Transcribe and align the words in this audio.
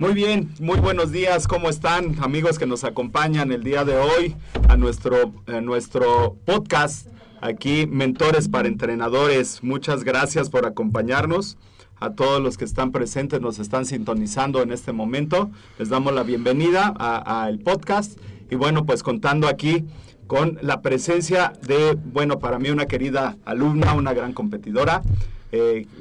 Muy 0.00 0.14
bien, 0.14 0.54
muy 0.60 0.78
buenos 0.78 1.10
días, 1.10 1.48
¿cómo 1.48 1.68
están 1.68 2.22
amigos 2.22 2.56
que 2.56 2.66
nos 2.66 2.84
acompañan 2.84 3.50
el 3.50 3.64
día 3.64 3.84
de 3.84 3.96
hoy 3.96 4.36
a 4.68 4.76
nuestro, 4.76 5.34
nuestro 5.60 6.36
podcast 6.44 7.08
aquí, 7.40 7.84
Mentores 7.88 8.48
para 8.48 8.68
Entrenadores? 8.68 9.60
Muchas 9.64 10.04
gracias 10.04 10.50
por 10.50 10.66
acompañarnos. 10.66 11.58
A 11.98 12.12
todos 12.12 12.40
los 12.40 12.56
que 12.56 12.64
están 12.64 12.92
presentes, 12.92 13.40
nos 13.40 13.58
están 13.58 13.86
sintonizando 13.86 14.62
en 14.62 14.70
este 14.70 14.92
momento. 14.92 15.50
Les 15.80 15.88
damos 15.88 16.14
la 16.14 16.22
bienvenida 16.22 16.94
al 16.96 17.58
podcast 17.58 18.20
y 18.52 18.54
bueno, 18.54 18.86
pues 18.86 19.02
contando 19.02 19.48
aquí 19.48 19.84
con 20.28 20.58
la 20.62 20.80
presencia 20.80 21.54
de, 21.66 21.94
bueno, 21.94 22.38
para 22.38 22.60
mí 22.60 22.70
una 22.70 22.86
querida 22.86 23.36
alumna, 23.44 23.94
una 23.94 24.12
gran 24.12 24.32
competidora, 24.32 25.02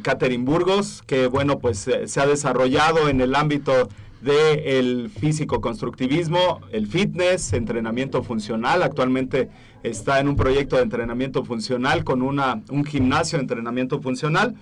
Catherine 0.01 0.43
Burgos, 0.43 1.03
que 1.05 1.27
bueno, 1.27 1.59
pues 1.59 1.87
eh, 1.87 2.07
se 2.07 2.19
ha 2.19 2.25
desarrollado 2.27 3.07
en 3.09 3.21
el 3.21 3.33
ámbito 3.35 3.89
del 4.21 5.09
físico-constructivismo, 5.09 6.61
el 6.71 6.87
fitness, 6.87 7.53
entrenamiento 7.53 8.23
funcional. 8.23 8.83
Actualmente 8.83 9.49
está 9.83 10.19
en 10.19 10.27
un 10.27 10.35
proyecto 10.35 10.75
de 10.77 10.83
entrenamiento 10.83 11.45
funcional 11.45 12.03
con 12.03 12.21
una, 12.21 12.61
un 12.69 12.83
gimnasio 12.83 13.37
de 13.37 13.43
entrenamiento 13.43 14.01
funcional. 14.01 14.55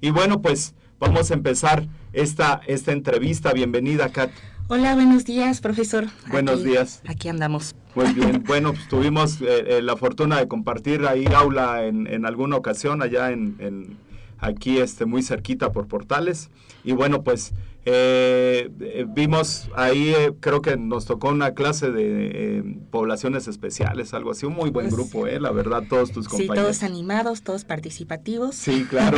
Y 0.00 0.10
bueno, 0.10 0.40
pues 0.40 0.74
vamos 0.98 1.30
a 1.30 1.34
empezar 1.34 1.86
esta, 2.12 2.60
esta 2.66 2.92
entrevista. 2.92 3.52
Bienvenida, 3.52 4.10
Kat. 4.10 4.30
Hola, 4.68 4.94
buenos 4.94 5.24
días, 5.24 5.60
profesor. 5.60 6.06
Buenos 6.30 6.60
Aquí- 6.60 6.68
días. 6.70 7.02
Aquí 7.08 7.28
andamos. 7.28 7.74
Muy 7.96 8.12
bien, 8.12 8.44
bueno, 8.46 8.72
pues 8.72 8.86
tuvimos 8.88 9.40
eh, 9.42 9.78
eh, 9.78 9.82
la 9.82 9.96
fortuna 9.96 10.38
de 10.38 10.46
compartir 10.46 11.04
ahí 11.06 11.24
aula 11.34 11.84
en, 11.84 12.06
en 12.06 12.24
alguna 12.24 12.54
ocasión 12.56 13.02
allá 13.02 13.32
en, 13.32 13.56
en- 13.58 13.96
aquí 14.40 14.78
este 14.78 15.04
muy 15.06 15.22
cerquita 15.22 15.72
por 15.72 15.86
Portales. 15.86 16.50
Y 16.84 16.92
bueno 16.92 17.22
pues 17.22 17.52
eh, 17.86 18.70
eh, 18.80 19.06
vimos 19.08 19.68
ahí 19.74 20.10
eh, 20.14 20.32
creo 20.40 20.60
que 20.60 20.76
nos 20.76 21.06
tocó 21.06 21.30
una 21.30 21.54
clase 21.54 21.90
de 21.90 22.58
eh, 22.58 22.78
poblaciones 22.90 23.48
especiales 23.48 24.12
algo 24.12 24.32
así 24.32 24.44
un 24.44 24.52
muy 24.54 24.68
buen 24.70 24.90
Pues, 24.90 24.96
grupo 24.96 25.26
eh 25.26 25.40
la 25.40 25.50
verdad 25.50 25.84
todos 25.88 26.12
tus 26.12 26.26
Sí, 26.26 26.30
compañeros 26.46 26.78
todos 26.78 26.82
animados, 26.82 27.42
todos 27.42 27.64
participativos. 27.64 28.54
Sí, 28.54 28.86
claro. 28.88 29.16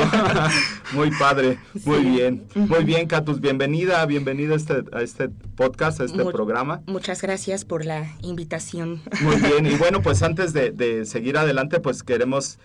Muy 0.94 1.10
padre. 1.18 1.58
Muy 1.84 1.98
Sí. 2.02 2.10
bien. 2.10 2.44
Muy 2.54 2.84
bien, 2.84 3.06
Catus. 3.08 3.40
Bienvenida, 3.40 4.04
bienvenida 4.06 4.54
a 4.54 4.56
este, 4.56 4.84
a 4.92 5.02
este 5.02 5.28
podcast, 5.56 6.00
a 6.00 6.04
este 6.04 6.22
Mu- 6.22 6.30
programa. 6.30 6.82
Muchas 6.86 7.20
gracias 7.22 7.64
por 7.64 7.84
la 7.84 8.06
invitación. 8.22 9.02
Muy 9.22 9.36
bien, 9.36 9.66
y 9.66 9.74
bueno, 9.78 10.02
pues 10.02 10.22
antes 10.22 10.52
de, 10.52 10.70
de 10.70 11.04
seguir 11.04 11.36
adelante, 11.36 11.80
pues 11.80 12.02
queremos 12.02 12.58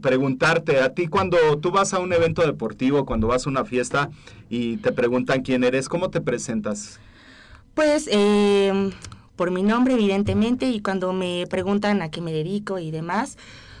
preguntarte 0.00 0.80
a 0.80 0.94
ti 0.94 1.08
cuando 1.08 1.36
tú 1.60 1.70
vas 1.72 1.92
a 1.92 1.98
un 1.98 2.12
evento 2.12 2.42
deportivo, 2.42 3.04
cuando 3.04 3.26
vas 3.26 3.46
a 3.46 3.50
una 3.50 3.64
fiesta 3.64 4.10
y 4.52 4.76
te 4.76 4.92
preguntan 4.92 5.40
quién 5.40 5.64
eres, 5.64 5.88
¿cómo 5.88 6.10
te 6.10 6.20
presentas? 6.20 7.00
Pues 7.72 8.06
eh, 8.12 8.90
por 9.34 9.50
mi 9.50 9.62
nombre, 9.62 9.94
evidentemente, 9.94 10.68
y 10.68 10.80
cuando 10.80 11.14
me 11.14 11.46
preguntan 11.48 12.02
a 12.02 12.10
qué 12.10 12.20
me 12.20 12.34
dedico 12.34 12.78
y 12.78 12.90
demás, 12.90 13.38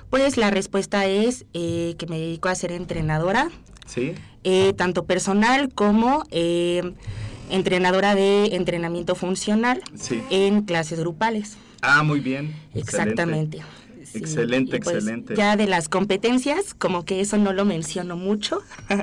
pues 0.08 0.38
la 0.38 0.50
respuesta 0.50 1.04
es 1.04 1.44
eh, 1.52 1.94
que 1.98 2.06
me 2.06 2.18
dedico 2.18 2.48
a 2.48 2.54
ser 2.54 2.72
entrenadora, 2.72 3.50
¿Sí? 3.84 4.14
eh, 4.44 4.72
tanto 4.72 5.04
personal 5.04 5.68
como 5.74 6.24
eh, 6.30 6.94
entrenadora 7.50 8.14
de 8.14 8.56
entrenamiento 8.56 9.14
funcional 9.14 9.82
Sí. 9.94 10.22
en 10.30 10.62
clases 10.62 10.98
grupales. 11.00 11.58
Ah, 11.82 12.02
muy 12.02 12.20
bien. 12.20 12.54
Excelente. 12.74 13.60
Sí, 14.12 14.18
Excelente, 14.18 14.78
pues 14.78 14.96
excelente. 14.96 15.34
Ya 15.34 15.56
de 15.56 15.66
las 15.66 15.88
competencias, 15.88 16.74
como 16.74 17.04
que 17.06 17.22
eso 17.22 17.38
no 17.38 17.54
lo 17.54 17.64
menciono 17.64 18.16
mucho. 18.16 18.60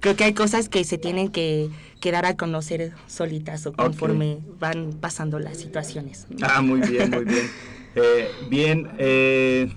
Creo 0.00 0.14
que 0.14 0.22
hay 0.22 0.34
cosas 0.34 0.68
que 0.68 0.84
se 0.84 0.98
tienen 0.98 1.30
que, 1.30 1.68
que 2.00 2.12
dar 2.12 2.26
a 2.26 2.36
conocer 2.36 2.92
solitas 3.08 3.66
o 3.66 3.72
conforme 3.72 4.38
van 4.60 4.92
pasando 5.00 5.40
las 5.40 5.56
situaciones. 5.56 6.28
Ah, 6.42 6.62
muy 6.62 6.80
bien, 6.80 7.10
muy 7.10 7.24
bien. 7.24 7.50
Eh, 7.94 8.30
bien, 8.48 8.88
eh, 8.96 9.70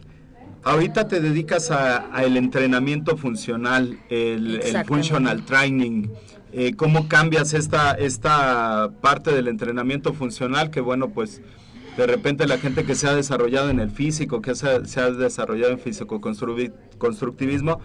ahorita 0.63 1.09
te 1.09 1.19
dedicas 1.19 1.69
a, 1.69 2.15
a 2.15 2.23
el 2.23 2.37
entrenamiento 2.37 3.17
funcional, 3.17 3.99
el, 4.07 4.61
el 4.63 4.85
functional 4.85 5.43
training. 5.43 6.07
Eh, 6.53 6.75
¿Cómo 6.77 7.09
cambias 7.09 7.53
esta, 7.53 7.91
esta 7.91 8.89
parte 9.01 9.33
del 9.33 9.49
entrenamiento 9.49 10.13
funcional? 10.13 10.69
Que 10.71 10.79
bueno, 10.79 11.09
pues 11.09 11.41
de 11.97 12.07
repente 12.07 12.47
la 12.47 12.57
gente 12.57 12.83
que 12.83 12.95
se 12.95 13.07
ha 13.07 13.15
desarrollado 13.15 13.69
en 13.69 13.79
el 13.79 13.89
físico, 13.89 14.41
que 14.41 14.55
se, 14.55 14.85
se 14.85 14.99
ha 14.99 15.09
desarrollado 15.11 15.71
en 15.71 15.79
físico-constructivismo, 15.79 17.79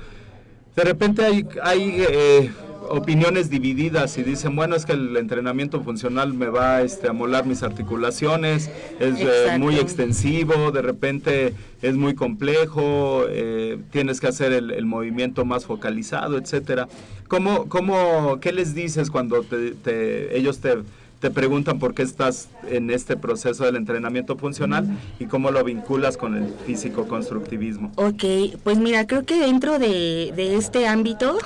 de 0.77 0.85
repente 0.85 1.25
hay, 1.25 1.47
hay 1.63 2.05
eh, 2.09 2.51
opiniones 2.89 3.51
divididas 3.51 4.17
y 4.19 4.23
dicen, 4.23 4.55
bueno, 4.57 4.77
es 4.77 4.87
que 4.87 4.93
el 4.93 5.17
entrenamiento 5.17 5.83
funcional 5.83 6.33
me 6.33 6.47
va 6.47 6.83
este, 6.83 7.09
a 7.09 7.13
molar 7.13 7.45
mis 7.45 7.63
articulaciones, 7.63 8.71
es 9.01 9.21
eh, 9.21 9.59
muy 9.59 9.77
extensivo, 9.77 10.71
de 10.71 10.83
repente 10.83 11.55
es 11.83 11.97
muy 11.97 12.15
complejo, 12.15 13.25
eh, 13.29 13.79
tienes 13.91 14.21
que 14.21 14.29
hacer 14.29 14.53
el, 14.53 14.71
el 14.71 14.87
movimiento 14.87 15.45
más 15.45 15.67
focalizado, 15.67 16.39
etcétera. 16.39 16.89
¿Cómo, 17.29 17.69
cómo, 17.69 18.39
¿Qué 18.41 18.53
les 18.53 18.75
dices 18.75 19.11
cuando 19.11 19.43
te, 19.43 19.73
te- 19.73 20.37
ellos 20.37 20.61
te, 20.61 20.79
te 21.21 21.31
preguntan 21.31 21.79
por 21.79 21.95
qué 21.95 22.03
estás 22.03 22.49
en 22.69 22.91
este 22.91 23.17
proceso 23.17 23.65
del 23.65 23.77
entrenamiento 23.77 24.37
funcional 24.37 24.87
y 25.19 25.27
cómo 25.27 25.51
lo 25.51 25.63
vinculas 25.63 26.17
con 26.17 26.35
el 26.35 26.53
físico-constructivismo? 26.67 27.93
Ok, 27.97 28.25
pues 28.65 28.79
mira, 28.79 29.07
creo 29.07 29.25
que 29.25 29.39
dentro 29.39 29.79
de, 29.79 30.33
de 30.35 30.57
este 30.57 30.87
ámbito, 30.87 31.37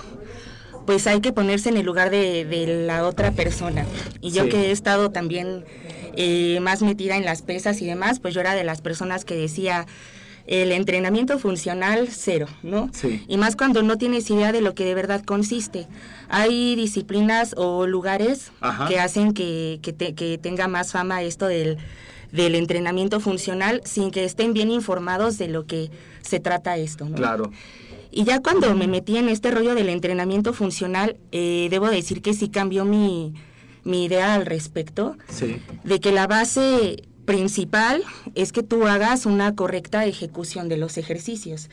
pues 0.87 1.06
hay 1.09 1.21
que 1.21 1.32
ponerse 1.32 1.71
en 1.71 1.76
el 1.76 1.85
lugar 1.87 2.11
de, 2.11 2.44
de 2.44 2.85
la 2.87 3.06
otra 3.06 3.32
persona. 3.32 3.85
Y 4.21 4.31
yo 4.31 4.44
Sí. 4.44 4.50
que 4.50 4.56
he 4.67 4.71
estado 4.71 5.11
también 5.11 5.65
eh, 6.17 6.61
más 6.61 6.82
metida 6.82 7.17
en 7.17 7.25
las 7.25 7.43
pesas 7.43 7.82
y 7.82 7.87
demás, 7.87 8.20
pues 8.20 8.32
yo 8.35 8.41
era 8.41 8.55
de 8.55 8.62
las 8.62 8.81
personas 8.81 9.25
que 9.25 9.35
decía, 9.35 9.87
el 10.46 10.73
entrenamiento 10.73 11.38
funcional 11.38 12.08
cero, 12.11 12.46
¿no? 12.62 12.91
Sí. 12.93 13.25
Y 13.29 13.37
más 13.38 13.56
cuando 13.56 13.82
no 13.82 13.96
tienes 13.96 14.29
idea 14.31 14.52
de 14.52 14.61
lo 14.61 14.75
que 14.75 14.85
de 14.85 14.94
verdad 14.94 15.23
consiste. 15.25 15.87
Hay 16.29 16.76
disciplinas 16.76 17.55
o 17.56 17.87
lugares 17.87 18.52
Ajá. 18.61 18.87
que 18.88 18.99
hacen 18.99 19.32
que, 19.32 19.79
que, 19.82 19.93
te- 19.93 20.14
que 20.14 20.37
tenga 20.38 20.69
más 20.69 20.93
fama 20.93 21.23
esto 21.23 21.46
del, 21.46 21.79
del 22.32 22.55
entrenamiento 22.56 23.20
funcional 23.20 23.81
sin 23.85 24.11
que 24.11 24.25
estén 24.25 24.52
bien 24.52 24.70
informados 24.70 25.38
de 25.38 25.49
lo 25.49 25.64
que 25.67 25.91
se 26.23 26.41
trata 26.41 26.76
esto, 26.76 27.08
¿no? 27.08 27.17
Claro. 27.17 27.50
Y 28.11 28.25
ya 28.25 28.41
cuando 28.41 28.75
me 28.75 28.87
metí 28.87 29.17
en 29.17 29.29
este 29.29 29.50
rollo 29.50 29.75
del 29.75 29.88
entrenamiento 29.88 30.52
funcional, 30.52 31.17
eh, 31.32 31.69
debo 31.70 31.88
decir 31.88 32.23
que 32.23 32.32
sí 32.35 32.49
cambió 32.49 32.85
mi, 32.85 33.35
mi 33.82 34.05
idea 34.05 34.35
al 34.35 34.46
respecto 34.46 35.17
Sí. 35.29 35.56
de 35.85 36.00
que 36.00 36.12
la 36.12 36.26
base 36.26 37.02
principal 37.25 38.03
es 38.35 38.53
que 38.53 38.62
tú 38.62 38.87
hagas 38.87 39.26
una 39.26 39.55
correcta 39.55 40.05
ejecución 40.06 40.69
de 40.69 40.76
los 40.76 40.99
ejercicios 40.99 41.69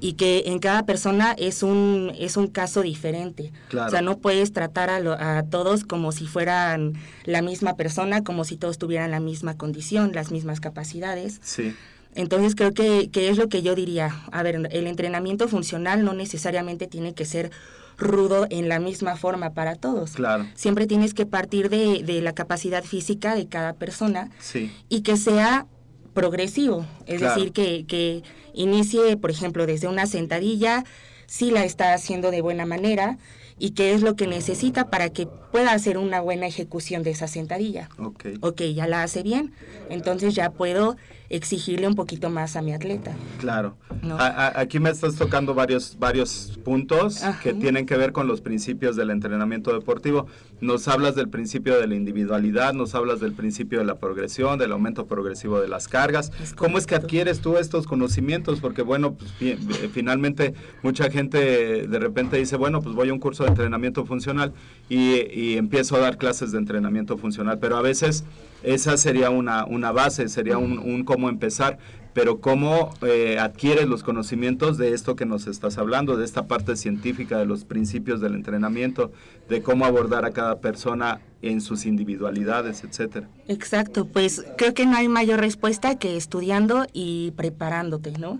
y 0.00 0.14
que 0.14 0.44
en 0.46 0.58
cada 0.58 0.84
persona 0.86 1.34
es 1.38 1.62
un 1.62 2.12
es 2.18 2.36
un 2.36 2.48
caso 2.48 2.82
diferente. 2.82 3.52
Claro. 3.68 3.86
O 3.88 3.90
sea, 3.90 4.02
no 4.02 4.18
puedes 4.18 4.52
tratar 4.52 4.90
a, 4.90 5.00
lo- 5.00 5.12
a 5.12 5.44
todos 5.44 5.84
como 5.84 6.10
si 6.12 6.26
fueran 6.26 6.94
la 7.24 7.42
misma 7.42 7.76
persona, 7.76 8.24
como 8.24 8.44
si 8.44 8.56
todos 8.56 8.78
tuvieran 8.78 9.10
la 9.12 9.20
misma 9.20 9.56
condición, 9.56 10.12
las 10.12 10.30
mismas 10.32 10.60
capacidades. 10.60 11.40
Sí. 11.42 11.74
Entonces 12.16 12.54
creo 12.54 12.72
que, 12.72 13.08
que 13.10 13.28
es 13.28 13.38
lo 13.38 13.48
que 13.48 13.62
yo 13.62 13.74
diría. 13.74 14.22
A 14.30 14.42
ver, 14.42 14.68
el 14.70 14.86
entrenamiento 14.86 15.48
funcional 15.48 16.04
no 16.04 16.12
necesariamente 16.12 16.86
tiene 16.86 17.12
que 17.14 17.24
ser 17.24 17.50
rudo 17.96 18.46
en 18.50 18.68
la 18.68 18.78
misma 18.80 19.16
forma 19.16 19.54
para 19.54 19.76
todos. 19.76 20.12
Claro. 20.12 20.46
Siempre 20.54 20.86
tienes 20.86 21.14
que 21.14 21.26
partir 21.26 21.68
de, 21.70 22.02
de 22.02 22.20
la 22.22 22.32
capacidad 22.32 22.82
física 22.84 23.34
de 23.34 23.46
cada 23.46 23.74
persona 23.74 24.30
Sí. 24.40 24.72
y 24.88 25.02
que 25.02 25.16
sea 25.16 25.66
progresivo. 26.12 26.86
Es 27.06 27.18
Claro. 27.20 27.34
decir, 27.34 27.52
que, 27.52 27.84
que 27.86 28.22
inicie, 28.52 29.16
por 29.16 29.30
ejemplo, 29.30 29.66
desde 29.66 29.88
una 29.88 30.06
sentadilla, 30.06 30.84
si 31.26 31.50
la 31.50 31.64
está 31.64 31.92
haciendo 31.94 32.30
de 32.30 32.40
buena 32.40 32.66
manera 32.66 33.18
y 33.58 33.70
qué 33.70 33.94
es 33.94 34.02
lo 34.02 34.14
que 34.16 34.26
necesita 34.26 34.90
para 34.90 35.08
que 35.10 35.26
pueda 35.26 35.72
hacer 35.72 35.96
una 35.98 36.20
buena 36.20 36.46
ejecución 36.46 37.02
de 37.02 37.10
esa 37.10 37.28
sentadilla. 37.28 37.88
Ok. 37.98 38.26
Ok, 38.40 38.62
ya 38.74 38.86
la 38.86 39.02
hace 39.02 39.22
bien, 39.22 39.52
entonces 39.90 40.34
ya 40.34 40.50
puedo 40.50 40.96
exigirle 41.34 41.86
un 41.88 41.94
poquito 41.94 42.30
más 42.30 42.56
a 42.56 42.62
mi 42.62 42.72
atleta. 42.72 43.12
Claro. 43.40 43.76
No. 44.02 44.16
A- 44.18 44.26
a- 44.26 44.60
aquí 44.60 44.78
me 44.78 44.90
estás 44.90 45.16
tocando 45.16 45.54
varios, 45.54 45.96
varios 45.98 46.58
puntos 46.64 47.22
Ajá. 47.22 47.40
que 47.42 47.52
tienen 47.54 47.86
que 47.86 47.96
ver 47.96 48.12
con 48.12 48.26
los 48.26 48.40
principios 48.40 48.96
del 48.96 49.10
entrenamiento 49.10 49.72
deportivo. 49.72 50.26
Nos 50.60 50.86
hablas 50.88 51.14
del 51.14 51.28
principio 51.28 51.78
de 51.80 51.86
la 51.86 51.94
individualidad, 51.94 52.72
nos 52.74 52.94
hablas 52.94 53.20
del 53.20 53.32
principio 53.32 53.78
de 53.80 53.84
la 53.84 53.96
progresión, 53.96 54.58
del 54.58 54.72
aumento 54.72 55.06
progresivo 55.06 55.60
de 55.60 55.68
las 55.68 55.88
cargas. 55.88 56.30
Es 56.42 56.54
¿Cómo 56.54 56.78
es 56.78 56.86
que 56.86 56.94
adquieres 56.94 57.40
tú 57.40 57.56
estos 57.56 57.86
conocimientos? 57.86 58.60
Porque 58.60 58.82
bueno, 58.82 59.14
pues, 59.14 59.30
eh, 59.40 59.58
finalmente 59.92 60.54
mucha 60.82 61.10
gente 61.10 61.86
de 61.86 61.98
repente 61.98 62.36
dice, 62.36 62.56
bueno, 62.56 62.80
pues 62.82 62.94
voy 62.94 63.08
a 63.08 63.12
un 63.12 63.18
curso 63.20 63.42
de 63.44 63.50
entrenamiento 63.50 64.04
funcional 64.04 64.52
y, 64.88 65.20
y 65.32 65.56
empiezo 65.56 65.96
a 65.96 66.00
dar 66.00 66.18
clases 66.18 66.52
de 66.52 66.58
entrenamiento 66.58 67.16
funcional, 67.18 67.58
pero 67.58 67.76
a 67.76 67.82
veces 67.82 68.24
esa 68.64 68.96
sería 68.96 69.30
una, 69.30 69.64
una 69.64 69.92
base, 69.92 70.28
sería 70.28 70.58
un, 70.58 70.78
un 70.78 71.04
cómo 71.04 71.28
empezar, 71.28 71.78
pero 72.14 72.40
cómo 72.40 72.94
eh, 73.02 73.38
adquieres 73.40 73.86
los 73.86 74.04
conocimientos 74.04 74.78
de 74.78 74.94
esto 74.94 75.16
que 75.16 75.26
nos 75.26 75.46
estás 75.48 75.78
hablando, 75.78 76.16
de 76.16 76.24
esta 76.24 76.46
parte 76.46 76.76
científica, 76.76 77.38
de 77.38 77.44
los 77.44 77.64
principios 77.64 78.20
del 78.20 78.34
entrenamiento, 78.34 79.12
de 79.48 79.62
cómo 79.62 79.84
abordar 79.84 80.24
a 80.24 80.30
cada 80.30 80.60
persona 80.60 81.20
en 81.42 81.60
sus 81.60 81.84
individualidades, 81.84 82.84
etcétera. 82.84 83.28
Exacto, 83.48 84.06
pues 84.06 84.44
creo 84.56 84.72
que 84.74 84.86
no 84.86 84.96
hay 84.96 85.08
mayor 85.08 85.40
respuesta 85.40 85.98
que 85.98 86.16
estudiando 86.16 86.86
y 86.92 87.32
preparándote, 87.32 88.12
¿no? 88.12 88.38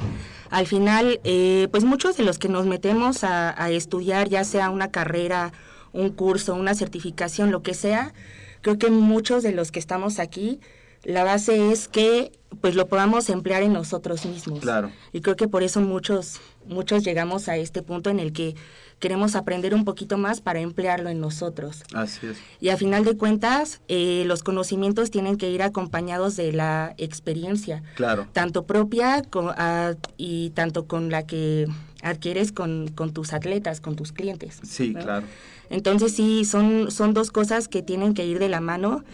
Al 0.51 0.67
final, 0.67 1.21
eh, 1.25 1.69
pues 1.73 1.85
muchos 1.85 2.17
de 2.17 2.23
los 2.23 2.39
que 2.39 2.49
nos 2.49 2.67
metemos 2.67 3.25
a, 3.25 3.61
a 3.61 3.71
estudiar, 3.71 4.29
ya 4.29 4.45
sea 4.45 4.71
una 4.71 4.93
carrera, 4.93 5.53
un 5.93 6.11
curso, 6.11 6.55
una 6.55 6.75
certificación, 6.75 7.51
lo 7.51 7.63
que 7.63 7.75
sea, 7.75 8.15
creo 8.65 8.79
que 8.79 8.91
muchos 8.91 9.43
de 9.45 9.53
los 9.53 9.71
que 9.71 9.79
estamos 9.79 10.19
aquí, 10.19 10.59
la 11.05 11.23
base 11.23 11.71
es 11.71 11.87
que 11.87 12.33
pues 12.63 12.75
lo 12.77 12.89
podamos 12.89 13.29
emplear 13.29 13.63
en 13.63 13.75
nosotros 13.75 14.25
mismos. 14.25 14.61
Claro. 14.61 14.91
Y 15.13 15.21
creo 15.21 15.37
que 15.37 15.49
por 15.49 15.63
eso 15.63 15.81
muchos, 15.83 16.41
muchos 16.67 17.05
llegamos 17.05 17.49
a 17.49 17.57
este 17.59 17.83
punto 17.83 18.09
en 18.09 18.19
el 18.21 18.33
que 18.33 18.55
queremos 19.01 19.35
aprender 19.35 19.75
un 19.75 19.85
poquito 19.85 20.17
más 20.17 20.41
para 20.41 20.61
emplearlo 20.61 21.11
en 21.11 21.21
nosotros. 21.21 21.83
Así 21.93 22.27
es. 22.27 22.39
Y 22.61 22.71
a 22.71 22.79
final 22.79 23.05
de 23.05 23.19
cuentas, 23.19 23.83
eh, 23.89 24.23
los 24.27 24.43
conocimientos 24.43 25.11
tienen 25.11 25.37
que 25.37 25.51
ir 25.51 25.63
acompañados 25.63 26.37
de 26.37 26.53
la 26.53 26.95
experiencia, 26.97 27.83
Claro. 27.97 28.27
tanto 28.33 28.65
propia 28.65 29.21
co- 29.23 29.53
a- 29.59 29.95
y 30.17 30.51
tanto 30.51 30.87
con 30.87 31.11
la 31.11 31.27
que 31.27 31.67
adquieres 32.03 32.51
con, 32.53 32.89
con 32.89 33.13
tus 33.13 33.33
atletas, 33.35 33.81
con 33.81 33.95
tus 33.97 34.13
clientes. 34.13 34.61
Sí, 34.63 34.91
¿no? 34.95 35.01
claro. 35.03 35.27
Entonces 35.71 36.13
sí, 36.15 36.45
son, 36.45 36.91
son 36.91 37.15
dos 37.15 37.31
cosas 37.31 37.69
que 37.69 37.83
tienen 37.83 38.15
que 38.15 38.27
ir 38.27 38.39
de 38.39 38.49
la 38.49 38.61
mano 38.61 39.05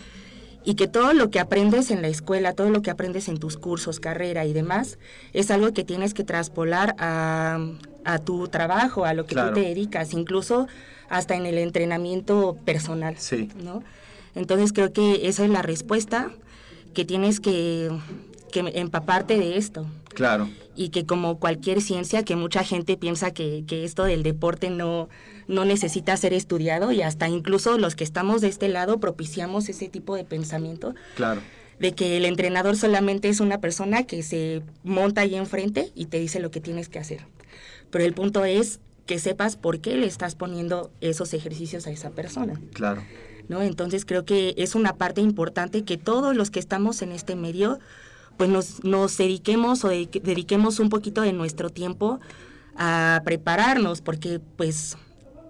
y 0.65 0.75
que 0.75 0.89
todo 0.89 1.13
lo 1.15 1.31
que 1.31 1.41
aprendes 1.41 1.91
en 1.91 2.03
la 2.03 2.09
escuela, 2.09 2.53
todo 2.53 2.69
lo 2.71 2.83
que 2.83 2.91
aprendes 2.91 3.29
en 3.29 3.39
tus 3.39 3.57
cursos, 3.57 3.99
carrera 4.01 4.45
y 4.45 4.53
demás, 4.53 4.99
es 5.33 5.51
algo 5.51 5.73
que 5.73 5.85
tienes 5.85 6.13
que 6.13 6.23
traspolar 6.25 6.95
a, 6.99 7.59
a 8.05 8.19
tu 8.19 8.47
trabajo, 8.49 9.05
a 9.07 9.15
lo 9.15 9.25
que 9.25 9.35
Claro. 9.35 9.49
tú 9.49 9.55
te 9.55 9.61
dedicas, 9.63 10.13
incluso 10.13 10.67
hasta 11.09 11.35
en 11.35 11.47
el 11.47 11.57
entrenamiento 11.59 12.57
personal. 12.65 13.15
Sí. 13.19 13.49
¿no? 13.65 13.83
Entonces 14.35 14.73
creo 14.73 14.93
que 14.93 15.29
esa 15.29 15.45
es 15.45 15.51
la 15.51 15.63
respuesta, 15.63 16.31
que 16.95 17.05
tienes 17.05 17.41
que, 17.41 17.89
que 18.53 18.61
empaparte 18.75 19.39
de 19.39 19.57
esto 19.57 19.87
Claro. 20.13 20.49
y 20.77 20.91
que 20.91 21.07
como 21.07 21.39
cualquier 21.39 21.81
ciencia, 21.81 22.23
que 22.25 22.37
mucha 22.37 22.65
gente 22.65 22.97
piensa 22.97 23.31
que, 23.31 23.65
que 23.67 23.85
esto 23.85 24.05
del 24.05 24.23
deporte 24.25 24.71
no, 24.71 25.09
no 25.51 25.65
necesita 25.65 26.17
ser 26.17 26.33
estudiado 26.33 26.93
y 26.93 27.03
hasta 27.03 27.29
incluso 27.29 27.77
los 27.77 27.95
que 27.97 28.05
estamos 28.05 28.41
de 28.41 28.49
este 28.49 28.69
lado 28.69 28.99
propiciamos 29.01 29.69
ese 29.69 29.89
tipo 29.89 30.17
de 30.17 30.25
pensamiento 30.25 30.95
Claro. 31.17 31.43
de 31.79 31.93
que 31.93 32.17
el 32.17 32.25
entrenador 32.25 32.77
solamente 32.77 33.29
es 33.29 33.41
una 33.41 33.61
persona 33.61 34.05
que 34.05 34.23
se 34.23 34.63
monta 34.85 35.23
ahí 35.23 35.35
enfrente 35.35 35.91
y 35.95 36.07
te 36.07 36.19
dice 36.21 36.41
lo 36.41 36.51
que 36.51 36.61
tienes 36.61 36.89
que 36.89 36.99
hacer. 36.99 37.21
Pero 37.91 38.05
el 38.05 38.15
punto 38.15 38.45
es 38.45 38.81
que 39.07 39.19
sepas 39.19 39.57
por 39.57 39.81
qué 39.81 39.97
le 39.97 40.07
estás 40.07 40.35
poniendo 40.37 40.91
esos 41.01 41.35
ejercicios 41.35 41.87
a 41.87 41.91
esa 41.91 42.11
persona. 42.11 42.61
Claro. 42.73 43.03
¿no? 43.49 43.63
Entonces 43.63 44.05
creo 44.05 44.25
que 44.25 44.55
es 44.57 44.77
una 44.77 44.95
parte 44.97 45.21
importante 45.21 45.83
que 45.83 45.97
todos 45.99 46.37
los 46.37 46.51
que 46.51 46.61
estamos 46.61 47.03
en 47.03 47.11
este 47.11 47.35
medio, 47.35 47.81
pues 48.37 48.49
nos, 48.49 48.85
nos 48.85 49.17
dediquemos 49.19 49.85
o 49.85 49.89
dedique- 49.91 50.21
dediquemos 50.23 50.79
un 50.79 50.89
poquito 50.89 51.23
de 51.23 51.33
nuestro 51.33 51.69
tiempo 51.71 52.21
a 52.77 53.23
prepararnos, 53.25 54.01
porque 54.01 54.41
pues 54.57 54.97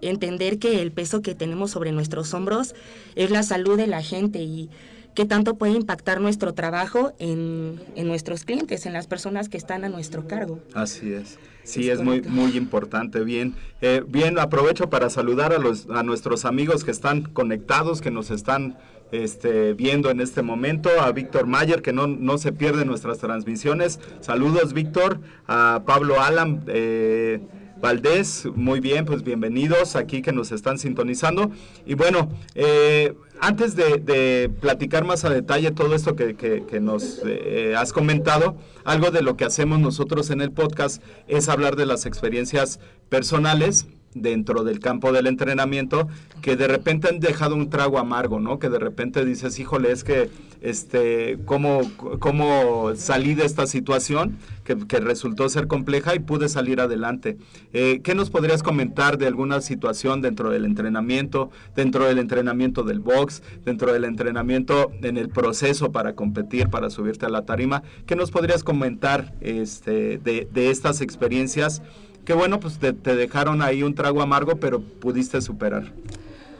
entender 0.01 0.59
que 0.59 0.81
el 0.81 0.91
peso 0.91 1.21
que 1.21 1.35
tenemos 1.35 1.71
sobre 1.71 1.91
nuestros 1.91 2.33
hombros 2.33 2.75
es 3.15 3.31
la 3.31 3.43
salud 3.43 3.77
de 3.77 3.87
la 3.87 4.01
gente 4.01 4.39
y 4.41 4.69
qué 5.13 5.25
tanto 5.25 5.55
puede 5.55 5.73
impactar 5.73 6.21
nuestro 6.21 6.53
trabajo 6.53 7.11
en, 7.19 7.79
en 7.95 8.07
nuestros 8.07 8.45
clientes, 8.45 8.85
en 8.85 8.93
las 8.93 9.07
personas 9.07 9.49
que 9.49 9.57
están 9.57 9.83
a 9.83 9.89
nuestro 9.89 10.27
cargo. 10.27 10.59
Así 10.73 11.11
es. 11.13 11.37
Sí, 11.63 11.89
Es 11.89 11.99
es, 11.99 12.03
muy, 12.03 12.21
muy 12.21 12.55
importante. 12.57 13.23
Bien, 13.23 13.53
Eh, 13.81 14.03
bien, 14.07 14.39
aprovecho 14.39 14.89
para 14.89 15.09
saludar 15.09 15.53
a, 15.53 15.59
los, 15.59 15.87
a 15.89 16.01
nuestros 16.03 16.45
amigos 16.45 16.83
que 16.83 16.91
están 16.91 17.23
conectados, 17.23 18.01
que 18.01 18.09
nos 18.09 18.31
están 18.31 18.77
este, 19.11 19.73
viendo 19.73 20.09
en 20.09 20.21
este 20.21 20.41
momento. 20.41 20.89
A 21.01 21.11
Víctor 21.11 21.45
Mayer, 21.45 21.81
que 21.81 21.91
no, 21.93 22.07
no 22.07 22.37
se 22.37 22.51
pierde 22.53 22.85
nuestras 22.85 23.17
transmisiones. 23.19 23.99
Saludos, 24.21 24.73
Víctor. 24.73 25.19
A 25.47 25.83
Pablo 25.85 26.21
Alam. 26.21 26.61
eh, 26.67 27.41
Valdés, 27.81 28.47
muy 28.55 28.79
bien, 28.79 29.05
pues 29.05 29.23
bienvenidos 29.23 29.95
aquí 29.95 30.21
que 30.21 30.31
nos 30.31 30.51
están 30.51 30.77
sintonizando. 30.77 31.49
Y 31.85 31.95
bueno, 31.95 32.29
eh, 32.53 33.15
antes 33.39 33.75
de, 33.75 34.51
platicar 34.61 35.03
más 35.03 35.25
a 35.25 35.29
detalle 35.31 35.71
todo 35.71 35.95
esto 35.95 36.15
que, 36.15 36.35
que- 36.35 36.63
que 36.69 36.79
nos 36.79 37.21
eh, 37.25 37.73
has 37.75 37.91
comentado, 37.91 38.55
algo 38.83 39.09
de 39.09 39.23
lo 39.23 39.35
que 39.35 39.45
hacemos 39.45 39.79
nosotros 39.79 40.29
en 40.29 40.41
el 40.41 40.51
podcast 40.51 41.01
es 41.27 41.49
hablar 41.49 41.75
de 41.75 41.87
las 41.87 42.05
experiencias 42.05 42.79
personales 43.09 43.87
dentro 44.13 44.63
del 44.63 44.79
campo 44.79 45.11
del 45.11 45.27
entrenamiento 45.27 46.07
que 46.41 46.55
de 46.55 46.67
repente 46.67 47.07
han 47.07 47.19
dejado 47.19 47.55
un 47.55 47.69
trago 47.69 47.99
amargo, 47.99 48.39
¿no? 48.39 48.59
Que 48.59 48.69
de 48.69 48.79
repente 48.79 49.23
dices, 49.25 49.59
híjole, 49.59 49.91
es 49.91 50.03
que, 50.03 50.29
este, 50.61 51.39
¿cómo, 51.45 51.81
cómo 52.19 52.91
salí 52.95 53.35
de 53.35 53.45
esta 53.45 53.67
situación 53.67 54.37
que, 54.63 54.75
resultó 54.99 55.49
ser 55.49 55.67
compleja 55.67 56.15
y 56.15 56.19
pude 56.19 56.49
salir 56.49 56.81
adelante? 56.81 57.37
Eh, 57.73 58.01
¿Qué 58.03 58.15
nos 58.15 58.29
podrías 58.29 58.63
comentar 58.63 59.17
de 59.17 59.27
alguna 59.27 59.61
situación 59.61 60.21
dentro 60.21 60.49
del 60.49 60.65
entrenamiento, 60.65 61.51
dentro 61.75 62.05
del 62.05 62.17
entrenamiento 62.17 62.83
del 62.83 62.99
box, 62.99 63.43
dentro 63.65 63.93
del 63.93 64.05
entrenamiento 64.05 64.91
en 65.01 65.17
el 65.17 65.29
proceso 65.29 65.91
para 65.91 66.13
competir, 66.13 66.69
para 66.69 66.89
subirte 66.89 67.25
a 67.25 67.29
la 67.29 67.45
tarima? 67.45 67.83
¿Qué 68.05 68.15
nos 68.15 68.31
podrías 68.31 68.63
comentar 68.63 69.33
este, 69.41 70.17
de 70.17 70.69
estas 70.69 71.01
experiencias? 71.01 71.81
Que 72.25 72.33
bueno, 72.33 72.59
pues 72.59 72.77
te, 72.77 72.93
te 72.93 73.15
dejaron 73.15 73.61
ahí 73.61 73.83
un 73.83 73.95
trago 73.95 74.21
amargo, 74.21 74.57
pero 74.57 74.79
pudiste 74.81 75.41
superar. 75.41 75.91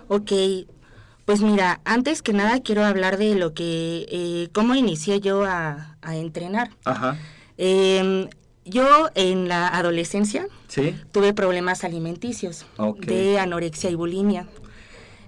Ok, 0.08 0.32
pues 1.26 1.42
mira, 1.42 1.80
antes 1.86 2.22
que 2.22 2.34
nada 2.34 2.60
quiero 2.62 2.84
hablar 2.84 3.18
de 3.18 3.36
lo 3.36 3.54
que, 3.54 4.06
eh, 4.10 4.50
cómo 4.54 4.76
inicié 4.76 5.20
yo 5.22 5.44
a, 5.46 5.98
a 6.02 6.16
entrenar. 6.18 6.70
Ajá. 6.86 7.18
Eh, 7.58 8.28
Yo 8.64 9.10
en 9.16 9.48
la 9.48 9.68
adolescencia 9.70 10.46
Sí. 10.68 10.96
tuve 11.12 11.34
problemas 11.34 11.84
alimenticios 11.84 12.66
Ok. 12.78 13.06
de 13.06 13.40
anorexia 13.40 13.90
y 13.90 13.96
bulimia. 13.96 14.46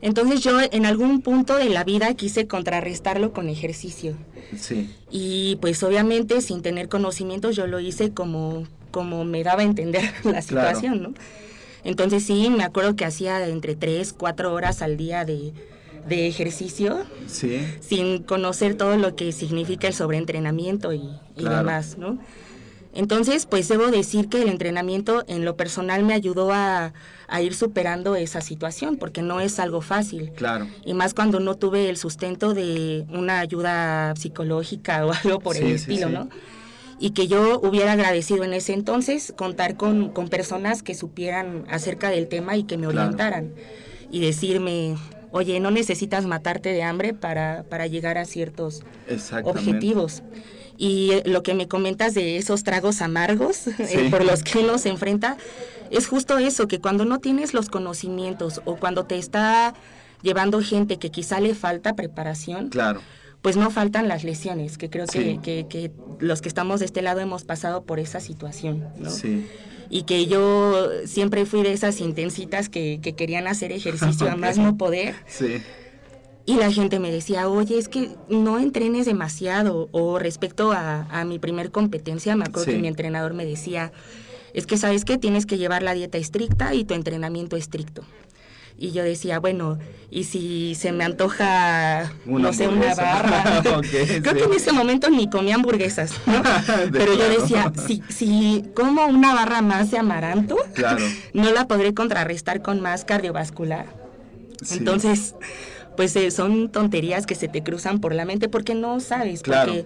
Entonces 0.02 0.42
yo 0.42 0.60
en 0.72 0.86
algún 0.86 1.22
punto 1.22 1.56
de 1.56 1.70
la 1.70 1.84
vida 1.84 2.14
quise 2.14 2.46
contrarrestarlo 2.46 3.34
con 3.34 3.50
ejercicio. 3.50 4.16
Sí. 4.56 4.94
Y 5.10 5.56
pues 5.62 5.82
obviamente 5.82 6.42
sin 6.42 6.62
tener 6.62 6.90
conocimientos 6.90 7.56
yo 7.56 7.66
lo 7.66 7.80
hice 7.80 8.14
como, 8.14 8.66
como 8.94 9.26
me 9.26 9.44
daba 9.44 9.62
a 9.64 9.66
entender 9.66 10.04
la 10.24 10.42
situación, 10.42 11.02
¿no? 11.02 11.14
Entonces 11.84 12.24
sí, 12.24 12.50
me 12.50 12.64
acuerdo 12.64 12.96
que 12.96 13.04
hacía 13.04 13.46
entre 13.50 13.76
3, 13.76 14.14
4 14.14 14.54
horas 14.54 14.82
al 14.82 14.96
día 14.96 15.26
de, 15.26 15.52
de 16.08 16.28
ejercicio 16.28 17.02
Sí. 17.28 17.60
sin 17.82 18.24
conocer 18.24 18.76
todo 18.76 18.96
lo 18.98 19.16
que 19.18 19.34
significa 19.34 19.88
el 19.88 19.94
sobreentrenamiento 19.94 20.94
y, 20.94 21.02
y 21.36 21.42
Claro. 21.42 21.58
demás, 21.58 21.98
¿no? 21.98 22.20
Entonces, 22.96 23.48
pues 23.48 23.68
debo 23.70 23.88
decir 23.88 24.30
que 24.30 24.44
el 24.44 24.50
entrenamiento 24.50 25.24
en 25.28 25.44
lo 25.46 25.56
personal 25.58 26.04
me 26.04 26.14
ayudó 26.14 26.54
a, 26.54 26.94
a 27.28 27.42
ir 27.42 27.56
superando 27.56 28.16
esa 28.16 28.40
situación, 28.40 28.98
porque 28.98 29.24
no 29.24 29.40
es 29.42 29.58
algo 29.60 29.82
fácil. 29.82 30.32
Claro. 30.36 30.68
Y 30.86 30.94
más 30.94 31.16
cuando 31.16 31.40
no 31.40 31.56
tuve 31.56 31.90
el 31.90 31.98
sustento 31.98 32.54
de 32.54 33.06
una 33.10 33.40
ayuda 33.40 34.16
psicológica 34.16 35.08
o 35.08 35.12
algo 35.24 35.40
por 35.40 35.56
Sí, 35.56 35.64
el 35.64 35.68
sí, 35.70 35.74
estilo, 35.92 36.08
sí. 36.08 36.14
¿no? 36.14 36.30
Y 37.00 37.12
que 37.12 37.28
yo 37.28 37.60
hubiera 37.60 37.94
agradecido 37.94 38.44
en 38.44 38.54
ese 38.54 38.74
entonces 38.74 39.34
contar 39.36 39.76
con, 39.76 40.10
con 40.10 40.30
personas 40.30 40.84
que 40.84 40.94
supieran 40.96 41.66
acerca 41.70 42.10
del 42.10 42.28
tema 42.28 42.56
y 42.56 42.64
que 42.64 42.78
me 42.78 42.88
Claro. 42.88 43.00
orientaran. 43.08 43.54
Y 44.12 44.22
decirme, 44.22 44.96
oye, 45.32 45.60
no 45.60 45.72
necesitas 45.72 46.26
matarte 46.26 46.70
de 46.70 46.84
hambre 46.84 47.14
para, 47.14 47.64
para 47.70 47.88
llegar 47.88 48.18
a 48.18 48.26
ciertos 48.26 48.84
objetivos. 49.44 50.24
Y 50.78 51.12
eh, 51.12 51.24
lo 51.26 51.44
que 51.44 51.54
me 51.54 51.68
comentas 51.68 52.14
de 52.14 52.38
esos 52.38 52.64
tragos 52.64 53.02
amargos 53.02 53.68
eh, 53.80 53.88
Sí. 53.88 53.98
por 54.10 54.24
los 54.26 54.44
que 54.44 54.60
uno 54.60 54.78
se 54.78 54.90
enfrenta, 54.90 55.38
es 55.92 56.08
justo 56.08 56.38
eso, 56.38 56.68
que 56.68 56.80
cuando 56.80 57.06
no 57.06 57.20
tienes 57.20 57.54
los 57.54 57.70
conocimientos 57.70 58.62
o 58.66 58.76
cuando 58.78 59.06
te 59.06 59.18
está 59.18 59.74
llevando 60.22 60.62
gente 60.62 60.98
que 60.98 61.12
quizá 61.12 61.40
le 61.40 61.54
falta 61.54 61.96
preparación, 61.96 62.70
Claro. 62.70 63.02
Pues 63.44 63.56
no 63.58 63.70
faltan 63.70 64.08
las 64.08 64.24
lesiones, 64.24 64.80
que 64.80 64.90
creo 64.90 65.06
Sí. 65.06 65.20
que, 65.20 65.40
que- 65.42 65.68
que 65.70 65.92
los 66.20 66.42
que 66.42 66.48
estamos 66.48 66.80
de 66.80 66.88
este 66.88 67.04
lado 67.04 67.20
hemos 67.20 67.44
pasado 67.44 67.84
por 67.84 68.00
esa 68.00 68.20
situación. 68.20 68.88
¿no? 68.98 69.12
Sí. 69.12 69.46
Y 69.92 70.04
que 70.04 70.26
yo 70.26 70.90
siempre 71.06 71.46
fui 71.46 71.62
de 71.62 71.74
esas 71.74 72.00
intensitas 72.02 72.70
que, 72.70 73.00
que 73.04 73.14
querían 73.14 73.46
hacer 73.48 73.72
ejercicio 73.72 74.28
a 74.32 74.36
más 74.36 74.58
no 74.58 74.76
poder. 74.78 75.14
Sí. 75.28 75.58
Y 76.46 76.56
la 76.56 76.72
gente 76.72 77.00
me 77.00 77.12
decía, 77.12 77.48
oye, 77.48 77.78
es 77.78 77.88
que 77.90 78.10
no 78.30 78.60
entrenes 78.60 79.06
demasiado. 79.06 79.88
O 79.92 80.20
respecto 80.20 80.72
a, 80.72 81.04
a 81.12 81.24
mi 81.26 81.38
primer 81.38 81.70
competencia, 81.72 82.36
me 82.36 82.46
acuerdo 82.46 82.66
Sí. 82.66 82.72
que 82.72 82.80
mi 82.80 82.88
entrenador 82.88 83.34
me 83.34 83.46
decía, 83.46 83.92
es 84.54 84.66
que 84.66 84.78
sabes 84.78 85.06
que 85.06 85.18
tienes 85.18 85.46
que 85.46 85.58
llevar 85.58 85.84
la 85.84 85.94
dieta 85.94 86.18
estricta 86.18 86.74
y 86.74 86.84
tu 86.86 86.94
entrenamiento 86.96 87.56
estricto. 87.56 88.04
Y 88.78 88.92
yo 88.92 89.04
decía, 89.04 89.40
bueno, 89.40 89.78
y 90.10 90.26
si 90.26 90.76
se 90.76 90.92
me 90.92 91.04
antoja, 91.04 92.12
Una 92.26 92.48
no 92.50 92.54
sé, 92.54 92.68
una 92.68 92.94
barra. 92.96 93.62
Creo 93.62 93.84
sí. 93.84 94.22
que 94.22 94.44
en 94.44 94.54
ese 94.54 94.72
momento 94.72 95.10
ni 95.10 95.30
comía 95.30 95.56
hamburguesas, 95.56 96.12
¿no? 96.26 96.42
Pero 96.92 97.14
yo 97.18 97.30
decía, 97.42 97.72
si, 97.88 98.04
si 98.10 98.66
como 98.76 99.06
una 99.06 99.34
barra 99.34 99.62
más 99.62 99.92
de 99.92 100.00
amaranto, 100.00 100.58
Claro. 100.74 101.06
no 101.34 101.52
la 101.52 101.68
podré 101.68 101.94
contrarrestar 101.94 102.62
con 102.62 102.82
más 102.82 103.06
cardiovascular. 103.06 103.86
Sí. 104.64 104.80
Entonces, 104.80 105.36
pues 105.96 106.16
eh, 106.16 106.32
son 106.32 106.70
tonterías 106.70 107.26
que 107.26 107.36
se 107.36 107.48
te 107.48 107.64
cruzan 107.64 108.00
por 108.00 108.14
la 108.16 108.26
mente 108.26 108.50
porque 108.50 108.74
no 108.76 109.00
sabes, 109.00 109.42
Claro. 109.44 109.72
porque 109.72 109.86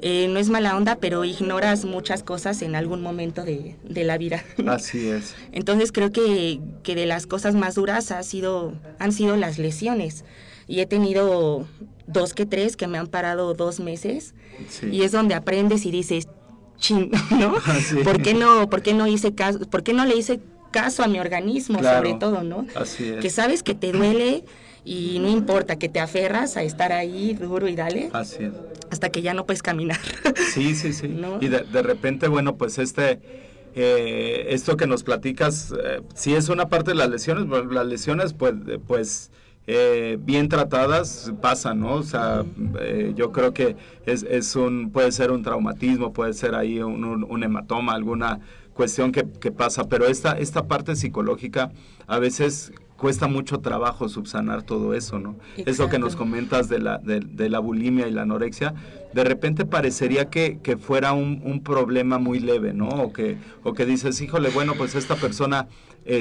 eh, 0.00 0.28
no 0.28 0.38
es 0.38 0.48
mala 0.48 0.76
onda, 0.76 0.96
pero 0.96 1.24
ignoras 1.24 1.84
muchas 1.84 2.22
cosas 2.22 2.62
en 2.62 2.74
algún 2.76 3.02
momento 3.02 3.44
de, 3.44 3.76
de 3.84 4.04
la 4.04 4.18
vida. 4.18 4.44
Así 4.66 5.08
es. 5.08 5.34
Entonces 5.52 5.92
creo 5.92 6.12
que, 6.12 6.60
que 6.82 6.94
de 6.94 7.06
las 7.06 7.26
cosas 7.26 7.54
más 7.54 7.74
duras 7.74 8.10
ha 8.12 8.22
sido, 8.22 8.74
han 8.98 9.12
sido 9.12 9.36
las 9.36 9.58
lesiones. 9.58 10.24
Y 10.66 10.80
he 10.80 10.86
tenido 10.86 11.66
dos 12.06 12.34
que 12.34 12.44
tres 12.46 12.76
que 12.76 12.86
me 12.86 12.98
han 12.98 13.06
parado 13.06 13.54
dos 13.54 13.80
meses. 13.80 14.34
Sí. 14.68 14.86
Y 14.92 15.02
es 15.02 15.12
donde 15.12 15.34
aprendes 15.34 15.86
y 15.86 15.90
dices, 15.90 16.28
chin, 16.76 17.10
¿no? 17.30 17.54
Sí. 17.80 17.96
¿Por 18.04 18.20
qué 18.22 18.34
no, 18.34 18.68
por 18.68 18.82
qué 18.82 18.94
no 18.94 19.06
hice 19.06 19.34
caso, 19.34 19.60
por 19.60 19.82
qué 19.82 19.92
no 19.94 20.04
le 20.04 20.16
hice 20.16 20.40
caso 20.70 21.02
a 21.02 21.08
mi 21.08 21.18
organismo 21.18 21.78
Claro. 21.78 21.96
sobre 22.06 22.18
todo, 22.20 22.42
¿no? 22.42 22.66
Así 22.74 23.08
es. 23.08 23.16
Que 23.22 23.30
sabes 23.30 23.62
que 23.62 23.74
te 23.74 23.92
duele 23.92 24.44
y 24.88 25.18
no 25.18 25.28
importa, 25.28 25.76
que 25.76 25.88
te 25.88 26.00
aferras 26.00 26.56
a 26.56 26.62
estar 26.62 26.92
ahí 26.92 27.34
duro 27.34 27.68
y 27.68 27.76
dale 27.76 28.08
Así 28.12 28.44
es. 28.44 28.52
hasta 28.90 29.10
que 29.10 29.20
ya 29.22 29.34
no 29.34 29.44
puedes 29.44 29.62
caminar. 29.62 29.98
Sí, 30.54 30.74
sí, 30.74 30.92
sí. 30.92 31.08
¿No? 31.08 31.38
Y 31.40 31.48
de, 31.48 31.60
de 31.60 31.82
repente, 31.82 32.26
bueno, 32.28 32.56
pues 32.56 32.78
este, 32.78 33.20
eh, 33.74 34.46
esto 34.48 34.76
que 34.76 34.86
nos 34.86 35.02
platicas, 35.02 35.72
eh, 35.84 36.00
sí 36.14 36.34
es 36.34 36.48
una 36.48 36.68
parte 36.68 36.92
de 36.92 36.96
las 36.96 37.10
lesiones, 37.10 37.44
pero 37.50 37.70
las 37.70 37.86
lesiones, 37.86 38.32
pues, 38.32 38.54
pues 38.86 39.30
eh, 39.66 40.16
bien 40.20 40.48
tratadas 40.48 41.32
pasan, 41.42 41.80
¿no? 41.80 41.94
O 41.96 42.02
sea, 42.02 42.44
eh, 42.80 43.12
yo 43.14 43.30
creo 43.32 43.52
que 43.52 43.76
es, 44.06 44.22
es 44.22 44.56
un, 44.56 44.90
puede 44.90 45.12
ser 45.12 45.30
un 45.30 45.42
traumatismo, 45.42 46.12
puede 46.14 46.32
ser 46.32 46.54
ahí 46.54 46.80
un, 46.80 47.04
un- 47.04 47.24
un 47.24 47.42
hematoma, 47.44 47.92
alguna 47.92 48.40
cuestión 48.72 49.12
que, 49.12 49.26
que 49.40 49.50
pasa, 49.52 49.84
pero 49.88 50.06
esta, 50.06 50.38
esta 50.38 50.66
parte 50.66 50.96
psicológica 50.96 51.70
a 52.06 52.18
veces 52.18 52.72
cuesta 52.98 53.28
mucho 53.28 53.60
trabajo 53.60 54.08
subsanar 54.08 54.64
todo 54.64 54.92
eso, 54.92 55.18
¿no? 55.18 55.36
Eso 55.56 55.88
que 55.88 55.98
nos 56.00 56.16
comentas 56.16 56.68
de 56.68 56.80
la, 56.80 56.98
de, 56.98 57.20
de 57.20 57.48
la 57.48 57.60
bulimia 57.60 58.08
y 58.08 58.10
la 58.12 58.22
anorexia, 58.22 58.74
de 59.14 59.24
repente 59.24 59.64
parecería 59.64 60.28
que, 60.28 60.58
que 60.62 60.76
fuera 60.76 61.12
un, 61.12 61.40
un 61.44 61.62
problema 61.62 62.18
muy 62.18 62.40
leve, 62.40 62.74
¿no? 62.74 62.88
O 62.88 63.12
que, 63.12 63.36
o 63.62 63.72
que 63.72 63.86
dices, 63.86 64.20
híjole, 64.20 64.50
bueno, 64.50 64.74
pues 64.76 64.94
esta 64.96 65.14
persona, 65.14 65.68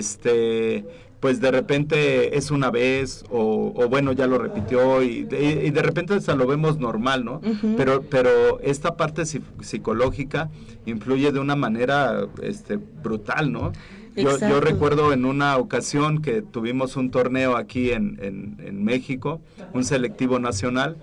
este, 0.01 0.86
pues 1.19 1.41
de 1.41 1.50
repente 1.50 2.38
es 2.38 2.51
una 2.51 2.69
vez, 2.69 3.25
o, 3.31 3.74
o 3.75 3.89
bueno, 3.89 4.12
ya 4.12 4.27
lo 4.27 4.38
repitió, 4.38 5.01
y 5.01 5.24
de, 5.24 5.65
y 5.65 5.72
de 5.72 5.81
repente 5.81 6.13
hasta 6.13 6.36
lo 6.36 6.46
vemos 6.46 6.77
normal, 6.77 7.25
¿no? 7.25 7.41
Pero, 7.75 8.03
pero 8.03 8.60
esta 8.62 8.96
parte 8.96 9.24
psi- 9.24 9.41
psicológica 9.62 10.50
influye 10.86 11.31
de 11.31 11.39
una 11.39 11.55
manera 11.55 12.27
este, 12.43 12.77
brutal, 12.77 13.51
¿no? 13.51 13.72
Yo, 14.19 14.39
yo 14.39 14.59
recuerdo 14.59 15.13
en 15.13 15.25
una 15.25 15.57
ocasión 15.57 16.21
que 16.21 16.41
tuvimos 16.41 16.95
un 16.95 17.12
torneo 17.12 17.55
aquí 17.55 17.91
en, 17.91 18.17
en, 18.21 18.57
en 18.65 18.83
México, 18.83 19.41
un 19.74 19.83
selectivo 19.83 20.39
nacional. 20.39 20.97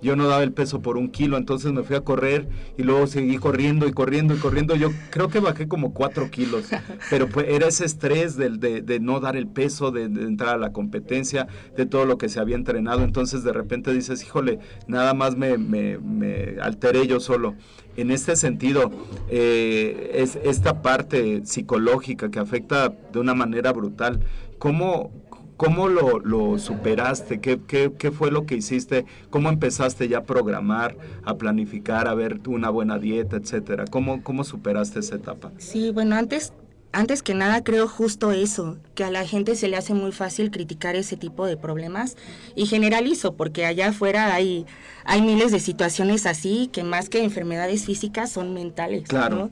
Yo 0.00 0.14
no 0.14 0.26
daba 0.28 0.42
el 0.42 0.52
peso 0.52 0.82
por 0.82 0.98
un 0.98 1.10
kilo, 1.10 1.38
entonces 1.38 1.72
me 1.72 1.82
fui 1.82 1.96
a 1.96 2.02
correr 2.02 2.48
y 2.76 2.82
luego 2.82 3.06
seguí 3.06 3.38
corriendo 3.38 3.86
y 3.86 3.92
corriendo 3.92 4.34
y 4.34 4.38
corriendo. 4.38 4.74
Yo 4.76 4.98
creo 5.10 5.30
que 5.30 5.40
bajé 5.40 5.68
como 5.68 5.94
cuatro 5.94 6.28
kilos, 6.28 6.74
pero 7.08 7.30
pues 7.30 7.46
era 7.48 7.68
ese 7.68 7.86
estrés 7.86 8.36
del- 8.36 8.60
de, 8.60 8.82
de 8.82 9.00
no 9.00 9.20
dar 9.20 9.36
el 9.36 9.48
peso, 9.48 9.90
de, 9.92 10.08
de 10.08 10.24
entrar 10.24 10.54
a 10.56 10.58
la 10.58 10.72
competencia, 10.72 11.46
de 11.76 11.86
todo 11.86 12.04
lo 12.04 12.18
que 12.18 12.28
se 12.28 12.40
había 12.40 12.56
entrenado. 12.56 13.04
Entonces 13.04 13.42
de 13.42 13.52
repente 13.54 13.92
dices, 13.94 14.22
híjole, 14.22 14.58
nada 14.86 15.14
más 15.14 15.36
me, 15.36 15.56
me, 15.58 15.98
me 15.98 16.56
alteré 16.60 17.06
yo 17.06 17.18
solo. 17.20 17.56
En 17.96 18.10
este 18.10 18.36
sentido, 18.36 18.90
eh, 19.30 20.12
es 20.14 20.36
esta 20.44 20.82
parte 20.82 21.44
psicológica 21.46 22.30
que 22.30 22.38
afecta 22.38 22.90
de 23.12 23.18
una 23.18 23.34
manera 23.34 23.72
brutal. 23.72 24.20
¿Cómo, 24.58 25.10
cómo 25.56 25.88
lo, 25.88 26.18
lo 26.20 26.58
superaste? 26.58 27.40
¿Qué, 27.40 27.58
qué, 27.66 27.92
qué 27.98 28.10
fue 28.10 28.30
lo 28.30 28.44
que 28.44 28.56
hiciste? 28.56 29.06
¿Cómo 29.30 29.48
empezaste 29.48 30.08
ya 30.08 30.18
a 30.18 30.24
programar, 30.24 30.96
a 31.24 31.36
planificar, 31.36 32.06
a 32.08 32.14
ver 32.14 32.40
una 32.46 32.68
buena 32.70 32.98
dieta, 32.98 33.36
etcétera? 33.36 33.86
¿Cómo, 33.90 34.22
cómo 34.22 34.44
superaste 34.44 35.00
esa 35.00 35.16
etapa? 35.16 35.52
Sí, 35.58 35.90
bueno, 35.90 36.16
antes, 36.16 36.52
antes 36.92 37.22
que 37.22 37.34
nada 37.34 37.64
creo 37.64 37.88
justo 37.88 38.32
eso, 38.32 38.78
que 38.94 39.04
a 39.04 39.10
la 39.10 39.26
gente 39.26 39.56
se 39.56 39.68
le 39.68 39.76
hace 39.76 39.94
muy 39.94 40.12
fácil 40.12 40.50
criticar 40.50 40.96
ese 40.96 41.16
tipo 41.16 41.46
de 41.46 41.56
problemas 41.56 42.16
y 42.54 42.66
generalizo, 42.66 43.34
porque 43.34 43.66
allá 43.66 43.88
afuera 43.88 44.34
hay, 44.34 44.66
hay 45.06 45.22
miles 45.22 45.52
de 45.52 45.60
situaciones 45.60 46.26
así 46.26 46.68
que 46.72 46.82
más 46.84 47.08
que 47.08 47.22
enfermedades 47.22 47.84
físicas 47.84 48.30
son 48.30 48.52
mentales, 48.54 49.04
Claro. 49.08 49.36
¿no? 49.36 49.50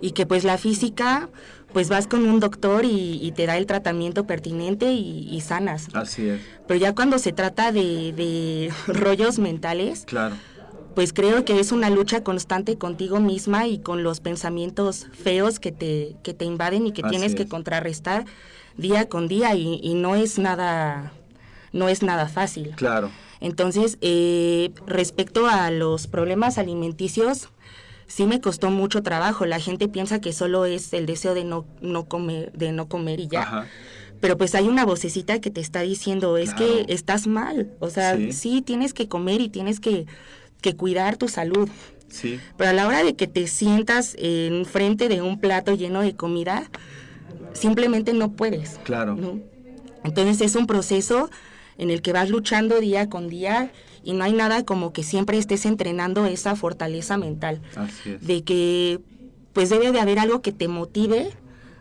Y 0.00 0.12
que 0.12 0.26
pues 0.26 0.44
la 0.44 0.58
física, 0.58 1.28
pues 1.72 1.88
vas 1.88 2.06
con 2.06 2.26
un 2.28 2.40
doctor 2.40 2.84
y, 2.84 3.18
y 3.22 3.32
te 3.32 3.46
da 3.46 3.56
el 3.56 3.66
tratamiento 3.66 4.26
pertinente 4.26 4.92
y, 4.92 5.28
y 5.30 5.40
sanas. 5.40 5.88
Así 5.94 6.28
es, 6.28 6.40
Pero 6.68 6.78
ya 6.80 6.94
cuando 6.94 7.18
se 7.18 7.32
trata 7.32 7.72
de, 7.72 8.12
de 8.12 8.72
rollos 8.86 9.38
mentales, 9.38 10.04
claro. 10.06 10.36
pues 10.94 11.12
creo 11.12 11.44
que 11.44 11.58
es 11.60 11.72
una 11.72 11.88
lucha 11.90 12.22
constante 12.22 12.76
contigo 12.78 13.20
misma 13.20 13.66
y 13.66 13.78
con 13.78 14.02
los 14.02 14.20
pensamientos 14.20 15.06
feos 15.12 15.58
que 15.58 15.72
te, 15.72 16.14
que 16.22 16.34
te 16.34 16.44
invaden 16.44 16.86
y 16.86 16.92
que 16.92 17.02
Así 17.02 17.10
tienes 17.10 17.34
que 17.34 17.42
es. 17.44 17.48
contrarrestar 17.48 18.24
día 18.76 19.08
con 19.08 19.28
día 19.28 19.54
y, 19.54 19.80
y 19.82 19.94
no 19.94 20.14
es 20.14 20.38
nada 20.38 21.12
no 21.72 21.88
es 21.88 22.02
nada 22.02 22.28
fácil. 22.28 22.72
Claro, 22.76 23.10
Entonces, 23.42 23.98
eh, 24.00 24.70
respecto 24.86 25.46
a 25.48 25.70
los 25.70 26.06
problemas 26.06 26.56
alimenticios, 26.58 27.48
sí 28.06 28.24
me 28.26 28.40
costó 28.40 28.70
mucho 28.70 29.02
trabajo. 29.02 29.44
La 29.46 29.58
gente 29.58 29.88
piensa 29.88 30.20
que 30.20 30.32
solo 30.32 30.64
es 30.64 30.92
el 30.92 31.06
deseo 31.06 31.34
de 31.34 31.44
no, 31.44 31.66
no 31.80 32.04
comer, 32.06 32.52
de 32.52 32.70
no 32.72 32.88
comer 32.88 33.18
y 33.20 33.26
ya. 33.28 33.42
Ajá. 33.42 33.66
Pero 34.20 34.38
pues 34.38 34.54
hay 34.54 34.68
una 34.68 34.84
vocecita 34.84 35.40
que 35.40 35.50
te 35.50 35.60
está 35.60 35.80
diciendo, 35.80 36.36
es 36.36 36.54
Claro. 36.54 36.86
que 36.86 36.92
estás 36.94 37.26
mal. 37.26 37.72
O 37.80 37.90
sea, 37.90 38.16
Sí. 38.16 38.32
sí. 38.32 38.62
tienes 38.62 38.94
que 38.94 39.08
comer 39.08 39.40
y 39.40 39.48
tienes 39.48 39.80
que, 39.80 40.06
que 40.60 40.76
cuidar 40.76 41.16
tu 41.16 41.26
salud. 41.28 41.68
Sí. 42.08 42.38
Pero 42.56 42.70
a 42.70 42.72
la 42.72 42.86
hora 42.86 43.02
de 43.02 43.16
que 43.16 43.26
te 43.26 43.48
sientas 43.48 44.14
en 44.18 44.64
frente 44.66 45.08
de 45.08 45.20
un 45.22 45.40
plato 45.40 45.74
lleno 45.74 46.02
de 46.02 46.14
comida, 46.14 46.70
simplemente 47.54 48.12
no 48.12 48.30
puedes. 48.32 48.78
Claro. 48.84 49.16
¿no? 49.16 49.40
Entonces 50.04 50.40
es 50.40 50.54
un 50.54 50.66
proceso 50.68 51.28
en 51.78 51.90
el 51.90 52.02
que 52.02 52.12
vas 52.12 52.28
luchando 52.30 52.80
día 52.80 53.08
con 53.08 53.28
día 53.28 53.70
y 54.04 54.12
no 54.14 54.24
hay 54.24 54.32
nada 54.32 54.64
como 54.64 54.92
que 54.92 55.02
siempre 55.02 55.38
estés 55.38 55.64
entrenando 55.66 56.26
esa 56.26 56.56
fortaleza 56.56 57.16
mental. 57.16 57.60
Así 57.76 58.10
es. 58.10 58.26
De 58.26 58.42
que 58.42 59.00
pues 59.52 59.68
debe 59.70 59.92
de 59.92 60.00
haber 60.00 60.18
algo 60.18 60.40
que 60.42 60.52
te 60.52 60.66
motive 60.68 61.30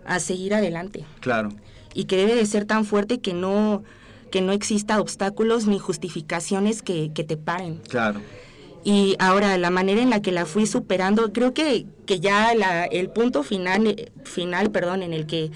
a 0.06 0.20
seguir 0.20 0.54
adelante 0.54 1.06
Claro. 1.20 1.50
y 1.94 2.06
que 2.06 2.18
debe 2.18 2.36
de 2.36 2.46
ser 2.46 2.66
tan 2.66 2.86
fuerte 2.86 3.20
que 3.20 3.34
no 3.34 3.84
que 4.32 4.42
no 4.42 4.54
exista 4.54 5.00
obstáculos 5.02 5.68
ni 5.68 5.78
justificaciones 5.78 6.82
que, 6.82 7.12
que 7.14 7.24
te 7.26 7.36
paren. 7.36 7.82
Claro. 7.90 8.22
Y 8.84 9.16
ahora 9.20 9.58
la 9.58 9.70
manera 9.72 10.02
en 10.02 10.10
la 10.10 10.22
que 10.22 10.32
la 10.32 10.46
fui 10.46 10.66
superando, 10.68 11.34
creo 11.34 11.54
que, 11.54 11.86
que 12.06 12.20
ya 12.22 12.56
la, 12.56 12.86
el 12.86 13.10
punto 13.10 13.44
final, 13.44 13.88
eh, 13.88 14.12
final, 14.24 14.72
perdón, 14.72 15.04
en 15.04 15.12
el 15.14 15.26
que 15.28 15.52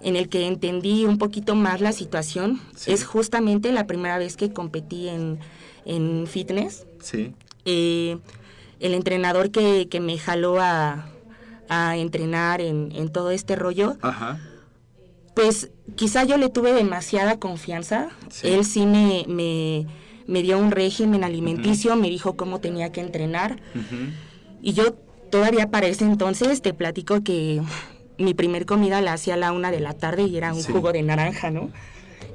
en 0.00 0.16
el 0.16 0.28
que 0.28 0.46
entendí 0.46 1.04
un 1.04 1.18
poquito 1.18 1.54
más 1.54 1.80
la 1.80 1.92
situación 1.92 2.60
Sí. 2.76 2.92
es 2.92 3.04
justamente 3.04 3.72
la 3.72 3.86
primera 3.86 4.18
vez 4.18 4.36
que 4.36 4.52
competí 4.52 5.08
en, 5.08 5.38
en 5.84 6.26
fitness. 6.26 6.86
Sí. 7.00 7.32
Eh, 7.64 8.18
el 8.80 8.94
entrenador 8.94 9.50
que, 9.50 9.88
que 9.90 9.98
me 10.00 10.16
jaló 10.18 10.60
a, 10.60 11.08
a 11.68 11.96
entrenar 11.96 12.60
en, 12.60 12.92
en 12.94 13.08
todo 13.10 13.30
este 13.32 13.56
rollo, 13.56 13.96
Ajá. 14.02 14.38
pues 15.34 15.70
quizá 15.96 16.24
yo 16.24 16.36
le 16.36 16.48
tuve 16.48 16.72
demasiada 16.72 17.38
confianza. 17.38 18.08
Sí. 18.30 18.48
Él 18.48 18.64
sí 18.64 18.86
me, 18.86 19.24
me, 19.28 19.86
me 20.28 20.42
dio 20.42 20.58
un 20.58 20.70
régimen 20.70 21.24
alimenticio, 21.24 21.96
me 21.96 22.08
dijo 22.08 22.36
cómo 22.36 22.60
tenía 22.60 22.92
que 22.92 23.00
entrenar. 23.00 23.60
Ujú. 23.74 23.96
Y 24.62 24.72
yo 24.74 24.94
todavía 25.30 25.70
para 25.70 25.88
ese 25.88 26.04
entonces 26.04 26.62
te 26.62 26.72
platico 26.72 27.22
que 27.22 27.60
mi 28.18 28.34
primer 28.34 28.66
comida 28.66 29.00
la 29.00 29.12
hacía 29.14 29.34
a 29.34 29.36
la 29.36 29.52
una 29.52 29.70
de 29.70 29.80
la 29.80 29.94
tarde 29.94 30.24
y 30.24 30.36
era 30.36 30.52
un 30.52 30.62
Sí. 30.62 30.72
jugo 30.72 30.92
de 30.92 31.02
naranja, 31.02 31.50
¿no? 31.50 31.70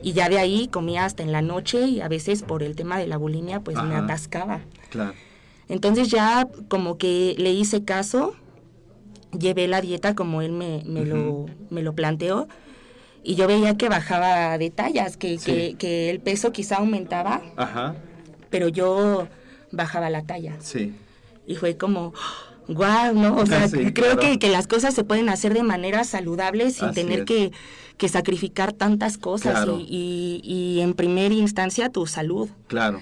Y 0.01 0.13
ya 0.13 0.29
de 0.29 0.37
ahí 0.39 0.67
comía 0.67 1.05
hasta 1.05 1.23
en 1.23 1.31
la 1.31 1.41
noche 1.41 1.81
y 1.87 2.01
a 2.01 2.07
veces 2.07 2.43
por 2.43 2.63
el 2.63 2.75
tema 2.75 2.97
de 2.97 3.07
la 3.07 3.17
bulimia 3.17 3.59
pues 3.61 3.75
me 3.77 3.95
Ajá. 3.95 4.03
atascaba. 4.05 4.59
Claro. 4.89 5.13
Entonces 5.69 6.09
ya 6.09 6.47
como 6.67 6.97
que 6.97 7.35
le 7.37 7.51
hice 7.51 7.83
caso, 7.83 8.35
llevé 9.37 9.67
la 9.67 9.81
dieta 9.81 10.13
como 10.15 10.41
él 10.41 10.51
me, 10.51 10.83
me, 10.85 11.05
lo, 11.05 11.45
me 11.69 11.81
lo 11.81 11.93
planteó 11.93 12.47
y 13.23 13.35
yo 13.35 13.47
veía 13.47 13.77
que 13.77 13.87
bajaba 13.89 14.57
de 14.57 14.69
tallas, 14.69 15.15
que, 15.17 15.37
Sí. 15.39 15.51
que, 15.51 15.75
que 15.77 16.09
el 16.09 16.19
peso 16.19 16.51
quizá 16.51 16.77
aumentaba, 16.77 17.41
Ajá. 17.55 17.95
pero 18.49 18.67
yo 18.67 19.27
bajaba 19.71 20.09
la 20.09 20.23
talla. 20.23 20.57
Sí. 20.59 20.93
Y 21.47 21.55
fue 21.55 21.77
como, 21.77 22.13
wow, 22.67 23.13
¿no? 23.13 23.35
O 23.37 23.45
sea, 23.45 23.67
Sí, 23.67 23.77
creo 23.93 24.17
claro. 24.17 24.19
que, 24.19 24.39
que 24.39 24.49
las 24.49 24.67
cosas 24.67 24.93
se 24.93 25.03
pueden 25.03 25.29
hacer 25.29 25.53
de 25.53 25.63
manera 25.63 26.03
saludable 26.03 26.71
sin 26.71 26.85
Así 26.89 26.95
tener 26.95 27.19
es. 27.19 27.25
que, 27.25 27.51
que 27.97 28.09
sacrificar 28.09 28.73
tantas 28.73 29.17
cosas 29.17 29.53
Claro. 29.53 29.79
y, 29.79 30.39
y, 30.43 30.51
y 30.77 30.81
en 30.81 30.93
primera 30.93 31.33
instancia 31.33 31.89
tu 31.89 32.07
salud. 32.07 32.49
Claro. 32.67 33.01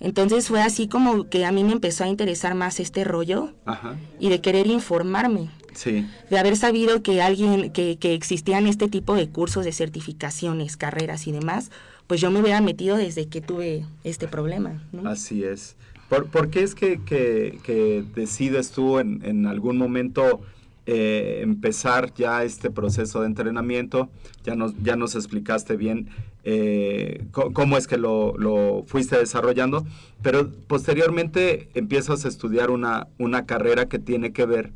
Entonces 0.00 0.46
fue 0.46 0.62
así 0.62 0.86
como 0.86 1.28
que 1.28 1.44
a 1.44 1.50
mí 1.50 1.64
me 1.64 1.72
empezó 1.72 2.04
a 2.04 2.08
interesar 2.08 2.54
más 2.54 2.78
este 2.78 3.02
rollo 3.02 3.52
Ajá. 3.66 3.96
y 4.20 4.28
de 4.28 4.40
querer 4.40 4.68
informarme, 4.68 5.50
Sí. 5.74 6.06
de 6.30 6.38
haber 6.38 6.56
sabido 6.56 7.02
que 7.02 7.20
alguien, 7.20 7.72
que, 7.72 7.98
que 7.98 8.14
existían 8.14 8.68
este 8.68 8.86
tipo 8.88 9.14
de 9.16 9.28
cursos 9.28 9.64
de 9.64 9.72
certificaciones, 9.72 10.76
carreras 10.76 11.26
y 11.26 11.32
demás, 11.32 11.70
pues 12.06 12.20
yo 12.20 12.30
me 12.30 12.40
hubiera 12.40 12.60
metido 12.60 12.96
desde 12.96 13.26
que 13.26 13.40
tuve 13.40 13.86
este 14.04 14.28
problema. 14.28 14.82
¿no? 14.92 15.10
Así 15.10 15.42
es. 15.42 15.74
¿Por, 16.08 16.26
por 16.26 16.48
qué 16.50 16.62
es 16.62 16.74
que, 16.74 17.00
que- 17.04 18.04
decides 18.14 18.70
tú 18.70 18.98
en, 18.98 19.20
en 19.24 19.46
algún 19.46 19.76
momento 19.76 20.40
eh, 20.86 21.40
empezar 21.42 22.14
ya 22.14 22.44
este 22.44 22.70
proceso 22.70 23.20
de 23.20 23.26
entrenamiento? 23.26 24.08
Ya 24.44 24.54
nos, 24.54 24.72
ya 24.82 24.96
nos 24.96 25.14
explicaste 25.14 25.76
bien 25.76 26.08
eh, 26.44 27.26
cómo 27.32 27.76
es 27.76 27.86
que 27.86 27.98
lo, 27.98 28.36
lo 28.38 28.84
fuiste 28.86 29.18
desarrollando, 29.18 29.84
pero 30.22 30.50
posteriormente 30.66 31.68
empiezas 31.74 32.24
a 32.24 32.28
estudiar 32.28 32.70
una, 32.70 33.08
una 33.18 33.44
carrera 33.44 33.86
que 33.86 33.98
tiene 33.98 34.32
que 34.32 34.46
ver 34.46 34.72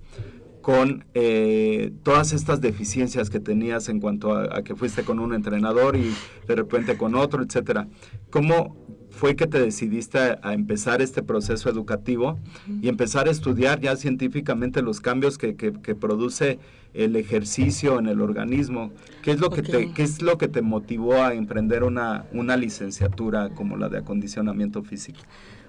con 0.61 1.05
eh, 1.15 1.93
todas 2.05 2.33
estas 2.33 2.61
deficiencias 2.61 3.31
que 3.31 3.41
tenías 3.41 3.89
en 3.89 3.99
cuanto 4.01 4.35
a, 4.35 4.59
a 4.59 4.63
que 4.63 4.77
fuiste 4.77 5.03
con 5.03 5.19
un 5.19 5.35
entrenador 5.35 5.97
y 5.97 6.13
de 6.47 6.55
repente 6.55 6.97
con 6.97 7.15
otro, 7.17 7.43
etcétera. 7.43 7.89
¿Cómo 8.31 8.77
fue 9.13 9.37
que 9.37 9.47
te 9.47 9.61
decidiste 9.61 10.19
a, 10.19 10.39
a 10.43 10.53
empezar 10.55 11.01
este 11.03 11.23
proceso 11.23 11.69
educativo 11.71 12.39
y 12.81 12.89
empezar 12.89 13.29
a 13.29 13.31
estudiar 13.31 13.81
ya 13.81 13.95
científicamente 13.97 14.83
los 14.83 15.01
cambios 15.01 15.39
que, 15.39 15.55
que- 15.55 15.73
que 15.73 15.95
produce 15.95 16.59
el 16.95 17.15
ejercicio 17.17 17.99
en 17.99 18.07
el 18.09 18.21
organismo? 18.21 18.91
¿Qué 19.23 19.31
es 19.31 19.41
lo 19.41 19.51
que, 19.51 19.63
te, 19.63 19.93
qué 19.93 20.03
es 20.03 20.21
lo 20.23 20.37
que 20.39 20.49
te 20.49 20.63
motivó 20.63 21.23
a 21.23 21.35
emprender 21.35 21.85
una, 21.85 22.25
una 22.33 22.57
licenciatura 22.57 23.51
como 23.51 23.77
la 23.77 23.89
de 23.89 23.99
acondicionamiento 23.99 24.83
físico? 24.83 25.21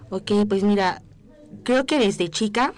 Ok, 0.09 0.31
pues 0.49 0.63
mira, 0.63 1.01
creo 1.63 1.85
que 1.85 1.99
desde 1.99 2.29
chica 2.29 2.73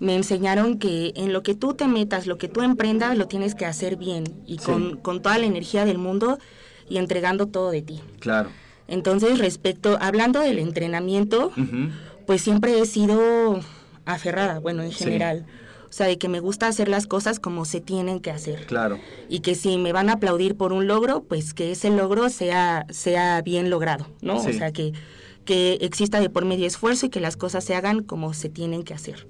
me 0.00 0.16
enseñaron 0.16 0.78
que 0.78 1.12
en 1.16 1.32
lo 1.32 1.42
que 1.42 1.54
tú 1.54 1.74
te 1.74 1.86
metas, 1.86 2.26
lo 2.26 2.36
que 2.36 2.48
tú 2.48 2.62
emprendas, 2.62 3.16
lo 3.16 3.28
tienes 3.28 3.54
que 3.54 3.66
hacer 3.66 3.96
bien 3.96 4.24
y 4.46 4.58
Sí. 4.58 4.64
con, 4.66 4.96
con 4.98 5.22
toda 5.22 5.38
la 5.38 5.46
energía 5.46 5.84
del 5.84 5.98
mundo 5.98 6.38
y 6.88 6.96
entregando 6.98 7.46
todo 7.46 7.70
de 7.70 7.82
ti. 7.82 8.00
Claro. 8.18 8.50
Entonces, 8.92 9.38
respecto, 9.38 9.96
hablando 10.02 10.38
del 10.40 10.58
entrenamiento, 10.58 11.50
pues 12.26 12.42
siempre 12.42 12.78
he 12.78 12.84
sido 12.86 13.58
aferrada, 14.04 14.58
bueno, 14.60 14.82
en 14.82 14.92
Sí. 14.92 15.04
general. 15.04 15.46
O 15.88 15.92
sea, 15.94 16.06
de 16.06 16.16
que 16.18 16.28
me 16.28 16.40
gusta 16.40 16.68
hacer 16.68 16.88
las 16.88 17.06
cosas 17.06 17.38
como 17.40 17.64
se 17.64 17.80
tienen 17.80 18.20
que 18.20 18.30
hacer. 18.30 18.66
Claro. 18.66 18.98
Y 19.28 19.40
que 19.40 19.54
si 19.54 19.76
me 19.78 19.92
van 19.92 20.08
a 20.10 20.14
aplaudir 20.14 20.56
por 20.56 20.72
un 20.72 20.86
logro, 20.86 21.22
pues 21.24 21.54
que 21.54 21.72
ese 21.72 21.90
logro 21.90 22.28
sea, 22.28 22.84
sea 22.90 23.40
bien 23.42 23.70
logrado, 23.70 24.06
¿no? 24.20 24.40
Sí. 24.42 24.50
O 24.50 24.52
sea, 24.52 24.72
que, 24.72 24.92
que 25.46 25.78
exista 25.80 26.20
de 26.20 26.28
por 26.30 26.44
medio 26.44 26.66
esfuerzo 26.66 27.06
y 27.06 27.08
que 27.10 27.20
las 27.20 27.36
cosas 27.36 27.64
se 27.64 27.74
hagan 27.74 28.02
como 28.02 28.32
se 28.34 28.48
tienen 28.50 28.82
que 28.84 28.92
hacer. 28.94 29.26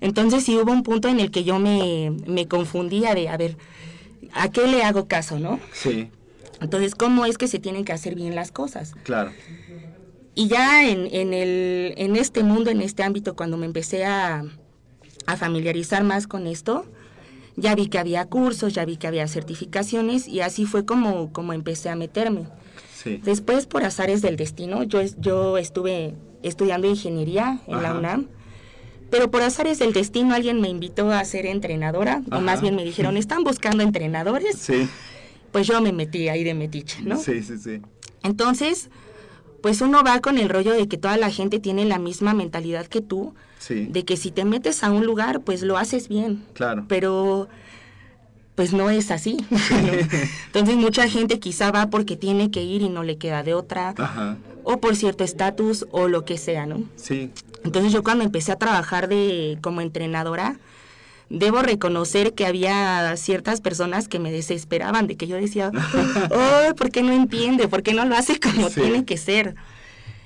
Entonces 0.00 0.44
sí 0.44 0.56
hubo 0.56 0.70
un 0.72 0.82
punto 0.82 1.08
en 1.08 1.18
el 1.20 1.30
que 1.30 1.44
yo 1.44 1.58
me, 1.58 2.10
me 2.26 2.46
confundía 2.46 3.14
de, 3.14 3.28
a 3.28 3.36
ver, 3.36 3.56
¿a 4.34 4.50
qué 4.50 4.66
le 4.66 4.82
hago 4.82 5.06
caso, 5.08 5.38
no? 5.38 5.60
Sí, 5.72 6.08
Entonces, 6.62 6.94
¿cómo 6.94 7.26
es 7.26 7.38
que 7.38 7.48
se 7.48 7.58
tienen 7.58 7.84
que 7.84 7.92
hacer 7.92 8.14
bien 8.14 8.34
las 8.34 8.52
cosas? 8.52 8.94
claro. 9.04 9.32
Y 10.34 10.48
ya 10.48 10.88
en, 10.88 11.08
en, 11.12 11.34
el, 11.34 11.92
en 11.98 12.16
este 12.16 12.42
mundo, 12.42 12.70
en 12.70 12.80
este 12.80 13.02
ámbito, 13.02 13.36
cuando 13.36 13.58
me 13.58 13.66
empecé 13.66 14.06
a, 14.06 14.42
a 15.26 15.36
familiarizar 15.36 16.04
más 16.04 16.26
con 16.26 16.46
esto, 16.46 16.86
ya 17.56 17.74
vi 17.74 17.88
que 17.88 17.98
había 17.98 18.24
cursos, 18.24 18.72
ya 18.72 18.86
vi 18.86 18.96
que 18.96 19.06
había 19.06 19.28
certificaciones 19.28 20.26
y 20.26 20.40
así 20.40 20.64
fue 20.64 20.86
como, 20.86 21.34
como 21.34 21.52
empecé 21.52 21.90
a 21.90 21.96
meterme. 21.96 22.46
Sí. 22.94 23.20
Después, 23.22 23.66
por 23.66 23.84
azares 23.84 24.22
del 24.22 24.36
destino, 24.36 24.84
yo, 24.84 25.02
yo 25.18 25.58
estuve 25.58 26.14
estudiando 26.42 26.86
ingeniería 26.86 27.60
en 27.66 27.82
la. 27.82 27.92
UNAM, 27.94 28.28
pero 29.10 29.30
por 29.30 29.42
azares 29.42 29.78
del 29.78 29.92
destino 29.92 30.34
alguien 30.34 30.62
me 30.62 30.68
invitó 30.70 31.10
a 31.10 31.22
ser 31.26 31.44
entrenadora, 31.44 32.22
o 32.30 32.36
Ajá. 32.36 32.40
más 32.40 32.62
bien 32.62 32.74
me 32.74 32.84
dijeron, 32.84 33.16
¿están 33.18 33.44
buscando 33.44 33.82
entrenadores? 33.82 34.56
Sí. 34.56 34.88
Pues 35.52 35.66
yo 35.66 35.80
me 35.80 35.92
metí 35.92 36.28
ahí 36.28 36.44
de 36.44 36.54
metiche, 36.54 37.02
¿no? 37.02 37.16
Sí, 37.18 37.42
sí, 37.42 37.58
sí. 37.58 37.80
Entonces, 38.22 38.88
pues 39.62 39.80
uno 39.80 40.02
va 40.02 40.20
con 40.20 40.38
el 40.38 40.48
rollo 40.48 40.72
de 40.72 40.88
que 40.88 40.96
toda 40.98 41.16
la 41.16 41.30
gente 41.30 41.60
tiene 41.60 41.84
la 41.84 41.98
misma 41.98 42.34
mentalidad 42.34 42.86
que 42.86 43.00
tú, 43.00 43.34
Sí. 43.58 43.86
de 43.90 44.04
que 44.04 44.16
si 44.16 44.30
te 44.32 44.44
metes 44.44 44.82
a 44.82 44.90
un 44.90 45.06
lugar, 45.06 45.42
pues 45.42 45.62
lo 45.62 45.76
haces 45.76 46.08
bien. 46.08 46.42
Claro. 46.54 46.84
Pero 46.88 47.48
pues 48.56 48.72
no 48.72 48.90
es 48.90 49.10
así. 49.10 49.36
¿no? 49.50 49.58
Entonces 50.46 50.76
mucha 50.76 51.08
gente 51.08 51.38
quizá 51.38 51.70
va 51.70 51.88
porque 51.88 52.16
tiene 52.16 52.50
que 52.50 52.62
ir 52.62 52.82
y 52.82 52.88
no 52.88 53.02
le 53.02 53.18
queda 53.18 53.42
de 53.42 53.54
otra, 53.54 53.94
Ajá. 53.96 54.36
o 54.64 54.78
por 54.78 54.96
cierto 54.96 55.22
estatus 55.24 55.86
o 55.90 56.08
lo 56.08 56.24
que 56.24 56.38
sea, 56.38 56.66
¿no? 56.66 56.82
Sí. 56.96 57.30
Entonces 57.64 57.92
yo 57.92 58.02
cuando 58.02 58.24
empecé 58.24 58.52
a 58.52 58.56
trabajar 58.56 59.08
de 59.08 59.58
como 59.62 59.80
entrenadora, 59.80 60.58
debo 61.34 61.62
reconocer 61.62 62.34
que 62.34 62.44
había 62.46 63.16
ciertas 63.16 63.60
personas 63.62 64.06
que 64.06 64.18
me 64.18 64.30
desesperaban, 64.30 65.06
de 65.06 65.16
que 65.16 65.26
yo 65.26 65.36
decía, 65.36 65.72
oh, 66.30 66.74
¿por 66.74 66.90
qué 66.90 67.02
no 67.02 67.12
entiende? 67.12 67.68
¿Por 67.68 67.82
qué 67.82 67.94
no 67.94 68.04
lo 68.04 68.14
hace 68.14 68.38
como 68.38 68.68
Sí. 68.68 68.80
tiene 68.82 69.04
que 69.04 69.16
ser? 69.16 69.54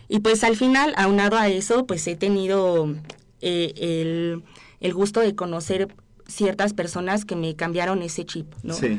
Y 0.09 0.19
pues 0.21 0.43
al 0.45 0.57
final, 0.57 0.93
aunado 0.97 1.37
a 1.37 1.49
eso, 1.49 1.87
pues 1.87 2.07
he 2.07 2.17
tenido 2.17 2.93
eh, 3.41 3.73
el, 3.77 4.43
el 4.81 4.95
gusto 4.95 5.21
de 5.21 5.35
conocer 5.35 5.89
ciertas 6.27 6.75
personas 6.75 7.25
que 7.25 7.37
me 7.37 7.55
cambiaron 7.55 8.03
ese 8.03 8.25
chip, 8.25 8.53
¿no? 8.65 8.75
Sí. 8.75 8.99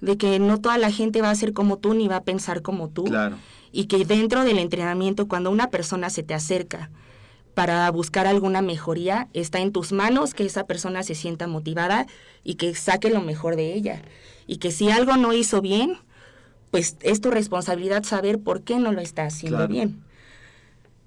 De 0.00 0.16
que 0.18 0.38
no 0.38 0.60
toda 0.60 0.76
la 0.78 0.90
gente 0.92 1.22
va 1.22 1.30
a 1.30 1.34
ser 1.34 1.52
como 1.54 1.78
tú 1.78 1.94
ni 1.94 2.08
va 2.08 2.16
a 2.16 2.22
pensar 2.24 2.60
como 2.62 2.88
tú 2.88 3.04
Claro. 3.04 3.36
y 3.72 3.86
que 3.86 4.04
dentro 4.04 4.44
del 4.44 4.58
entrenamiento 4.58 5.26
cuando 5.28 5.50
una 5.50 5.70
persona 5.70 6.08
se 6.10 6.22
te 6.22 6.34
acerca 6.34 6.90
para 7.58 7.90
buscar 7.90 8.28
alguna 8.28 8.62
mejoría, 8.62 9.26
está 9.34 9.58
en 9.58 9.72
tus 9.72 9.90
manos 9.90 10.32
que 10.32 10.46
esa 10.46 10.64
persona 10.64 11.02
se 11.02 11.16
sienta 11.16 11.48
motivada 11.48 12.06
y 12.44 12.54
que 12.54 12.72
saque 12.76 13.10
lo 13.10 13.20
mejor 13.20 13.56
de 13.56 13.74
ella. 13.74 14.00
Y 14.46 14.58
que 14.58 14.70
si 14.70 14.90
algo 14.92 15.16
no 15.16 15.32
hizo 15.32 15.60
bien, 15.60 15.94
pues 16.70 16.94
es 17.00 17.20
tu 17.20 17.32
responsabilidad 17.32 18.04
saber 18.04 18.38
por 18.38 18.62
qué 18.62 18.78
no 18.78 18.92
lo 18.92 19.00
está 19.00 19.24
haciendo 19.24 19.56
Claro. 19.58 19.72
bien. 19.72 20.04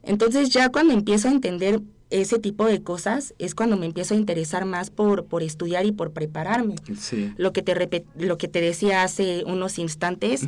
Entonces 0.04 0.50
ya 0.50 0.68
cuando 0.68 0.94
empiezo 0.94 1.30
a 1.30 1.32
entender 1.32 1.80
ese 2.10 2.38
tipo 2.38 2.66
de 2.66 2.82
cosas 2.84 3.34
es 3.40 3.56
cuando 3.56 3.78
me 3.78 3.86
empiezo 3.86 4.14
a 4.14 4.18
interesar 4.18 4.66
más 4.66 4.90
por, 4.90 5.24
por 5.28 5.44
estudiar 5.44 5.86
y 5.86 5.94
por 5.94 6.12
prepararme. 6.12 6.76
Sí. 7.00 7.32
Lo 7.38 7.54
que 7.54 7.62
te, 7.62 8.04
lo 8.18 8.38
que 8.38 8.50
te 8.50 8.60
decía 8.60 9.04
hace 9.04 9.46
unos 9.46 9.80
instantes. 9.80 10.42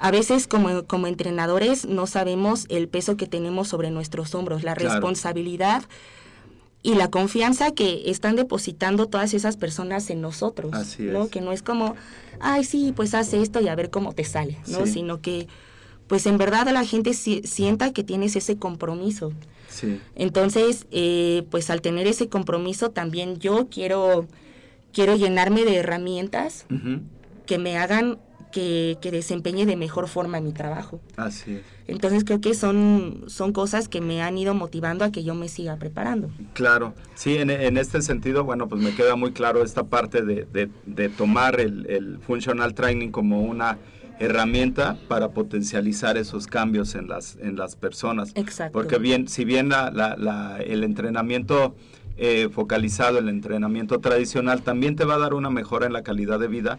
A 0.00 0.10
veces 0.10 0.46
como, 0.46 0.84
como 0.84 1.06
entrenadores 1.06 1.86
no 1.86 2.06
sabemos 2.06 2.66
el 2.68 2.88
peso 2.88 3.16
que 3.16 3.26
tenemos 3.26 3.68
sobre 3.68 3.90
nuestros 3.90 4.34
hombros, 4.34 4.62
la 4.62 4.74
Claro. 4.74 4.90
responsabilidad 4.94 5.82
y 6.82 6.94
la 6.94 7.10
confianza 7.10 7.72
que 7.72 8.08
están 8.10 8.36
depositando 8.36 9.06
todas 9.06 9.34
esas 9.34 9.56
personas 9.56 10.08
en 10.10 10.20
nosotros, 10.20 10.72
Así 10.74 11.02
¿no? 11.02 11.24
es. 11.24 11.30
Que 11.30 11.40
no 11.40 11.50
es 11.52 11.62
como, 11.62 11.96
ay, 12.38 12.62
sí, 12.64 12.92
pues 12.94 13.14
haz 13.14 13.32
esto 13.34 13.60
y 13.60 13.66
a 13.68 13.74
ver 13.74 13.90
cómo 13.90 14.12
te 14.12 14.22
sale, 14.24 14.56
¿no? 14.68 14.86
Sí. 14.86 14.92
Sino 14.92 15.20
que, 15.20 15.48
pues 16.06 16.24
en 16.26 16.38
verdad 16.38 16.68
la 16.72 16.84
gente 16.84 17.12
si- 17.14 17.42
sienta 17.42 17.92
que 17.92 18.04
tienes 18.04 18.36
ese 18.36 18.56
compromiso. 18.56 19.32
Sí. 19.68 20.00
Entonces, 20.14 20.86
eh, 20.92 21.42
pues 21.50 21.68
al 21.70 21.80
tener 21.82 22.06
ese 22.06 22.28
compromiso 22.28 22.90
también 22.90 23.38
yo 23.40 23.66
quiero, 23.68 24.26
quiero 24.92 25.16
llenarme 25.16 25.64
de 25.64 25.74
herramientas 25.76 26.64
que 27.46 27.58
me 27.58 27.76
hagan 27.76 28.18
que, 28.58 28.98
que 29.00 29.10
desempeñe 29.12 29.66
de 29.66 29.76
mejor 29.76 30.08
forma 30.08 30.40
mi 30.40 30.52
trabajo. 30.52 31.00
Así 31.16 31.54
es. 31.54 31.62
Entonces 31.86 32.24
creo 32.24 32.40
que 32.40 32.54
son, 32.54 33.24
son 33.28 33.52
cosas 33.52 33.88
que 33.88 34.00
me 34.00 34.20
han 34.20 34.36
ido 34.36 34.52
motivando 34.54 35.04
a 35.04 35.12
que 35.12 35.22
yo 35.22 35.34
me 35.34 35.48
siga 35.48 35.76
preparando. 35.76 36.28
Claro, 36.54 36.94
sí, 37.14 37.36
en, 37.38 37.50
en 37.50 37.76
este 37.76 38.02
sentido, 38.02 38.42
bueno, 38.44 38.68
pues 38.68 38.82
me 38.82 38.94
queda 38.94 39.14
muy 39.16 39.32
claro 39.32 39.62
esta 39.62 39.84
parte 39.84 40.22
de, 40.22 40.46
de- 40.52 40.68
de 40.86 41.08
tomar 41.08 41.60
el, 41.60 41.86
el 41.88 42.18
functional 42.18 42.74
training 42.74 43.10
como 43.10 43.42
una 43.42 43.78
herramienta 44.18 44.96
para 45.06 45.28
potencializar 45.30 46.16
esos 46.16 46.46
cambios 46.48 46.94
en 46.96 47.06
las, 47.08 47.36
en 47.40 47.56
las 47.56 47.76
personas. 47.76 48.32
Exacto. 48.34 48.72
Porque 48.72 48.98
bien, 48.98 49.28
si 49.28 49.44
bien 49.44 49.68
la, 49.68 49.90
la- 49.92 50.16
la- 50.16 50.58
el 50.58 50.82
entrenamiento 50.84 51.74
eh, 52.16 52.48
focalizado, 52.50 53.18
el 53.18 53.28
entrenamiento 53.28 54.00
tradicional, 54.00 54.62
también 54.62 54.96
te 54.96 55.04
va 55.04 55.14
a 55.14 55.18
dar 55.18 55.34
una 55.34 55.50
mejora 55.50 55.86
en 55.86 55.92
la 55.92 56.02
calidad 56.02 56.40
de 56.40 56.48
vida, 56.48 56.78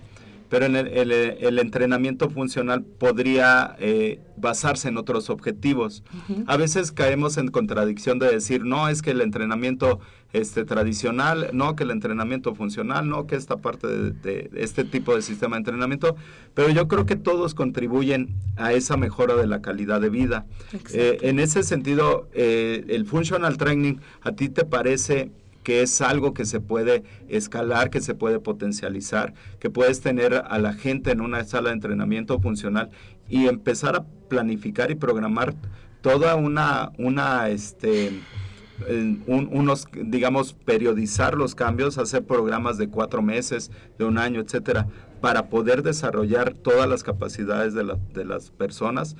pero 0.50 0.66
en 0.66 0.76
el, 0.76 0.88
el- 0.88 1.12
el 1.12 1.60
entrenamiento 1.60 2.30
funcional 2.30 2.84
podría 2.84 3.76
eh, 3.80 4.20
basarse 4.38 4.88
en 4.90 4.98
otros 4.98 5.30
objetivos. 5.30 6.04
A 6.48 6.58
veces 6.58 6.92
caemos 6.92 7.38
en 7.38 7.50
contradicción 7.50 8.20
de 8.20 8.32
decir, 8.32 8.66
no, 8.66 8.90
es 8.90 9.02
que 9.02 9.12
el 9.12 9.22
entrenamiento 9.22 10.00
este, 10.34 10.64
tradicional, 10.66 11.50
no, 11.54 11.76
que 11.76 11.84
el 11.84 11.92
entrenamiento 11.92 12.54
funcional, 12.56 13.08
no, 13.10 13.26
que 13.28 13.36
esta 13.36 13.58
parte 13.58 13.88
de, 13.88 14.12
de 14.12 14.50
este 14.56 14.84
tipo 14.84 15.16
de 15.16 15.22
sistema 15.22 15.56
de 15.56 15.60
entrenamiento, 15.62 16.16
pero 16.54 16.70
yo 16.70 16.88
creo 16.88 17.06
que 17.06 17.16
todos 17.16 17.54
contribuyen 17.56 18.36
a 18.56 18.74
esa 18.74 18.96
mejora 18.98 19.36
de 19.36 19.48
la 19.48 19.62
calidad 19.62 20.00
de 20.02 20.10
vida. 20.10 20.46
Eh, 20.94 21.18
en 21.22 21.40
ese 21.40 21.64
sentido, 21.64 22.28
eh, 22.34 22.86
el 22.90 23.06
functional 23.06 23.58
training, 23.58 23.96
¿a 24.22 24.32
ti 24.34 24.50
te 24.50 24.66
parece 24.66 25.32
que 25.64 25.82
es 25.82 26.02
algo 26.02 26.34
que 26.34 26.46
se 26.46 26.60
puede 26.60 27.04
escalar, 27.28 27.90
que 27.90 28.02
se 28.02 28.16
puede 28.16 28.40
potencializar, 28.40 29.34
que 29.60 29.70
puedes 29.70 30.02
tener 30.02 30.34
a 30.48 30.58
la 30.60 30.74
gente 30.74 31.12
en 31.12 31.22
una 31.22 31.44
sala 31.44 31.70
de 31.70 31.76
entrenamiento 31.76 32.40
funcional 32.40 32.90
y 33.30 33.48
empezar 33.48 33.96
a 33.96 34.06
planificar 34.30 34.90
y 34.92 34.96
programar 34.96 35.54
toda 36.02 36.36
una, 36.36 36.92
una 36.98 37.50
este, 37.50 38.12
un- 39.28 39.50
unos, 39.52 39.88
digamos, 39.94 40.54
periodizar 40.54 41.36
los 41.36 41.56
cambios, 41.56 41.98
hacer 41.98 42.24
programas 42.24 42.78
de 42.78 42.88
cuatro 42.90 43.22
meses, 43.22 43.70
de 43.98 44.06
un 44.06 44.18
año, 44.18 44.40
etcétera, 44.40 44.88
para 45.20 45.50
poder 45.50 45.84
desarrollar 45.84 46.54
todas 46.54 46.88
las 46.88 47.04
capacidades 47.04 47.74
de, 47.74 47.98
de 48.14 48.26
las 48.26 48.52
personas. 48.52 49.18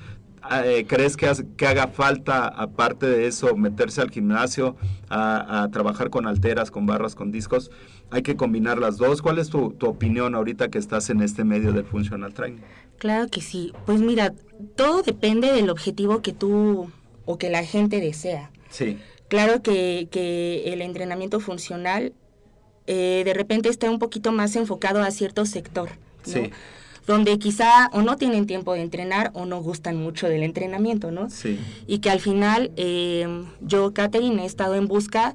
Ah, 0.52 0.66
eh, 0.66 0.84
¿Crees 0.84 1.16
que, 1.16 1.28
has- 1.28 1.44
que 1.56 1.66
haga 1.66 1.86
falta, 1.86 2.48
aparte 2.48 3.06
de 3.06 3.26
eso, 3.28 3.54
meterse 3.56 4.00
al 4.00 4.10
gimnasio, 4.10 4.76
a, 5.08 5.62
a 5.62 5.70
trabajar 5.70 6.10
con 6.10 6.26
alteras, 6.26 6.72
con 6.72 6.86
barras, 6.86 7.14
con 7.14 7.30
discos? 7.30 7.70
Hay 8.10 8.22
que 8.22 8.34
combinar 8.36 8.78
las 8.78 8.96
dos. 8.96 9.22
¿Cuál 9.22 9.38
es 9.38 9.48
tu, 9.48 9.70
tu 9.74 9.86
opinión 9.86 10.34
ahorita 10.34 10.68
que 10.68 10.78
estás 10.78 11.08
en 11.08 11.20
este 11.22 11.44
medio 11.44 11.72
del 11.72 11.84
functional 11.84 12.34
training? 12.34 12.58
Claro 12.98 13.28
que 13.28 13.40
sí. 13.40 13.72
Pues 13.86 14.00
mira, 14.00 14.34
todo 14.74 15.02
depende 15.02 15.52
del 15.52 15.70
objetivo 15.70 16.20
que 16.20 16.32
tú 16.32 16.90
o 17.26 17.38
que 17.38 17.48
la 17.48 17.62
gente 17.64 18.00
desea. 18.00 18.50
Sí, 18.70 18.98
Claro 19.28 19.62
que, 19.62 20.08
que 20.10 20.72
el 20.72 20.82
entrenamiento 20.82 21.38
funcional 21.38 22.12
eh, 22.88 23.22
de 23.24 23.32
repente 23.34 23.68
está 23.68 23.88
un 23.88 24.00
poquito 24.00 24.32
más 24.32 24.56
enfocado 24.56 25.00
a 25.02 25.10
cierto 25.12 25.46
sector, 25.46 25.90
¿no? 26.26 26.32
Sí. 26.32 26.50
Donde 27.10 27.38
quizá 27.40 27.90
o 27.92 28.02
no 28.02 28.16
tienen 28.16 28.46
tiempo 28.46 28.74
de 28.74 28.82
entrenar 28.82 29.32
o 29.34 29.44
no 29.46 29.60
gustan 29.60 29.96
mucho 29.96 30.28
del 30.28 30.44
entrenamiento, 30.44 31.10
¿no? 31.10 31.28
sí, 31.28 31.58
Y 31.88 31.98
que 31.98 32.08
al 32.08 32.20
final 32.20 32.70
eh, 32.76 33.26
yo, 33.60 33.92
Catherine, 33.92 34.42
he 34.42 34.46
estado 34.46 34.76
en 34.76 34.86
busca 34.86 35.34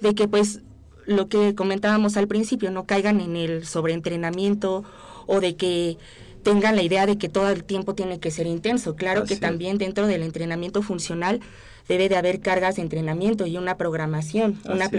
de 0.00 0.16
que 0.16 0.26
pues 0.26 0.60
lo 1.06 1.28
que 1.28 1.54
comentábamos 1.54 2.16
al 2.16 2.26
principio, 2.26 2.70
no 2.70 2.84
caigan 2.86 3.20
en 3.20 3.36
el 3.36 3.64
sobreentrenamiento 3.66 4.84
o 5.26 5.40
de 5.40 5.54
que 5.54 5.96
tengan 6.42 6.74
la 6.76 6.82
idea 6.82 7.06
de 7.06 7.18
que 7.18 7.28
todo 7.28 7.48
el 7.50 7.62
tiempo 7.64 7.94
tiene 7.94 8.18
que 8.18 8.30
ser 8.30 8.46
intenso. 8.46 8.96
Claro 8.96 9.22
Así 9.22 9.34
que 9.34 9.40
también 9.40 9.78
dentro 9.78 10.06
del 10.06 10.22
entrenamiento 10.22 10.82
funcional 10.82 11.40
debe 11.88 12.08
de 12.08 12.16
haber 12.16 12.40
cargas 12.40 12.76
de 12.76 12.82
entrenamiento 12.82 13.46
y 13.46 13.56
una 13.56 13.76
programación, 13.76 14.58
Así 14.64 14.72
una 14.72 14.84
es. 14.86 14.90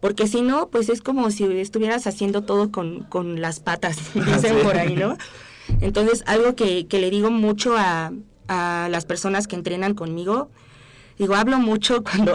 Porque 0.00 0.26
si 0.26 0.40
no, 0.42 0.68
pues 0.68 0.88
es 0.88 1.02
como 1.02 1.30
si 1.30 1.44
estuvieras 1.44 2.06
haciendo 2.06 2.42
todo 2.42 2.70
con, 2.72 3.00
con 3.04 3.40
las 3.40 3.60
patas, 3.60 3.98
dicen 4.14 4.56
Así 4.56 4.64
por 4.64 4.76
ahí, 4.78 4.94
¿no? 4.96 5.16
Entonces, 5.80 6.22
algo 6.26 6.54
que, 6.56 6.86
que 6.86 6.98
le 7.00 7.10
digo 7.10 7.30
mucho 7.30 7.76
a, 7.76 8.12
a 8.48 8.88
las 8.90 9.04
personas 9.04 9.46
que 9.46 9.56
entrenan 9.56 9.94
conmigo, 9.94 10.50
digo, 11.18 11.34
hablo 11.34 11.58
mucho 11.58 12.02
cuando, 12.04 12.32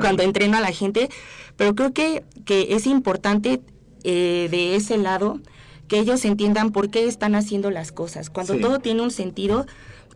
cuando 0.00 0.22
entreno 0.22 0.56
a 0.56 0.60
la 0.60 0.72
gente, 0.72 1.10
pero 1.56 1.74
creo 1.74 1.92
que, 1.92 2.24
que 2.44 2.68
es 2.74 2.86
importante 2.86 3.60
eh, 4.04 4.48
de 4.50 4.76
ese 4.76 4.96
lado 4.96 5.40
que 5.88 5.98
ellos 5.98 6.24
entiendan 6.24 6.70
por 6.70 6.90
qué 6.90 7.06
están 7.06 7.34
haciendo 7.34 7.70
las 7.70 7.92
cosas. 7.92 8.30
Cuando 8.30 8.54
Sí. 8.54 8.60
todo 8.60 8.78
tiene 8.78 9.02
un 9.02 9.10
sentido, 9.10 9.66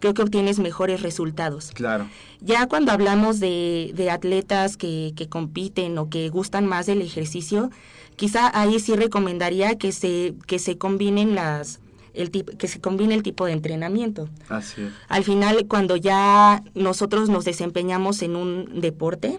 creo 0.03 0.15
que 0.15 0.23
obtienes 0.23 0.59
mejores 0.59 1.01
resultados. 1.01 1.71
claro. 1.73 2.09
Ya 2.41 2.67
cuando 2.67 2.91
hablamos 2.91 3.39
de, 3.39 3.93
de 3.95 4.11
atletas 4.11 4.77
que, 4.77 5.13
que 5.15 5.29
compiten 5.29 5.97
o 5.97 6.11
que 6.11 6.29
gustan 6.29 6.67
más 6.67 6.87
del 6.87 7.01
ejercicio, 7.01 7.71
quizá 8.17 8.51
ahí 8.61 8.81
sí 8.81 8.97
recomendaría 8.97 9.77
que 9.79 9.93
se, 9.93 10.35
que 10.49 10.59
se 10.59 10.77
combinen 10.77 11.37
las, 11.37 11.79
el 12.15 12.33
tip- 12.33 12.57
que 12.57 12.67
se 12.67 12.81
combine 12.81 13.15
el 13.15 13.23
tipo 13.23 13.47
de 13.47 13.53
entrenamiento. 13.53 14.29
Así 14.49 14.83
es. 14.83 14.93
Al 15.09 15.23
final, 15.23 15.67
cuando 15.69 15.95
ya 15.95 16.65
nosotros 16.75 17.29
nos 17.29 17.45
desempeñamos 17.45 18.23
en 18.23 18.35
un 18.35 18.81
deporte, 18.81 19.39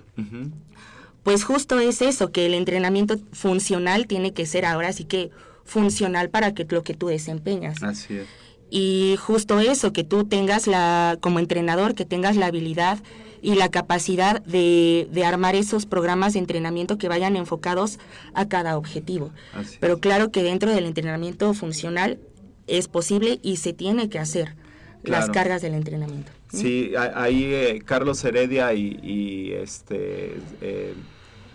pues 1.24 1.44
justo 1.44 1.80
es 1.80 2.02
eso, 2.02 2.32
que 2.32 2.46
el 2.46 2.54
entrenamiento 2.54 3.16
funcional 3.34 4.08
tiene 4.08 4.32
que 4.34 4.46
ser 4.46 4.66
ahora 4.66 4.94
sí 4.94 5.04
que 5.04 5.30
funcional 5.66 6.30
para 6.30 6.54
que 6.54 6.66
lo 6.70 6.84
que 6.84 6.94
tú 6.94 7.08
desempeñas. 7.08 7.84
Así 7.84 8.16
es. 8.16 8.28
Y 8.76 9.18
justo 9.20 9.60
eso, 9.60 9.94
que 9.94 10.04
tú 10.04 10.24
tengas 10.24 10.66
la, 10.66 11.20
como 11.22 11.38
entrenador, 11.38 11.94
que 11.94 12.06
tengas 12.06 12.36
la 12.36 12.48
habilidad 12.48 12.98
y 13.40 13.54
la 13.54 13.70
capacidad 13.70 14.42
de, 14.46 15.08
de 15.12 15.26
armar 15.26 15.54
esos 15.54 15.86
programas 15.86 16.34
de 16.34 16.40
entrenamiento 16.40 16.98
que 16.98 17.08
vayan 17.08 17.36
enfocados 17.36 18.00
a 18.34 18.48
cada 18.48 18.76
objetivo. 18.76 19.30
Así 19.54 19.78
Pero 19.80 20.00
claro 20.00 20.32
que 20.32 20.42
dentro 20.42 20.72
del 20.72 20.88
entrenamiento 20.88 21.54
funcional 21.54 22.18
es 22.66 22.88
posible 22.88 23.40
y 23.44 23.58
se 23.58 23.74
tiene 23.74 24.10
que 24.10 24.18
hacer 24.18 24.56
las 25.04 25.30
cargas 25.30 25.62
del 25.62 25.76
entrenamiento. 25.76 26.32
Sí, 26.52 26.94
ahí 27.14 27.44
eh, 27.54 27.82
Carlos 27.86 28.24
Heredia 28.26 28.74
y, 28.74 29.00
y, 29.04 29.52
este 29.54 30.38
eh, 30.62 30.96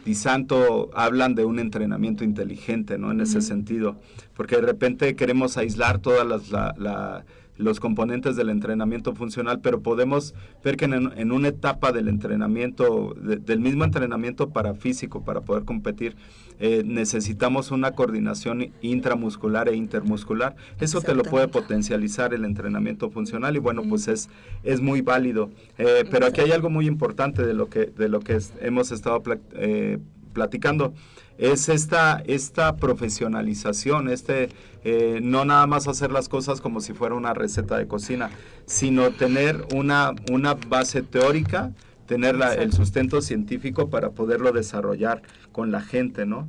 Di 0.09 0.15
Santo 0.15 0.89
hablan 0.95 1.35
de 1.35 1.45
un 1.45 1.59
entrenamiento 1.59 2.25
inteligente, 2.25 2.97
¿no? 2.97 3.13
En 3.13 3.21
ese 3.21 3.43
sentido, 3.43 4.01
porque 4.35 4.57
de 4.57 4.63
repente 4.63 5.15
queremos 5.15 5.59
aislar 5.59 5.99
todas 5.99 6.27
las 6.27 6.51
la- 6.51 6.75
la- 6.79 7.27
los 7.59 7.81
componentes 7.81 8.37
del 8.37 8.49
entrenamiento 8.51 9.15
funcional, 9.15 9.61
pero 9.61 9.81
podemos 9.83 10.35
ver 10.65 10.77
que 10.77 10.87
en, 10.87 10.95
en 11.17 11.33
una 11.33 11.49
etapa 11.49 11.93
del 11.93 12.09
entrenamiento, 12.09 13.15
de- 13.21 13.37
del 13.37 13.61
mismo 13.61 13.85
entrenamiento 13.85 14.51
para 14.51 14.75
físico, 14.75 15.25
para 15.25 15.41
poder 15.43 15.65
competir, 15.65 16.17
eh, 16.61 16.83
necesitamos 16.85 17.71
una 17.71 17.93
coordinación 17.93 18.71
intramuscular 18.81 19.69
e 19.69 19.77
intermuscular. 19.77 20.57
Eso 20.81 21.01
te 21.01 21.15
lo 21.15 21.23
puede 21.31 21.49
potencializar 21.49 22.33
el 22.35 22.45
entrenamiento 22.45 23.11
funcional 23.11 23.55
y 23.57 23.59
bueno, 23.59 23.83
pues 23.89 24.09
es, 24.09 24.29
es 24.65 24.81
muy 24.81 25.01
válido. 25.01 25.51
Eh, 25.79 26.05
pero 26.11 26.27
aquí 26.27 26.41
hay 26.41 26.53
algo 26.53 26.71
muy 26.71 26.87
importante 26.87 27.45
de 27.47 27.55
lo 27.55 27.69
que, 27.69 27.87
de 27.87 28.09
lo 28.09 28.21
que 28.21 28.35
es- 28.37 28.53
hemos 28.61 28.91
estado 28.93 29.23
eh, 29.55 29.99
platicando. 30.33 30.95
Es 31.39 31.69
esta, 31.69 32.23
esta 32.27 32.77
profesionalización, 32.77 34.09
este 34.09 34.49
eh, 34.85 35.21
no 35.23 35.45
nada 35.45 35.67
más 35.67 35.87
hacer 35.87 36.11
las 36.11 36.29
cosas 36.29 36.61
como 36.61 36.81
si 36.81 36.93
fuera 36.93 37.15
una 37.15 37.33
receta 37.33 37.77
de 37.77 37.87
cocina, 37.87 38.31
sino 38.67 39.11
tener 39.11 39.67
una, 39.75 40.15
una 40.31 40.55
base 40.55 41.03
teórica, 41.03 41.73
tener 42.09 42.37
la- 42.37 42.55
el 42.55 42.73
sustento 42.73 43.21
científico 43.21 43.91
para 43.91 44.11
poderlo 44.11 44.51
desarrollar 44.53 45.23
con 45.53 45.71
la 45.71 45.81
gente, 45.83 46.25
¿no? 46.25 46.49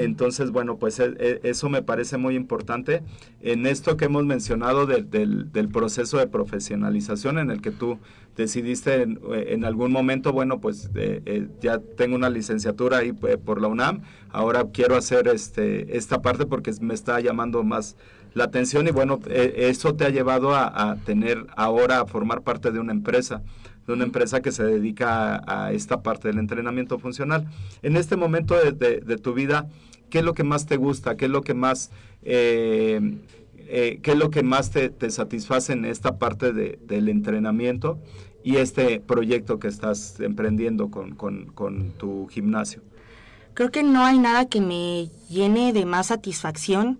Entonces, 0.00 0.50
bueno, 0.50 0.78
pues 0.78 0.98
e- 0.98 1.14
e- 1.18 1.40
eso 1.44 1.68
me 1.68 1.82
parece 1.82 2.16
muy 2.16 2.34
importante. 2.36 3.02
En 3.42 3.66
esto 3.66 3.96
que 3.98 4.06
hemos 4.06 4.24
mencionado 4.24 4.86
del- 4.86 5.10
del, 5.10 5.52
del 5.52 5.68
proceso 5.68 6.16
de 6.18 6.26
profesionalización 6.26 7.38
en 7.38 7.50
el 7.50 7.60
que 7.60 7.70
tú 7.70 7.98
decidiste 8.36 9.02
en, 9.02 9.20
en 9.30 9.64
algún 9.66 9.92
momento, 9.92 10.32
bueno, 10.32 10.58
pues 10.58 10.90
eh, 10.94 11.20
eh, 11.26 11.48
ya 11.60 11.78
tengo 11.78 12.16
una 12.16 12.30
licenciatura 12.30 12.98
ahí 12.98 13.12
eh, 13.28 13.36
por 13.36 13.60
la 13.60 13.68
UNAM, 13.68 14.00
ahora 14.30 14.64
quiero 14.72 14.96
hacer 14.96 15.28
este 15.28 15.96
esta 15.96 16.20
parte 16.22 16.46
porque 16.46 16.72
me 16.80 16.94
está 16.94 17.20
llamando 17.20 17.62
más 17.62 17.96
la 18.32 18.44
atención 18.44 18.88
y 18.88 18.90
bueno, 18.90 19.20
eh, 19.28 19.68
eso 19.70 19.94
te 19.94 20.04
ha 20.04 20.08
llevado 20.08 20.54
a, 20.54 20.90
a 20.90 20.96
tener 20.96 21.46
ahora 21.56 22.00
a 22.00 22.06
formar 22.06 22.40
parte 22.42 22.72
de 22.72 22.80
una 22.80 22.92
empresa 22.92 23.42
de 23.86 23.92
una 23.92 24.04
empresa 24.04 24.40
que 24.42 24.52
se 24.52 24.64
dedica 24.64 25.42
a, 25.46 25.72
esta 25.72 26.02
parte 26.02 26.28
del 26.28 26.38
entrenamiento 26.38 26.98
funcional. 26.98 27.46
En 27.82 27.96
este 27.96 28.16
momento 28.16 28.54
de 28.54 29.16
tu 29.18 29.34
vida, 29.34 29.68
¿qué 30.10 30.18
es 30.20 30.24
lo 30.24 30.34
que 30.34 30.44
más 30.44 30.66
te 30.66 30.76
gusta? 30.76 31.16
¿Qué 31.16 31.26
es 31.26 31.30
lo 31.30 31.42
que 31.42 31.54
más, 31.54 31.90
eh, 32.22 33.00
eh, 33.56 33.98
qué 34.02 34.12
es 34.12 34.16
lo 34.18 34.30
que 34.30 34.42
más 34.42 34.70
te, 34.70 34.88
te 34.90 35.10
satisface 35.10 35.72
en 35.72 35.84
esta 35.84 36.18
parte 36.18 36.52
de- 36.52 36.78
del 36.86 37.08
entrenamiento 37.08 37.98
y 38.42 38.56
este 38.56 39.00
proyecto 39.00 39.58
que 39.58 39.68
estás 39.68 40.20
emprendiendo 40.20 40.90
con, 40.90 41.14
con- 41.14 41.46
con 41.46 41.90
tu 41.92 42.26
gimnasio? 42.28 42.82
Creo 43.54 43.70
que 43.70 43.82
no 43.82 44.04
hay 44.04 44.18
nada 44.18 44.48
que 44.48 44.60
me 44.60 45.08
llene 45.30 45.72
de 45.72 45.84
más 45.86 46.08
satisfacción 46.08 46.98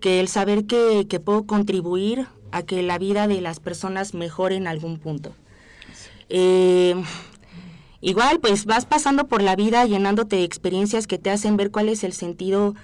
que 0.00 0.20
el 0.20 0.28
saber 0.28 0.66
que, 0.66 1.06
que 1.08 1.20
puedo 1.20 1.44
contribuir 1.46 2.26
a 2.50 2.62
que 2.62 2.82
la 2.82 2.98
vida 2.98 3.26
de 3.28 3.40
las 3.40 3.60
personas 3.60 4.12
mejore 4.14 4.56
en 4.56 4.66
algún 4.66 4.98
punto. 4.98 5.34
Eh, 6.28 6.94
igual, 8.00 8.40
pues 8.40 8.64
vas 8.64 8.86
pasando 8.86 9.26
por 9.28 9.42
la 9.42 9.56
vida 9.56 9.84
llenándote 9.86 10.36
de 10.36 10.44
experiencias 10.44 11.06
que 11.06 11.18
te 11.18 11.30
hacen 11.30 11.56
ver 11.56 11.70
cuál 11.70 11.88
es 11.88 12.04
el 12.04 12.12
sentido 12.12 12.74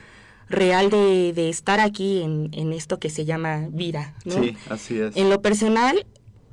real 0.48 0.90
de, 0.90 1.32
de 1.32 1.48
estar 1.48 1.78
aquí 1.80 2.22
en, 2.22 2.50
en 2.52 2.72
esto 2.72 2.98
que 2.98 3.10
se 3.10 3.24
llama 3.24 3.68
vida. 3.70 4.14
¿no? 4.24 4.34
Sí, 4.42 4.56
así 4.68 4.98
es. 4.98 5.16
En 5.16 5.30
lo 5.30 5.40
personal, 5.42 6.04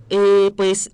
eh, 0.09 0.51
pues 0.55 0.91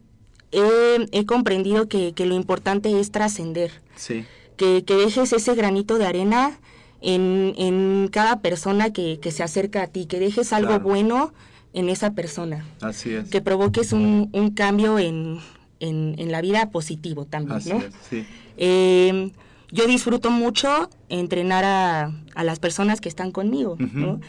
he, 0.52 1.08
he 1.12 1.26
comprendido 1.26 1.88
que, 1.90 2.14
que 2.14 2.26
lo 2.26 2.36
importante 2.36 3.00
es 3.00 3.12
trascender 3.12 3.72
Sí, 3.96 4.26
que, 4.58 4.84
que 4.86 4.96
dejes 4.96 5.34
ese 5.34 5.54
granito 5.56 5.98
de 5.98 6.06
arena 6.06 6.60
en, 7.02 7.54
en 7.58 8.08
cada 8.12 8.40
persona 8.42 8.94
que, 8.94 9.20
que 9.20 9.32
se 9.32 9.44
acerca 9.44 9.84
a 9.84 9.88
ti, 9.88 10.06
que 10.06 10.20
dejes 10.20 10.54
algo 10.54 10.70
Claro. 10.70 10.84
bueno 10.84 11.34
en 11.74 11.90
esa 11.90 12.14
persona, 12.14 12.66
así 12.82 13.14
es. 13.14 13.30
que 13.30 13.42
provoques 13.42 13.94
un, 13.94 14.30
un 14.32 14.52
cambio 14.52 15.00
en, 15.00 15.40
en, 15.80 16.16
en 16.18 16.32
la 16.32 16.42
vida 16.42 16.70
positivo 16.70 17.26
también, 17.26 17.58
Así 17.58 17.70
¿no? 17.70 17.80
es, 17.80 17.94
sí. 18.10 18.26
Eh, 18.58 19.32
yo 19.72 19.88
disfruto 19.88 20.30
mucho 20.30 20.90
entrenar 21.10 21.64
a, 21.66 22.12
a 22.36 22.44
las 22.44 22.60
personas 22.60 23.02
que 23.02 23.10
están 23.10 23.32
conmigo. 23.32 23.76
¿no? 23.80 24.22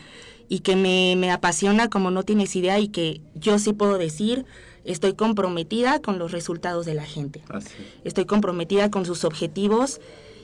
Y 0.49 0.61
que 0.61 0.75
me, 0.77 1.17
me 1.17 1.31
apasiona 1.31 1.89
como 1.89 2.11
no 2.11 2.23
tienes 2.23 2.57
idea 2.57 2.79
y 2.79 2.89
que 2.89 3.21
yo 3.35 3.59
sí 3.59 3.73
puedo 3.75 3.99
decir, 3.99 4.47
estoy 4.85 5.13
comprometida 5.15 6.01
con 6.01 6.19
los 6.19 6.33
resultados 6.33 6.85
de 6.87 6.95
la 6.95 7.05
gente 7.05 7.43
Así 7.51 7.69
es. 7.79 7.87
estoy 8.05 8.25
comprometida 8.27 8.91
con 8.91 9.05
sus 9.05 9.25
objetivos 9.25 10.01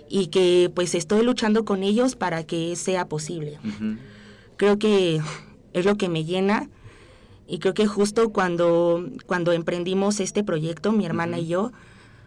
y 0.09 0.27
que 0.29 0.71
pues 0.75 0.95
estoy 0.95 1.23
luchando 1.25 1.65
con 1.65 1.83
ellos 1.83 2.15
para 2.17 2.45
que 2.45 2.77
sea 2.77 3.09
posible. 3.09 3.59
Creo 4.57 4.79
que 4.79 5.21
es 5.73 5.85
lo 5.87 5.97
que 5.97 6.09
me 6.11 6.25
llena 6.25 6.69
y 7.51 7.59
creo 7.59 7.75
que 7.75 7.87
justo 7.87 8.31
cuando, 8.31 9.07
cuando 9.27 9.53
emprendimos 9.53 10.21
este 10.21 10.45
proyecto, 10.45 10.93
mi 10.93 11.05
hermana 11.05 11.39
y 11.39 11.49
yo, 11.49 11.73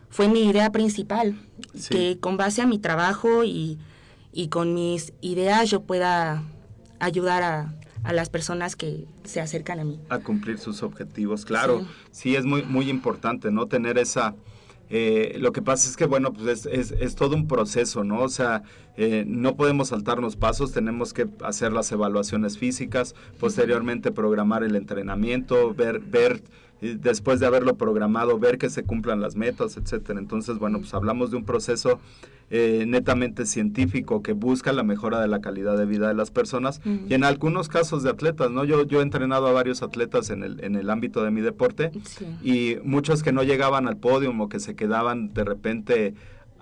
fue 0.10 0.28
mi 0.28 0.44
idea 0.48 0.72
principal, 0.72 1.36
Sí. 1.74 1.90
que 1.90 2.20
con 2.20 2.38
base 2.38 2.62
a 2.62 2.68
mi 2.68 2.78
trabajo 2.78 3.44
y, 3.44 3.80
y 4.32 4.50
con 4.50 4.74
mis 4.74 5.14
ideas 5.22 5.70
yo 5.72 5.82
pueda 5.82 6.44
ayudar 7.00 7.42
a, 7.44 7.74
a 8.04 8.14
las 8.14 8.30
personas 8.30 8.76
que 8.76 9.06
se 9.24 9.42
acercan 9.42 9.80
a 9.80 9.84
mí. 9.86 10.00
a 10.10 10.20
cumplir 10.20 10.60
sus 10.60 10.84
objetivos. 10.84 11.46
Claro, 11.46 11.80
Sí. 11.80 11.86
sí, 12.12 12.36
es 12.36 12.46
muy, 12.46 12.64
muy 12.64 12.90
importante, 12.90 13.50
¿no? 13.52 13.68
Tener 13.68 13.98
esa... 13.98 14.36
eh, 14.90 15.38
lo 15.40 15.52
que 15.54 15.62
pasa 15.62 15.90
es 15.90 15.96
que, 15.98 16.06
bueno, 16.06 16.34
pues 16.34 16.48
es, 16.48 16.66
es, 16.68 16.92
es 17.00 17.16
todo 17.16 17.36
un 17.36 17.48
proceso, 17.48 18.04
¿no? 18.04 18.22
O 18.22 18.30
sea, 18.30 18.62
eh, 18.98 19.24
no 19.28 19.56
podemos 19.56 19.90
saltarnos 19.90 20.36
pasos, 20.36 20.72
tenemos 20.72 21.14
que 21.14 21.28
hacer 21.44 21.72
las 21.74 21.92
evaluaciones 21.92 22.58
físicas, 22.58 23.16
posteriormente 23.40 24.12
programar 24.12 24.64
el 24.64 24.76
entrenamiento, 24.76 25.74
ver, 25.74 26.00
ver 26.00 26.44
eh, 26.82 26.98
después 27.00 27.40
de 27.40 27.46
haberlo 27.48 27.76
programado, 27.76 28.38
ver 28.40 28.58
que 28.58 28.70
se 28.70 28.84
cumplan 28.84 29.20
las 29.22 29.36
metas, 29.36 29.78
etcétera. 29.78 30.20
Entonces, 30.20 30.58
bueno, 30.60 30.80
pues 30.80 30.94
hablamos 30.94 31.32
de 31.32 31.38
un 31.38 31.46
proceso 31.46 32.00
eh, 32.52 32.84
netamente 32.88 33.48
científico 33.48 34.22
que 34.22 34.34
busca 34.34 34.74
la 34.74 34.84
mejora 34.84 35.20
de 35.22 35.28
la 35.28 35.42
calidad 35.42 35.76
de 35.76 35.86
vida 35.86 36.08
de 36.10 36.14
las 36.14 36.30
personas 36.30 36.82
y 37.10 37.14
en 37.16 37.24
algunos 37.24 37.68
casos 37.70 38.04
de 38.04 38.12
atletas, 38.12 38.52
¿no? 38.52 38.64
Yo, 38.64 38.86
yo 38.86 39.00
he 39.00 39.02
entrenado 39.02 39.48
a 39.48 39.54
varios 39.54 39.82
atletas 39.82 40.30
en 40.30 40.44
el, 40.44 40.64
en 40.64 40.76
el 40.76 40.92
ámbito 40.92 41.24
de 41.24 41.32
mi 41.32 41.42
deporte 41.42 41.90
Sí. 42.04 42.26
y 42.44 42.76
muchos 42.84 43.24
que 43.24 43.32
no 43.32 43.42
llegaban 43.42 43.88
al 43.88 43.98
podio 43.98 44.32
o 44.38 44.50
que 44.50 44.60
se 44.60 44.76
quedaban 44.76 45.34
de 45.34 45.44
repente 45.46 46.14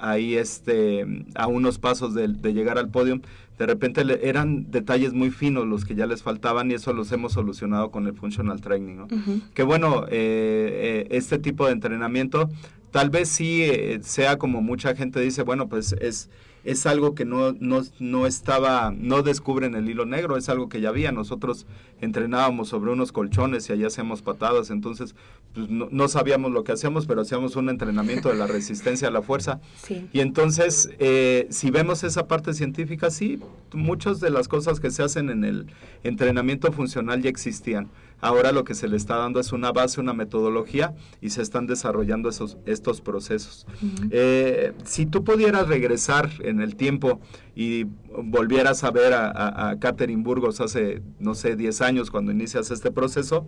ahí 0.02 0.36
este 0.36 1.26
a 1.36 1.48
unos 1.48 1.78
pasos 1.80 2.14
de, 2.14 2.28
de 2.28 2.54
llegar 2.54 2.78
al 2.78 2.90
podio. 2.90 3.22
De 3.58 3.66
repente 3.68 4.04
le- 4.04 4.28
eran 4.28 4.72
detalles 4.72 5.14
muy 5.14 5.30
finos 5.30 5.68
los 5.68 5.86
que 5.86 5.94
ya 5.94 6.08
les 6.08 6.24
faltaban 6.24 6.72
y 6.72 6.74
eso 6.74 6.94
los 6.94 7.12
hemos 7.12 7.34
solucionado 7.34 7.92
con 7.92 8.08
el 8.08 8.14
functional 8.14 8.60
training 8.60 9.06
que 9.54 9.62
bueno 9.64 10.06
eh, 10.10 10.10
eh, 10.12 11.08
este 11.12 11.38
tipo 11.38 11.68
de 11.68 11.74
entrenamiento 11.74 12.50
tal 12.90 13.12
vez 13.12 13.30
sí 13.30 13.62
eh, 13.62 14.00
sea 14.02 14.38
como 14.40 14.62
mucha 14.64 14.96
gente 14.96 15.20
dice 15.22 15.44
bueno 15.44 15.70
pues 15.70 15.94
es 16.02 16.30
es 16.64 16.86
algo 16.86 17.16
que 17.16 17.26
no, 17.26 17.54
no, 17.60 17.82
no 18.00 18.28
estaba, 18.28 18.94
no 18.96 19.24
descubren 19.24 19.74
el 19.74 19.90
hilo 19.90 20.06
negro, 20.06 20.38
es 20.38 20.48
algo 20.48 20.70
que 20.70 20.80
ya 20.80 20.90
había. 20.90 21.12
Nosotros 21.12 21.66
entrenábamos 22.02 22.70
sobre 22.70 22.92
unos 22.92 23.12
colchones 23.12 23.68
y 23.68 23.74
allá 23.74 23.88
hacíamos 23.88 24.22
patadas, 24.22 24.70
entonces 24.70 25.16
pues, 25.54 25.70
no, 25.70 25.88
no 25.92 26.08
sabíamos 26.08 26.52
lo 26.52 26.64
que 26.64 26.72
hacíamos, 26.72 27.06
pero 27.06 27.22
hacíamos 27.22 27.56
un 27.56 27.70
entrenamiento 27.70 28.30
de 28.30 28.36
la 28.36 28.48
resistencia 28.48 29.10
a 29.10 29.12
la 29.12 29.22
fuerza. 29.22 29.60
Sí. 29.82 30.08
Y 30.14 30.20
entonces, 30.22 30.90
eh, 31.00 31.48
si 31.50 31.72
vemos 31.72 32.04
esa 32.04 32.28
parte 32.28 32.54
científica, 32.54 33.10
sí, 33.10 33.40
muchas 33.74 34.20
de 34.20 34.30
las 34.30 34.48
cosas 34.48 34.80
que 34.80 34.92
se 34.92 35.04
hacen 35.04 35.30
en 35.30 35.44
el 35.44 35.68
entrenamiento 36.04 36.72
funcional 36.72 37.22
ya 37.22 37.30
existían. 37.30 37.90
Ahora 38.22 38.52
lo 38.52 38.64
que 38.64 38.76
se 38.76 38.88
le 38.88 38.96
está 38.96 39.18
dando 39.18 39.40
es 39.40 39.52
una 39.52 39.72
base, 39.72 40.00
una 40.00 40.14
metodología 40.14 40.94
y 41.22 41.32
se 41.32 41.42
están 41.42 41.68
desarrollando 41.68 42.30
esos, 42.30 42.58
estos 42.66 43.02
procesos. 43.02 43.66
Eh, 44.12 44.74
si 44.86 45.06
tú 45.06 45.24
pudieras 45.24 45.68
regresar 45.68 46.30
en 46.40 46.62
el 46.62 46.76
tiempo 46.76 47.20
y 47.56 47.86
volvieras 48.24 48.84
a 48.84 48.92
ver 48.92 49.14
a, 49.14 49.26
a, 49.30 49.70
a 49.72 49.80
Catherine 49.80 50.24
Burgos 50.24 50.62
hace, 50.62 51.02
no 51.20 51.34
sé, 51.36 51.56
10 51.56 51.82
años 51.82 52.12
cuando 52.12 52.32
inicias 52.32 52.72
este 52.72 52.92
proceso, 52.92 53.48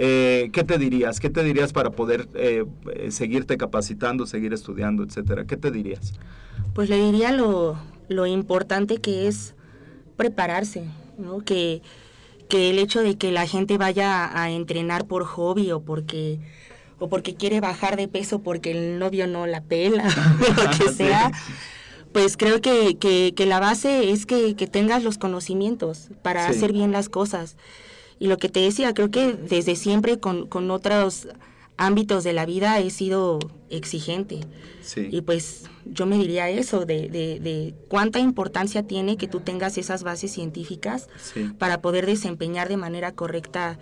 eh, 0.00 0.50
¿qué 0.52 0.64
te 0.64 0.78
dirías? 0.78 1.18
¿Qué 1.20 1.30
te 1.30 1.42
dirías 1.42 1.72
para 1.72 1.90
poder 1.90 2.28
eh, 2.34 2.64
seguirte 3.10 3.56
capacitando, 3.56 4.26
seguir 4.26 4.52
estudiando, 4.52 5.02
etcétera? 5.02 5.44
¿Qué 5.44 5.56
te 5.56 5.70
dirías? 5.70 6.14
Pues 6.74 6.88
le 6.88 6.96
diría 6.96 7.32
lo, 7.32 7.76
lo 8.08 8.26
importante 8.26 8.98
que 8.98 9.26
es 9.26 9.54
prepararse, 10.16 10.84
¿no? 11.18 11.40
Que, 11.40 11.82
que 12.48 12.70
el 12.70 12.78
hecho 12.78 13.00
de 13.02 13.16
que 13.16 13.30
la 13.32 13.46
gente 13.46 13.78
vaya 13.78 14.30
a 14.40 14.50
entrenar 14.50 15.06
por 15.06 15.24
hobby 15.24 15.70
o 15.72 15.80
porque 15.80 16.38
o 17.00 17.08
porque 17.08 17.34
quiere 17.36 17.60
bajar 17.60 17.96
de 17.96 18.08
peso 18.08 18.40
porque 18.40 18.72
el 18.72 18.98
novio 18.98 19.26
no 19.28 19.46
la 19.46 19.60
pela 19.62 20.04
o 20.58 20.62
lo 20.62 20.70
que 20.78 20.92
sea, 20.92 21.30
pues 22.12 22.36
creo 22.36 22.60
que, 22.60 22.96
que, 22.98 23.34
que 23.36 23.46
la 23.46 23.60
base 23.60 24.10
es 24.10 24.26
que, 24.26 24.56
que 24.56 24.66
tengas 24.66 25.04
los 25.04 25.18
conocimientos 25.18 26.08
para 26.22 26.46
Sí. 26.50 26.56
hacer 26.56 26.72
bien 26.72 26.90
las 26.90 27.08
cosas. 27.08 27.56
Y 28.18 28.26
lo 28.26 28.36
que 28.38 28.48
te 28.48 28.58
decía, 28.60 28.94
creo 28.94 29.10
que 29.12 29.32
desde 29.34 29.76
siempre 29.76 30.18
con, 30.18 30.46
con 30.48 30.70
otros 30.72 31.28
ámbitos 31.78 32.24
de 32.24 32.32
la 32.34 32.44
vida 32.44 32.78
he 32.80 32.90
sido 32.90 33.38
exigente. 33.70 34.40
Sí. 34.82 35.08
Y 35.10 35.22
pues 35.22 35.64
yo 35.86 36.04
me 36.06 36.18
diría 36.18 36.50
eso, 36.50 36.84
de, 36.84 37.08
de, 37.08 37.40
de 37.40 37.74
cuánta 37.88 38.18
importancia 38.18 38.82
tiene 38.82 39.16
que 39.16 39.28
tú 39.28 39.40
tengas 39.40 39.78
esas 39.78 40.02
bases 40.02 40.32
científicas 40.32 41.08
Sí. 41.22 41.50
para 41.58 41.80
poder 41.80 42.04
desempeñar 42.06 42.68
de 42.68 42.76
manera 42.76 43.12
correcta 43.12 43.78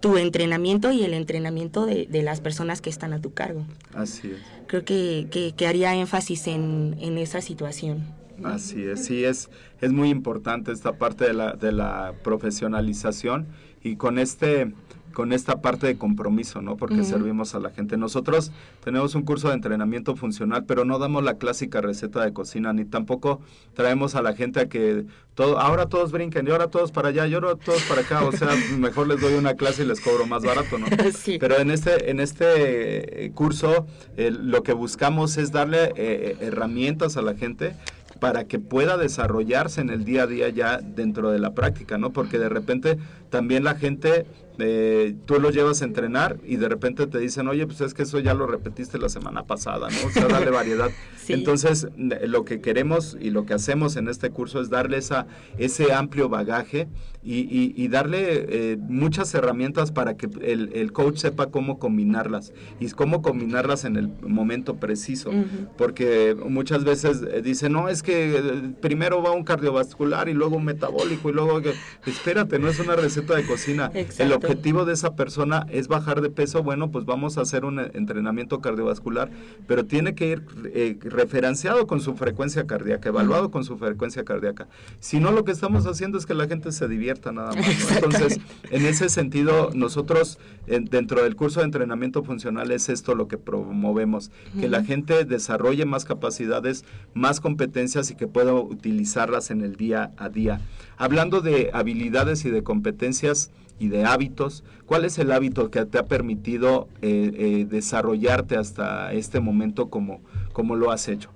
tu 0.00 0.16
entrenamiento 0.18 0.90
y 0.92 1.04
el 1.04 1.14
entrenamiento 1.14 1.86
de, 1.86 2.06
de 2.06 2.22
las 2.22 2.40
personas 2.40 2.80
que 2.80 2.90
están 2.90 3.12
a 3.12 3.20
tu 3.20 3.32
cargo. 3.32 3.64
Así 3.94 4.32
es. 4.32 4.38
Creo 4.66 4.84
que, 4.84 5.28
que, 5.30 5.52
que 5.56 5.66
haría 5.66 5.94
énfasis 5.94 6.48
en, 6.48 6.96
en 7.00 7.18
esa 7.18 7.40
situación. 7.40 8.04
Así 8.42 8.82
es, 8.82 9.04
sí, 9.04 9.24
es, 9.24 9.48
es 9.80 9.92
muy 9.92 10.08
importante 10.10 10.72
esta 10.72 10.94
parte 10.94 11.24
de 11.24 11.32
la, 11.34 11.52
de 11.52 11.70
la 11.70 12.14
profesionalización 12.24 13.46
y 13.84 13.94
con 13.96 14.18
este 14.18 14.72
con 15.12 15.32
esta 15.32 15.60
parte 15.60 15.86
de 15.86 15.96
compromiso, 15.96 16.62
¿no? 16.62 16.76
Porque 16.76 17.04
servimos 17.04 17.54
a 17.54 17.60
la 17.60 17.70
gente. 17.70 17.96
Nosotros 17.96 18.52
tenemos 18.82 19.14
un 19.14 19.22
curso 19.22 19.48
de 19.48 19.54
entrenamiento 19.54 20.16
funcional, 20.16 20.64
pero 20.64 20.84
no 20.84 20.98
damos 20.98 21.22
la 21.22 21.34
clásica 21.34 21.80
receta 21.80 22.24
de 22.24 22.32
cocina, 22.32 22.72
ni 22.72 22.84
tampoco 22.84 23.40
traemos 23.74 24.14
a 24.14 24.22
la 24.22 24.34
gente 24.34 24.60
a 24.60 24.68
que 24.68 25.04
todo, 25.34 25.58
ahora 25.58 25.86
todos 25.86 26.12
brinquen, 26.12 26.46
y 26.46 26.50
ahora 26.50 26.68
todos 26.68 26.92
para 26.92 27.08
allá, 27.08 27.26
y 27.26 27.34
ahora 27.34 27.54
todos 27.54 27.82
para 27.82 28.02
acá. 28.02 28.24
O 28.24 28.32
sea, 28.32 28.48
mejor 28.78 29.08
les 29.08 29.20
doy 29.20 29.34
una 29.34 29.54
clase 29.54 29.84
y 29.84 29.86
les 29.86 30.00
cobro 30.00 30.26
más 30.26 30.42
barato, 30.42 30.78
¿no? 30.78 30.86
Sí. 31.12 31.38
Pero 31.38 31.58
en 31.58 31.70
este, 31.70 32.10
en 32.10 32.20
este 32.20 33.26
eh, 33.26 33.30
curso 33.32 33.86
eh, 34.16 34.30
lo 34.30 34.62
que 34.62 34.72
buscamos 34.72 35.36
es 35.36 35.52
darle 35.52 35.92
eh, 35.96 36.36
herramientas 36.40 37.16
a 37.16 37.22
la 37.22 37.34
gente 37.34 37.74
para 38.22 38.44
que 38.44 38.60
pueda 38.60 38.96
desarrollarse 38.96 39.80
en 39.80 39.90
el 39.90 40.04
día 40.04 40.22
a 40.22 40.26
día 40.28 40.48
ya 40.48 40.78
dentro 40.78 41.32
de 41.32 41.40
la 41.40 41.54
práctica, 41.54 41.98
¿no? 41.98 42.12
Porque 42.12 42.38
de 42.38 42.48
repente 42.48 42.96
también 43.30 43.64
la 43.64 43.74
gente 43.74 44.26
eh, 44.58 45.14
tú 45.24 45.40
lo 45.40 45.50
llevas 45.50 45.82
a 45.82 45.84
entrenar 45.84 46.38
y 46.44 46.56
de 46.56 46.68
repente 46.68 47.06
te 47.06 47.18
dicen, 47.18 47.48
oye, 47.48 47.66
pues 47.66 47.80
es 47.80 47.94
que 47.94 48.02
eso 48.02 48.18
ya 48.18 48.34
lo 48.34 48.46
repetiste 48.46 48.98
la 48.98 49.08
semana 49.08 49.44
pasada, 49.44 49.88
¿no? 49.88 50.08
O 50.08 50.10
sea, 50.10 50.28
darle 50.28 50.50
variedad. 50.50 50.90
Sí. 51.16 51.32
Entonces, 51.32 51.88
lo 51.96 52.44
que 52.44 52.60
queremos 52.60 53.16
y 53.20 53.30
lo 53.30 53.46
que 53.46 53.54
hacemos 53.54 53.96
en 53.96 54.08
este 54.08 54.30
curso 54.30 54.60
es 54.60 54.70
darle 54.70 54.98
esa, 54.98 55.26
ese 55.58 55.92
amplio 55.92 56.28
bagaje 56.28 56.88
y, 57.24 57.40
y, 57.40 57.72
y 57.76 57.88
darle 57.88 58.46
eh, 58.48 58.76
muchas 58.76 59.32
herramientas 59.34 59.92
para 59.92 60.16
que 60.16 60.28
el, 60.42 60.70
el, 60.74 60.92
coach 60.92 61.18
sepa 61.18 61.46
cómo 61.46 61.78
combinarlas 61.78 62.52
y 62.80 62.88
cómo 62.90 63.22
combinarlas 63.22 63.84
en 63.84 63.96
el 63.96 64.08
momento 64.22 64.76
preciso. 64.76 65.30
Porque 65.78 66.36
muchas 66.48 66.84
veces 66.84 67.22
eh, 67.22 67.40
dicen, 67.40 67.72
no, 67.72 67.88
es 67.88 68.02
que 68.02 68.72
primero 68.80 69.22
va 69.22 69.30
un 69.30 69.44
cardiovascular 69.44 70.28
y 70.28 70.34
luego 70.34 70.56
un 70.56 70.64
metabólico 70.64 71.30
y 71.30 71.32
luego... 71.32 71.62
que-". 71.62 71.74
Espérate, 72.06 72.58
no 72.58 72.68
es 72.68 72.80
una 72.80 72.96
receta 72.96 73.36
de 73.36 73.46
cocina. 73.46 73.90
El. 73.94 74.32
Objetivo 74.52 74.84
de 74.84 74.92
esa 74.92 75.16
persona 75.16 75.66
es 75.70 75.88
bajar 75.88 76.20
de 76.20 76.30
peso, 76.30 76.62
bueno, 76.62 76.90
pues 76.90 77.04
vamos 77.04 77.38
a 77.38 77.40
hacer 77.42 77.64
un 77.64 77.80
eh, 77.80 77.90
entrenamiento 77.94 78.60
cardiovascular, 78.60 79.30
pero 79.66 79.84
tiene 79.86 80.14
que 80.14 80.28
ir 80.28 80.42
eh, 80.74 80.98
referenciado 81.02 81.86
con 81.86 82.00
su 82.00 82.14
frecuencia 82.14 82.66
cardíaca, 82.66 83.08
evaluado 83.08 83.50
con 83.50 83.64
su 83.64 83.76
frecuencia 83.78 84.24
cardíaca. 84.24 84.68
Si 85.00 85.20
no, 85.20 85.32
lo 85.32 85.44
que 85.44 85.52
estamos 85.52 85.86
haciendo 85.86 86.18
es 86.18 86.26
que 86.26 86.34
la 86.34 86.46
gente 86.46 86.70
se 86.72 86.86
divierta 86.88 87.32
nada 87.32 87.52
más. 87.54 87.66
¿no? 87.66 87.96
Entonces, 87.96 88.40
en 88.70 88.84
ese 88.86 89.08
sentido, 89.08 89.70
nosotros 89.74 90.38
en- 90.66 90.84
dentro 90.84 91.22
del 91.22 91.34
curso 91.36 91.60
de 91.60 91.66
entrenamiento 91.66 92.22
funcional 92.22 92.70
es 92.70 92.88
esto 92.88 93.14
lo 93.14 93.28
que 93.28 93.38
promovemos, 93.38 94.30
que 94.60 94.68
la 94.68 94.84
gente 94.84 95.24
desarrolle 95.24 95.86
más 95.86 96.04
capacidades, 96.04 96.84
más 97.14 97.40
competencias 97.40 98.10
y 98.10 98.14
que 98.16 98.26
pueda 98.26 98.52
utilizarlas 98.54 99.50
en 99.50 99.62
el 99.62 99.76
día 99.76 100.12
a 100.18 100.28
día. 100.28 100.60
Hablando 100.98 101.40
de 101.40 101.70
habilidades 101.72 102.44
y 102.44 102.50
de 102.50 102.62
competencias 102.62 103.50
y 103.78 103.88
de 103.88 104.04
hábitos, 104.04 104.64
¿cuál 104.86 105.04
es 105.04 105.18
el 105.18 105.32
hábito 105.32 105.70
que 105.70 105.84
te 105.84 105.98
ha 105.98 106.06
permitido 106.06 106.88
eh, 107.00 107.32
eh, 107.34 107.66
desarrollarte 107.68 108.56
hasta 108.56 109.12
este 109.12 109.40
momento 109.40 109.90
como, 109.90 110.20
como 110.52 110.76
lo 110.76 110.90
has 110.90 111.08
hecho? 111.08 111.30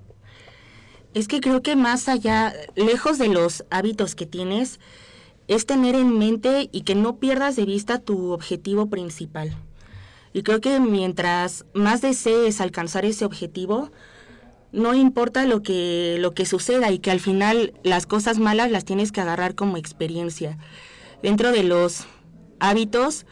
Es 1.14 1.28
que 1.28 1.40
creo 1.40 1.62
que 1.62 1.76
más 1.76 2.08
allá, 2.08 2.52
lejos 2.74 3.18
de 3.18 3.28
los 3.28 3.64
hábitos 3.70 4.14
que 4.14 4.26
tienes, 4.26 4.80
es 5.48 5.66
tener 5.66 5.94
en 5.94 6.18
mente 6.18 6.68
y 6.72 6.82
que 6.82 6.94
no 6.94 7.16
pierdas 7.16 7.56
de 7.56 7.64
vista 7.64 7.98
tu 7.98 8.32
objetivo 8.32 8.90
principal. 8.90 9.56
Y 10.32 10.42
creo 10.42 10.60
que 10.60 10.78
mientras 10.80 11.64
más 11.72 12.02
desees 12.02 12.60
alcanzar 12.60 13.04
ese 13.04 13.24
objetivo, 13.24 13.90
no 14.72 14.94
importa 14.94 15.46
lo 15.46 15.62
que, 15.62 16.18
lo 16.20 16.34
que 16.34 16.44
suceda 16.44 16.90
y 16.90 16.98
que 16.98 17.10
al 17.10 17.20
final 17.20 17.72
las 17.82 18.06
cosas 18.06 18.38
malas 18.38 18.70
las 18.70 18.84
tienes 18.84 19.12
que 19.12 19.22
agarrar 19.22 19.54
como 19.54 19.78
experiencia. 19.78 20.58
Dentro 21.22 21.52
de 21.52 21.62
los 21.62 22.06
hábitos, 22.60 23.26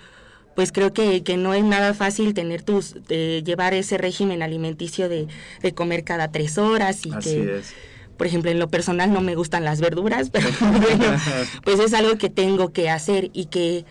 pues 0.54 0.70
creo 0.72 0.92
que, 0.92 1.22
que 1.24 1.36
no 1.36 1.52
es 1.54 1.64
nada 1.64 1.94
fácil 1.94 2.32
tener 2.34 2.62
tus, 2.62 2.94
llevar 3.08 3.74
ese 3.74 3.98
régimen 3.98 4.42
alimenticio 4.42 5.08
de, 5.08 5.26
de 5.62 5.74
comer 5.74 6.04
cada 6.04 6.30
tres 6.30 6.58
horas 6.58 7.04
y 7.06 7.12
Así 7.12 7.30
que, 7.30 7.58
es. 7.58 7.74
por 8.16 8.26
ejemplo, 8.28 8.50
en 8.50 8.58
lo 8.60 8.68
personal 8.68 9.12
no 9.12 9.20
me 9.20 9.34
gustan 9.34 9.64
las 9.64 9.80
verduras, 9.80 10.30
pero 10.32 10.48
bueno, 10.60 11.16
pues 11.64 11.80
es 11.80 11.92
algo 11.92 12.16
que 12.18 12.30
tengo 12.30 12.72
que 12.72 12.88
hacer 12.88 13.30
y 13.32 13.46
que 13.46 13.84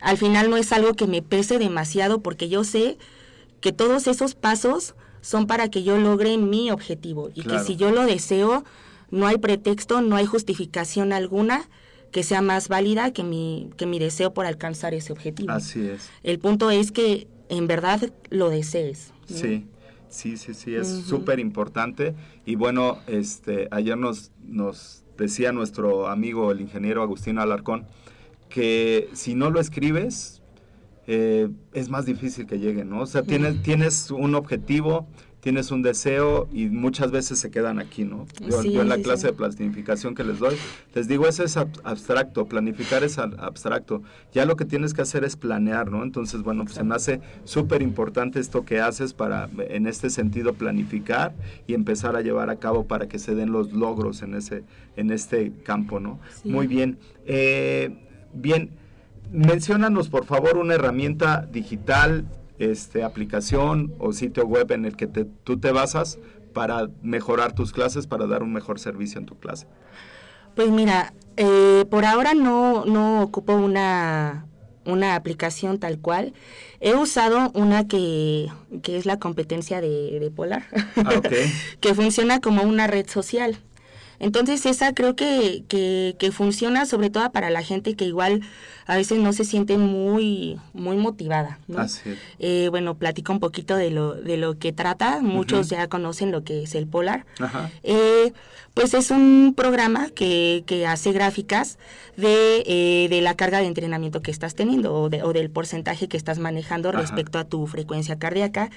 al 0.00 0.18
final 0.18 0.50
no 0.50 0.56
es 0.56 0.72
algo 0.72 0.94
que 0.94 1.06
me 1.06 1.22
pese 1.22 1.58
demasiado 1.58 2.20
porque 2.20 2.48
yo 2.48 2.62
sé 2.64 2.98
que 3.60 3.72
todos 3.72 4.06
esos 4.06 4.34
pasos 4.34 4.94
son 5.22 5.46
para 5.46 5.68
que 5.70 5.82
yo 5.84 5.96
logre 5.96 6.36
mi 6.36 6.70
objetivo 6.72 7.30
y 7.34 7.42
Claro. 7.42 7.60
que 7.60 7.64
si 7.66 7.76
yo 7.76 7.90
lo 7.92 8.04
deseo, 8.04 8.64
no 9.10 9.28
hay 9.28 9.38
pretexto, 9.38 10.00
no 10.02 10.16
hay 10.16 10.26
justificación 10.26 11.12
alguna 11.12 11.68
que 12.12 12.22
sea 12.22 12.42
más 12.42 12.68
válida 12.68 13.12
que 13.12 13.24
mi, 13.24 13.70
que 13.76 13.86
mi 13.86 13.98
deseo 13.98 14.32
por 14.32 14.46
alcanzar 14.46 14.94
ese 14.94 15.12
objetivo. 15.12 15.50
Así 15.50 15.88
es. 15.88 16.10
El 16.22 16.38
punto 16.38 16.70
es 16.70 16.92
que 16.92 17.26
en 17.48 17.66
verdad 17.66 18.12
lo 18.30 18.50
desees. 18.50 19.12
¿no? 19.28 19.36
Sí, 19.36 19.66
sí, 20.08 20.36
sí, 20.36 20.54
sí, 20.54 20.74
es 20.74 20.88
súper 20.88 21.40
importante. 21.40 22.14
Y 22.44 22.54
bueno, 22.54 22.98
este, 23.06 23.66
ayer 23.70 23.96
nos, 23.96 24.30
nos 24.44 25.04
decía 25.16 25.52
nuestro 25.52 26.08
amigo, 26.08 26.52
el 26.52 26.60
ingeniero 26.60 27.02
Agustín 27.02 27.38
Alarcón, 27.38 27.86
que 28.48 29.08
si 29.14 29.34
no 29.34 29.50
lo 29.50 29.58
escribes, 29.58 30.42
eh, 31.06 31.48
es 31.72 31.88
más 31.88 32.04
difícil 32.04 32.46
que 32.46 32.58
llegue, 32.58 32.84
¿no? 32.84 33.00
O 33.00 33.06
sea, 33.06 33.22
tienes, 33.22 33.62
tienes 33.62 34.10
un 34.10 34.34
objetivo, 34.34 35.08
tienes 35.42 35.72
un 35.72 35.82
deseo 35.82 36.48
y 36.52 36.66
muchas 36.66 37.10
veces 37.10 37.40
se 37.40 37.50
quedan 37.50 37.80
aquí, 37.80 38.04
¿no? 38.04 38.26
Yo, 38.48 38.62
Sí, 38.62 38.70
yo 38.70 38.80
en 38.82 38.88
la 38.88 38.94
sí, 38.94 39.02
clase 39.02 39.22
sí. 39.22 39.26
de 39.26 39.32
planificación 39.32 40.14
que 40.14 40.22
les 40.22 40.38
doy, 40.38 40.54
les 40.94 41.08
digo, 41.08 41.26
eso 41.26 41.42
es 41.42 41.56
ab- 41.56 41.80
abstracto, 41.82 42.46
planificar 42.46 43.02
es 43.02 43.18
ab- 43.18 43.34
abstracto. 43.40 44.02
Ya 44.32 44.46
lo 44.46 44.54
que 44.54 44.64
tienes 44.64 44.94
que 44.94 45.02
hacer 45.02 45.24
es 45.24 45.34
planear, 45.36 45.90
¿no? 45.90 46.04
Entonces, 46.04 46.42
bueno, 46.42 46.62
pues 46.62 46.76
se 46.76 46.84
me 46.84 46.94
hace 46.94 47.20
súper 47.44 47.82
importante 47.82 48.38
esto 48.38 48.64
que 48.64 48.80
haces 48.80 49.14
para, 49.14 49.50
en 49.68 49.88
este 49.88 50.10
sentido, 50.10 50.54
planificar 50.54 51.34
y 51.66 51.74
empezar 51.74 52.14
a 52.14 52.20
llevar 52.20 52.48
a 52.48 52.56
cabo 52.60 52.86
para 52.86 53.08
que 53.08 53.18
se 53.18 53.34
den 53.34 53.50
los 53.50 53.72
logros 53.72 54.22
en, 54.22 54.34
ese, 54.34 54.62
en 54.96 55.10
este 55.10 55.50
campo, 55.64 55.98
¿no? 55.98 56.20
Muy 56.44 56.68
bien. 56.68 56.98
Eh, 57.26 57.90
bien, 58.32 58.70
menciónanos, 59.32 60.08
por 60.08 60.24
favor, 60.24 60.56
una 60.56 60.74
herramienta 60.74 61.48
digital, 61.50 62.26
este, 62.70 63.02
aplicación 63.02 63.94
o 63.98 64.12
sitio 64.12 64.46
web 64.46 64.70
en 64.72 64.84
el 64.84 64.96
que 64.96 65.06
te- 65.06 65.24
tú 65.24 65.58
te 65.58 65.72
basas 65.72 66.18
para 66.52 66.88
mejorar 67.02 67.54
tus 67.54 67.72
clases, 67.72 68.06
para 68.06 68.26
dar 68.26 68.42
un 68.42 68.52
mejor 68.52 68.78
servicio 68.78 69.18
en 69.18 69.26
tu 69.26 69.36
clase. 69.38 69.66
Pues 70.54 70.70
mira, 70.70 71.14
eh, 71.36 71.84
por 71.90 72.04
ahora 72.04 72.34
no, 72.34 72.84
no 72.84 73.22
ocupo 73.22 73.54
una, 73.54 74.46
una 74.84 75.14
aplicación 75.14 75.78
tal 75.78 75.98
cual. 75.98 76.34
He 76.80 76.94
usado 76.94 77.50
una 77.54 77.88
que, 77.88 78.48
que 78.82 78.96
es 78.98 79.06
la 79.06 79.18
competencia 79.18 79.80
de, 79.80 80.18
de 80.20 80.30
Polar, 80.30 80.64
Ah, 80.96 81.20
que 81.80 81.94
funciona 81.94 82.40
como 82.40 82.62
una 82.64 82.86
red 82.86 83.08
social. 83.08 83.56
Entonces 84.22 84.64
esa 84.66 84.94
creo 84.94 85.16
que, 85.16 85.64
que, 85.68 86.14
que 86.18 86.30
funciona 86.32 86.86
sobre 86.86 87.10
todo 87.10 87.30
para 87.32 87.50
la 87.50 87.62
gente 87.62 87.96
que 87.96 88.04
igual 88.06 88.40
a 88.86 88.96
veces 88.96 89.18
no 89.18 89.32
se 89.32 89.44
siente 89.44 89.76
muy, 89.78 90.58
muy 90.72 90.96
motivada. 90.96 91.58
¿no? 91.66 91.78
Así 91.80 92.10
es. 92.10 92.18
Eh, 92.38 92.68
bueno, 92.70 92.94
platico 92.96 93.32
un 93.32 93.40
poquito 93.40 93.74
de 93.76 93.90
lo, 93.90 94.14
de 94.14 94.36
lo 94.36 94.58
que 94.58 94.72
trata. 94.72 95.20
Muchos 95.20 95.68
ya 95.68 95.88
conocen 95.88 96.30
lo 96.32 96.44
que 96.44 96.62
es 96.62 96.74
el 96.76 96.86
Polar. 96.86 97.26
Ajá. 97.40 97.70
Eh, 97.82 98.32
pues 98.74 98.94
es 98.94 99.10
un 99.10 99.52
programa 99.56 100.08
que, 100.10 100.62
que 100.66 100.86
hace 100.86 101.12
gráficas 101.12 101.78
de, 102.16 102.62
eh, 102.66 103.08
de 103.10 103.20
la 103.22 103.34
carga 103.34 103.58
de 103.58 103.66
entrenamiento 103.66 104.22
que 104.22 104.30
estás 104.30 104.54
teniendo 104.54 104.94
o, 104.94 105.08
de- 105.10 105.22
o 105.24 105.32
del 105.32 105.50
porcentaje 105.50 106.06
que 106.08 106.16
estás 106.16 106.38
manejando 106.38 106.88
Ajá. 106.90 107.00
respecto 107.00 107.38
a 107.38 107.44
tu 107.44 107.66
frecuencia 107.66 108.18
cardíaca 108.18 108.70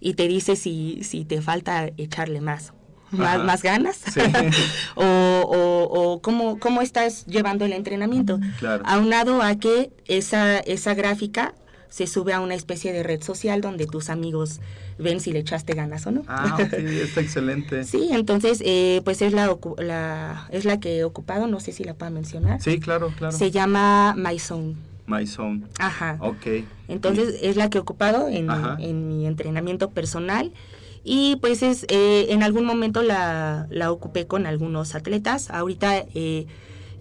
y 0.00 0.14
te 0.14 0.26
dice 0.28 0.56
si, 0.56 1.00
si 1.04 1.24
te 1.24 1.40
falta 1.40 1.88
echarle 1.96 2.40
más. 2.40 2.72
Más, 3.10 3.42
más 3.42 3.62
ganas 3.62 3.96
Sí. 3.96 4.20
o, 4.96 5.02
o, 5.04 5.82
o 6.12 6.20
cómo, 6.22 6.58
cómo 6.58 6.82
estás 6.82 7.24
llevando 7.26 7.64
el 7.64 7.72
entrenamiento 7.72 8.38
Claro. 8.58 8.82
aunado 8.86 9.42
a 9.42 9.54
que 9.56 9.90
esa, 10.06 10.58
esa 10.58 10.94
gráfica 10.94 11.54
se 11.88 12.06
sube 12.06 12.34
a 12.34 12.40
una 12.40 12.54
especie 12.54 12.92
de 12.92 13.02
red 13.02 13.22
social 13.22 13.62
donde 13.62 13.86
tus 13.86 14.10
amigos 14.10 14.60
ven 14.98 15.20
si 15.20 15.32
le 15.32 15.38
echaste 15.38 15.72
ganas 15.72 16.06
o 16.06 16.10
no 16.10 16.22
Ah, 16.28 16.54
ok, 16.60 16.72
está 16.74 17.20
excelente. 17.22 17.84
Sí, 17.84 18.10
entonces, 18.12 18.62
eh, 18.64 19.00
pues 19.04 19.22
es 19.22 19.32
la, 19.32 19.56
la, 19.78 20.46
es 20.50 20.64
la 20.66 20.80
que 20.80 20.98
he 20.98 21.04
ocupado, 21.04 21.46
no 21.46 21.60
sé 21.60 21.72
si 21.72 21.84
la 21.84 21.94
puedo 21.94 22.12
mencionar. 22.12 22.60
Sí, 22.60 22.78
claro, 22.78 23.10
claro. 23.16 23.34
Se 23.36 23.50
llama 23.50 24.14
MyZone. 24.18 24.74
My 25.06 25.26
Zone. 25.26 25.62
Ajá. 25.78 26.18
Ok. 26.20 26.46
Entonces, 26.88 27.36
es 27.40 27.56
la 27.56 27.70
que 27.70 27.78
he 27.78 27.80
ocupado 27.80 28.28
en, 28.28 28.48
en 28.78 29.08
mi 29.08 29.26
entrenamiento 29.26 29.88
personal. 29.88 30.52
Y 31.10 31.36
pues 31.36 31.62
es, 31.62 31.86
eh, 31.88 32.26
en 32.28 32.42
algún 32.42 32.66
momento 32.66 33.02
la, 33.02 33.66
la 33.70 33.90
ocupé 33.90 34.26
con 34.26 34.44
algunos 34.44 34.94
atletas. 34.94 35.48
Ahorita, 35.48 36.04
eh, 36.14 36.46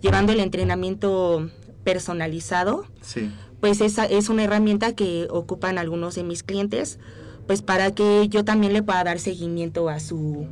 llevando 0.01 0.31
el 0.31 0.39
entrenamiento 0.39 1.49
personalizado, 1.83 2.85
Sí. 3.01 3.29
pues 3.59 3.81
esa 3.81 4.05
es 4.05 4.29
una 4.29 4.45
herramienta 4.45 4.95
que 4.95 5.27
ocupan 5.29 5.77
algunos 5.77 6.15
de 6.15 6.23
mis 6.23 6.41
clientes 6.43 6.99
pues 7.47 7.61
para 7.61 7.91
que 7.91 8.27
yo 8.29 8.43
también 8.45 8.71
le 8.73 8.83
pueda 8.83 9.03
dar 9.03 9.19
seguimiento 9.19 9.87
a 9.89 9.99
su 9.99 10.47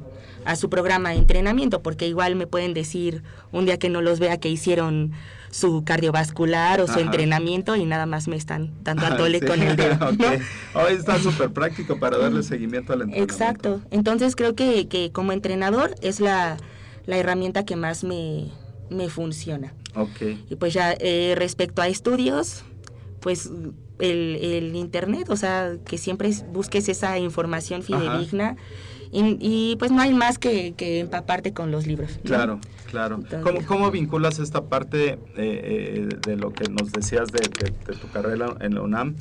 a 0.46 0.56
su 0.56 0.70
programa 0.70 1.10
de 1.10 1.18
entrenamiento, 1.18 1.82
porque 1.82 2.08
igual 2.08 2.36
me 2.36 2.48
pueden 2.48 2.74
decir 2.74 3.24
un 3.52 3.66
día 3.66 3.78
que 3.78 3.90
no 3.90 4.02
los 4.02 4.20
vea 4.20 4.40
que 4.40 4.50
hicieron 4.50 5.12
su 5.52 5.84
cardiovascular 5.86 6.82
o 6.82 6.86
su 6.88 6.94
Ajá. 6.94 7.02
entrenamiento 7.02 7.76
y 7.76 7.86
nada 7.86 8.06
más 8.06 8.28
me 8.28 8.36
están 8.36 8.72
dando 8.84 9.06
a 9.06 9.16
tole 9.18 9.40
Sí, 9.40 9.46
con 9.46 9.62
el 9.62 9.76
dedo. 9.76 9.96
¿no? 10.00 10.28
ok. 10.28 10.42
Hoy 10.76 10.94
está 10.94 11.18
súper 11.20 11.52
práctico 11.52 11.98
para 12.00 12.18
darle 12.18 12.44
seguimiento 12.44 12.94
al 12.94 13.02
entrenamiento. 13.04 13.34
Exacto. 13.34 13.82
Entonces 13.92 14.36
creo 14.36 14.54
que, 14.56 14.88
que 14.88 15.12
como 15.12 15.32
entrenador 15.32 15.96
es 16.02 16.20
la, 16.20 16.58
la 17.06 17.18
herramienta 17.18 17.64
que 17.66 17.76
más 17.78 18.04
me, 18.04 18.50
me 18.90 19.10
funciona. 19.10 19.74
Ok. 19.96 20.22
Y 20.50 20.56
pues 20.58 20.74
ya 20.74 20.94
eh, 21.00 21.36
respecto 21.38 21.82
a 21.82 21.88
estudios, 21.88 22.66
pues 23.22 23.50
el, 24.00 24.36
el 24.42 24.76
internet, 24.76 25.30
o 25.30 25.38
sea, 25.38 25.78
que 25.86 25.98
siempre 25.98 26.32
busques 26.52 26.90
esa 26.90 27.18
información 27.18 27.82
fidedigna. 27.82 28.58
Y, 29.12 29.38
y, 29.40 29.76
pues 29.78 29.92
no 29.92 30.02
hay 30.02 30.14
más 30.14 30.38
que, 30.38 30.74
que 30.76 31.00
empaparte 31.00 31.54
con 31.54 31.72
los 31.72 31.88
libros. 31.88 32.12
¿no? 32.18 32.24
Claro, 32.24 32.60
claro. 32.90 33.16
Entonces- 33.16 33.42
¿Cómo, 33.44 33.66
cómo 33.66 33.92
vinculas 33.92 34.40
esta 34.40 34.64
parte 34.66 35.12
eh, 35.12 35.18
eh, 35.38 36.10
de 36.26 36.36
lo 36.36 36.52
que 36.54 36.70
nos 36.70 36.92
decías 36.92 37.28
de, 37.32 37.40
de- 37.40 37.72
de 37.94 38.00
tu 38.00 38.08
carrera 38.10 38.56
en 38.62 38.76
la 38.76 38.82
UNAM? 38.82 39.16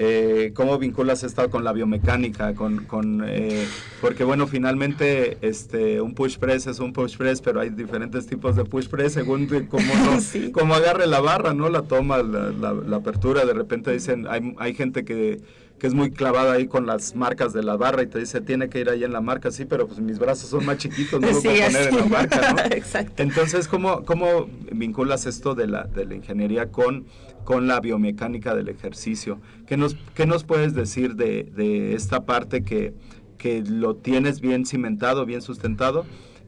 Eh, 0.00 0.52
¿Cómo 0.54 0.78
vinculas 0.78 1.24
esto 1.24 1.50
con 1.50 1.64
la 1.64 1.72
biomecánica? 1.72 2.54
Con, 2.54 2.84
con, 2.84 3.24
eh, 3.26 3.66
porque 4.00 4.22
bueno, 4.22 4.46
finalmente 4.46 5.38
este, 5.40 6.00
un 6.00 6.14
push 6.14 6.36
press 6.38 6.68
es 6.68 6.78
un 6.78 6.92
push 6.92 7.16
press, 7.16 7.40
pero 7.40 7.60
hay 7.60 7.70
diferentes 7.70 8.26
tipos 8.26 8.54
de 8.54 8.64
push 8.64 8.86
press 8.86 9.14
según 9.14 9.46
cómo, 9.68 9.92
no- 10.04 10.20
Sí. 10.20 10.52
cómo 10.52 10.74
agarre 10.74 11.06
la 11.08 11.20
barra, 11.20 11.52
¿no? 11.52 11.68
La 11.68 11.82
toma, 11.82 12.18
la, 12.18 12.50
la- 12.50 12.74
la 12.74 12.96
apertura. 12.96 13.44
De 13.44 13.54
repente 13.54 13.92
dicen, 13.92 14.26
hay, 14.28 14.54
hay 14.58 14.74
gente 14.74 15.04
que, 15.04 15.40
que 15.78 15.86
es 15.86 15.94
muy 15.94 16.10
clavada 16.10 16.52
ahí 16.54 16.66
con 16.66 16.86
las 16.86 17.14
marcas 17.14 17.52
de 17.52 17.62
la 17.62 17.76
barra 17.76 18.02
y 18.02 18.06
te 18.06 18.18
dice, 18.18 18.40
tiene 18.40 18.68
que 18.68 18.80
ir 18.80 18.88
ahí 18.90 19.04
en 19.04 19.12
la 19.12 19.20
marca, 19.20 19.50
sí, 19.50 19.64
pero 19.64 19.86
pues 19.86 20.00
mis 20.00 20.18
brazos 20.18 20.50
son 20.50 20.66
más 20.66 20.78
chiquitos, 20.78 21.20
no 21.20 21.28
lo 21.32 21.34
Sí, 21.40 21.48
puedo 21.48 21.64
poner 21.66 21.88
en 21.88 21.96
la 21.96 22.04
marca, 22.06 22.52
¿no? 22.52 22.58
Exacto. 22.76 23.22
Entonces, 23.22 23.68
¿cómo, 23.68 24.04
cómo 24.04 24.48
vinculas 24.72 25.26
esto 25.26 25.54
de 25.54 25.66
la, 25.68 25.84
de 25.84 26.04
la 26.06 26.14
ingeniería 26.16 26.70
con, 26.72 27.06
con 27.44 27.66
la 27.68 27.80
biomecánica 27.80 28.54
del 28.54 28.68
ejercicio? 28.68 29.40
¿Qué 29.66 29.76
nos, 29.76 29.96
qué 30.14 30.26
nos 30.26 30.44
puedes 30.44 30.74
decir 30.74 31.14
de, 31.14 31.44
de 31.54 31.94
esta 31.94 32.24
parte 32.26 32.62
que, 32.64 32.94
que 33.38 33.62
lo 33.62 33.94
tienes 33.96 34.40
bien 34.40 34.66
cimentado, 34.66 35.26
bien 35.26 35.42
sustentado? 35.42 36.04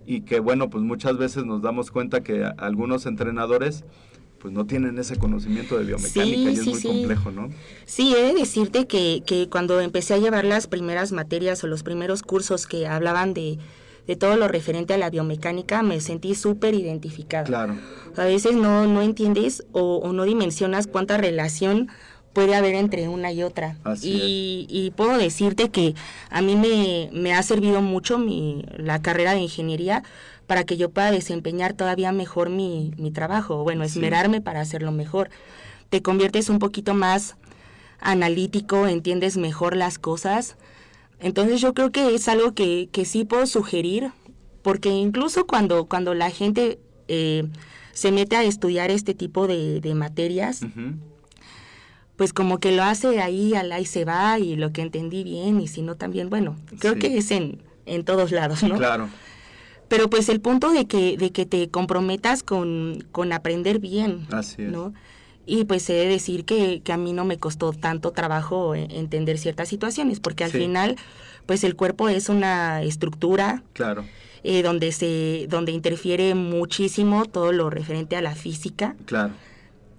Y 0.06 0.22
que, 0.22 0.40
bueno, 0.40 0.70
pues 0.70 0.82
muchas 0.82 1.18
veces 1.18 1.44
nos 1.44 1.62
damos 1.62 1.92
cuenta 1.92 2.22
que 2.22 2.42
a- 2.42 2.54
algunos 2.58 3.06
entrenadores 3.06 3.84
pues 4.40 4.54
no 4.54 4.64
tienen 4.66 4.98
ese 4.98 5.16
conocimiento 5.16 5.76
de 5.78 5.84
biomecánica 5.84 6.36
Sí, 6.36 6.44
y 6.44 6.58
es 6.58 6.64
sí, 6.64 6.70
muy 6.70 6.80
sí. 6.80 6.88
complejo, 6.88 7.30
¿no? 7.30 7.50
Sí, 7.84 8.14
he 8.16 8.22
de 8.22 8.34
decirte 8.34 8.86
que, 8.86 9.22
que 9.26 9.48
cuando 9.48 9.80
empecé 9.80 10.14
a 10.14 10.18
llevar 10.18 10.44
las 10.44 10.66
primeras 10.66 11.12
materias 11.12 11.62
o 11.62 11.66
los 11.66 11.82
primeros 11.82 12.22
cursos 12.22 12.66
que 12.66 12.86
hablaban 12.86 13.34
de, 13.34 13.58
de 14.06 14.16
todo 14.16 14.36
lo 14.36 14.48
referente 14.48 14.94
a 14.94 14.98
la 14.98 15.10
biomecánica, 15.10 15.82
me 15.82 16.00
sentí 16.00 16.34
súper 16.34 16.74
identificada. 16.74 17.44
Claro, 17.44 17.76
A 18.16 18.24
veces 18.24 18.54
no, 18.54 18.86
no 18.86 19.02
entiendes 19.02 19.64
o, 19.72 19.96
o 19.96 20.12
no 20.12 20.24
dimensionas 20.24 20.86
cuánta 20.86 21.16
relación 21.18 21.88
puede 22.32 22.54
haber 22.54 22.76
entre 22.76 23.08
una 23.08 23.32
y 23.32 23.42
otra. 23.42 23.76
Así 23.84 24.08
y, 24.08 24.66
y 24.70 24.90
puedo 24.92 25.18
decirte 25.18 25.68
que 25.70 25.94
a 26.30 26.40
mí 26.42 26.54
me, 26.56 27.10
me 27.12 27.34
ha 27.34 27.42
servido 27.42 27.82
mucho 27.82 28.18
mi, 28.18 28.64
la 28.76 29.02
carrera 29.02 29.32
de 29.34 29.40
ingeniería 29.40 30.04
para 30.50 30.64
que 30.64 30.76
yo 30.76 30.90
pueda 30.90 31.12
desempeñar 31.12 31.74
todavía 31.74 32.10
mejor 32.10 32.50
mi, 32.50 32.90
mi 32.98 33.12
trabajo, 33.12 33.62
bueno, 33.62 33.84
Sí. 33.84 34.00
esmerarme 34.00 34.40
para 34.40 34.60
hacerlo 34.60 34.90
mejor. 34.90 35.30
Te 35.90 36.02
conviertes 36.02 36.48
un 36.48 36.58
poquito 36.58 36.92
más 36.92 37.36
analítico, 38.00 38.88
entiendes 38.88 39.36
mejor 39.36 39.76
las 39.76 40.00
cosas. 40.00 40.56
Entonces 41.20 41.60
yo 41.60 41.72
creo 41.72 41.92
que 41.92 42.16
es 42.16 42.26
algo 42.26 42.52
que, 42.52 42.88
que 42.90 43.04
sí 43.04 43.24
puedo 43.24 43.46
sugerir, 43.46 44.10
porque 44.62 44.88
incluso 44.88 45.46
cuando, 45.46 45.84
cuando 45.86 46.14
la 46.14 46.30
gente 46.30 46.80
eh, 47.06 47.44
se 47.92 48.10
mete 48.10 48.34
a 48.34 48.42
estudiar 48.42 48.90
este 48.90 49.14
tipo 49.14 49.46
de, 49.46 49.80
de 49.80 49.94
materias, 49.94 50.62
pues 52.16 52.32
como 52.32 52.58
que 52.58 52.72
lo 52.72 52.82
hace 52.82 53.20
ahí, 53.20 53.54
al 53.54 53.70
ahí 53.70 53.86
se 53.86 54.04
va, 54.04 54.36
y 54.40 54.56
lo 54.56 54.72
que 54.72 54.82
entendí 54.82 55.22
bien, 55.22 55.60
y 55.60 55.68
si 55.68 55.82
no 55.82 55.94
también, 55.94 56.28
bueno, 56.28 56.56
creo 56.80 56.94
Sí. 56.94 56.98
que 56.98 57.18
es 57.18 57.30
en, 57.30 57.62
en 57.86 58.04
todos 58.04 58.32
lados, 58.32 58.64
¿no? 58.64 58.76
claro, 58.76 59.08
Pero 59.90 60.08
pues 60.08 60.28
el 60.30 60.40
punto 60.40 60.70
de 60.70 60.86
que, 60.86 61.16
de 61.18 61.30
que 61.32 61.44
te 61.44 61.68
comprometas 61.68 62.42
con, 62.44 63.04
con 63.12 63.32
aprender 63.32 63.80
bien, 63.80 64.26
Así 64.30 64.62
es. 64.62 64.70
¿no? 64.70 64.94
Y 65.46 65.64
pues 65.64 65.90
he 65.90 65.94
de 65.94 66.06
decir 66.06 66.44
que, 66.44 66.80
que 66.84 66.92
a 66.92 66.96
mí 66.96 67.12
no 67.12 67.24
me 67.24 67.36
costó 67.38 67.72
tanto 67.72 68.12
trabajo 68.12 68.74
eh, 68.76 68.86
entender 68.90 69.36
ciertas 69.36 69.68
situaciones, 69.68 70.20
porque 70.20 70.44
al 70.44 70.52
Sí. 70.52 70.58
final, 70.58 70.94
pues 71.44 71.64
el 71.64 71.74
cuerpo 71.74 72.08
es 72.08 72.28
una 72.28 72.82
estructura 72.82 73.64
claro, 73.72 74.04
eh, 74.44 74.62
donde 74.62 74.92
se, 74.92 75.46
donde 75.48 75.72
interfiere 75.72 76.36
muchísimo 76.36 77.24
todo 77.26 77.50
lo 77.50 77.68
referente 77.68 78.14
a 78.16 78.22
la 78.22 78.36
física. 78.36 78.94
claro. 79.06 79.32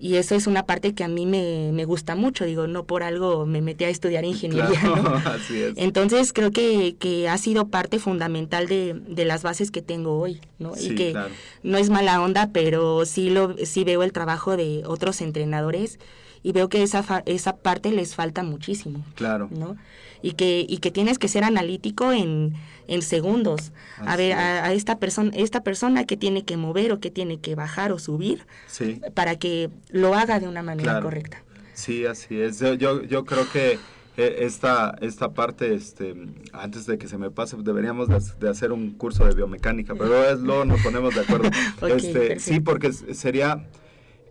Y 0.03 0.15
eso 0.15 0.33
es 0.33 0.47
una 0.47 0.65
parte 0.65 0.95
que 0.95 1.03
a 1.03 1.07
mí 1.07 1.27
me, 1.27 1.69
me 1.73 1.85
gusta 1.85 2.15
mucho, 2.15 2.43
digo, 2.45 2.65
no 2.65 2.85
por 2.85 3.03
algo 3.03 3.45
me 3.45 3.61
metí 3.61 3.83
a 3.83 3.89
estudiar 3.89 4.25
ingeniería, 4.25 4.79
Claro, 4.81 4.95
¿no? 5.03 5.15
así 5.29 5.61
es. 5.61 5.73
Entonces 5.77 6.33
creo 6.33 6.49
que, 6.49 6.95
que 6.97 7.29
ha 7.29 7.37
sido 7.37 7.67
parte 7.67 7.99
fundamental 7.99 8.67
de, 8.67 8.95
de 9.07 9.25
las 9.25 9.43
bases 9.43 9.69
que 9.69 9.83
tengo 9.83 10.17
hoy, 10.19 10.41
¿no? 10.57 10.73
Sí, 10.75 10.93
y 10.93 10.95
que 10.95 11.11
claro. 11.11 11.29
no 11.61 11.77
es 11.77 11.91
mala 11.91 12.19
onda, 12.19 12.49
pero 12.51 13.05
sí 13.05 13.29
lo 13.29 13.55
sí 13.63 13.83
veo 13.83 14.01
el 14.01 14.11
trabajo 14.11 14.57
de 14.57 14.81
otros 14.87 15.21
entrenadores 15.21 15.99
y 16.43 16.51
veo 16.53 16.67
que 16.69 16.81
esa 16.81 17.03
fa- 17.03 17.21
esa 17.27 17.57
parte 17.57 17.91
les 17.91 18.15
falta 18.15 18.41
muchísimo, 18.41 19.05
Claro. 19.13 19.49
¿no? 19.51 19.77
Y 20.23 20.31
que 20.33 20.65
y 20.67 20.77
que 20.79 20.89
tienes 20.91 21.19
que 21.19 21.27
ser 21.27 21.43
analítico 21.43 22.11
en, 22.11 22.53
en 22.87 23.01
segundos. 23.03 23.71
a 23.99 24.15
ver 24.17 24.33
a, 24.33 24.65
a 24.65 24.73
esta 24.73 24.97
persona 24.97 25.31
esta 25.35 25.61
persona 25.63 26.05
que 26.05 26.17
tiene 26.17 26.43
que 26.43 26.57
mover 26.57 26.91
o 26.91 26.99
que 26.99 27.09
tiene 27.11 27.39
que 27.39 27.53
bajar 27.55 27.91
o 27.91 27.97
subir 27.99 28.45
Sí. 28.67 28.99
para 29.15 29.35
que 29.37 29.69
lo 29.91 30.15
haga 30.15 30.39
de 30.39 30.47
una 30.47 30.63
manera 30.63 30.91
Claro. 30.91 31.05
correcta. 31.05 31.43
Sí, 31.73 32.05
así 32.05 32.39
es. 32.39 32.59
Yo, 32.59 33.01
yo, 33.03 33.25
creo 33.25 33.49
que 33.51 33.79
eh, 34.17 34.35
esta, 34.39 34.95
esta 35.01 35.33
parte, 35.33 35.73
este, 35.73 36.15
antes 36.53 36.85
de 36.85 36.97
que 36.97 37.07
se 37.07 37.17
me 37.17 37.31
pase, 37.31 37.55
deberíamos 37.59 38.07
de, 38.07 38.19
de 38.39 38.49
hacer 38.49 38.71
un 38.71 38.91
curso 38.91 39.25
de 39.25 39.33
biomecánica, 39.33 39.95
pero 39.95 40.23
es, 40.25 40.39
luego 40.39 40.65
nos 40.65 40.81
ponemos 40.81 41.15
de 41.15 41.21
acuerdo. 41.21 41.49
Este, 41.87 42.13
perfecto. 42.13 42.43
sí, 42.43 42.59
porque 42.59 42.91
sería 42.93 43.67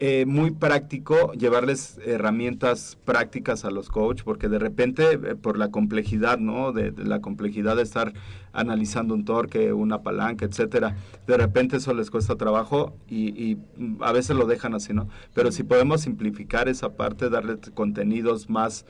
eh, 0.01 0.25
muy 0.27 0.51
práctico 0.51 1.33
llevarles 1.35 1.99
herramientas 2.05 2.97
prácticas 3.05 3.65
a 3.67 3.71
los 3.71 3.91
coach, 3.91 4.23
porque 4.25 4.49
de 4.49 4.59
repente, 4.59 5.13
eh, 5.13 5.19
por 5.37 5.59
la 5.59 5.71
complejidad, 5.71 6.39
¿no? 6.39 6.73
De, 6.73 6.91
de 6.91 7.05
la 7.05 7.21
complejidad 7.21 7.77
de 7.77 7.83
estar 7.83 8.13
analizando 8.53 9.15
un 9.15 9.25
torque, 9.25 9.73
una 9.73 10.03
palanca, 10.03 10.45
etcétera, 10.47 10.97
de 11.27 11.37
repente 11.37 11.77
eso 11.77 11.93
les 11.95 12.11
cuesta 12.11 12.37
trabajo 12.37 12.97
y, 13.09 13.29
y, 13.29 13.59
a 14.01 14.11
veces 14.13 14.37
lo 14.37 14.47
dejan 14.47 14.75
así, 14.75 14.93
¿no? 14.93 15.09
Pero 15.35 15.53
si 15.53 15.63
podemos 15.63 16.01
simplificar 16.01 16.69
esa 16.69 16.97
parte, 16.97 17.29
darle 17.31 17.59
contenidos 17.75 18.49
más 18.51 18.87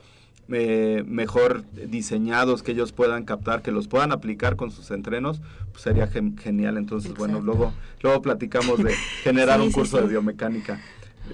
eh, 0.53 1.03
mejor 1.07 1.63
diseñados 1.71 2.63
que 2.63 2.71
ellos 2.71 2.91
puedan 2.91 3.23
captar, 3.25 3.61
que 3.61 3.71
los 3.71 3.87
puedan 3.87 4.11
aplicar 4.11 4.55
con 4.55 4.71
sus 4.71 4.91
entrenos, 4.91 5.41
pues 5.71 5.83
sería 5.83 6.07
gen- 6.07 6.37
genial. 6.37 6.77
Entonces, 6.77 7.13
bueno, 7.13 7.39
luego, 7.41 7.71
luego 8.01 8.21
platicamos 8.21 8.81
de 8.83 8.93
generar 9.23 9.59
Sí, 9.59 9.65
un 9.65 9.69
sí, 9.71 9.75
curso 9.75 9.97
sí. 9.97 10.03
de 10.03 10.09
biomecánica, 10.09 10.81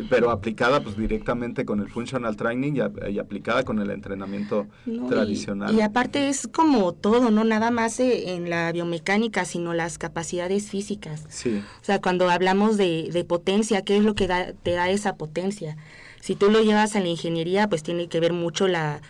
pero 0.10 0.30
aplicada 0.32 0.82
pues 0.84 0.98
directamente 0.98 1.66
con 1.66 1.80
el 1.80 1.90
functional 1.90 2.36
training 2.36 2.74
y, 2.76 2.80
a- 2.82 3.10
y 3.10 3.20
aplicada 3.20 3.64
con 3.64 3.80
el 3.80 3.90
entrenamiento 3.90 4.68
No, 4.86 5.08
tradicional. 5.08 5.74
Y, 5.76 5.82
aparte 5.82 6.30
es 6.30 6.48
como 6.48 6.94
todo, 6.94 7.32
no 7.32 7.44
nada 7.44 7.72
más 7.72 8.00
eh, 8.00 8.34
en 8.36 8.50
la 8.50 8.72
biomecánica, 8.72 9.46
sino 9.46 9.74
las 9.74 9.98
capacidades 9.98 10.70
físicas. 10.70 11.26
Sí, 11.30 11.62
O 11.82 11.86
sea, 11.86 12.00
cuando 12.02 12.30
hablamos 12.30 12.78
de, 12.78 13.10
de 13.12 13.24
potencia, 13.24 13.82
¿qué 13.82 13.98
es 13.98 14.04
lo 14.04 14.14
que 14.16 14.28
da- 14.28 14.54
te 14.54 14.72
da 14.72 14.90
esa 14.90 15.16
potencia? 15.16 15.78
Si 16.22 16.36
tú 16.36 16.52
lo 16.52 16.62
llevas 16.62 16.96
a 16.96 17.00
la 17.00 17.08
ingeniería, 17.08 17.68
pues 17.70 17.84
tiene 17.84 18.08
que 18.08 18.20
ver 18.20 18.34
mucho 18.34 18.68
la, 18.68 19.02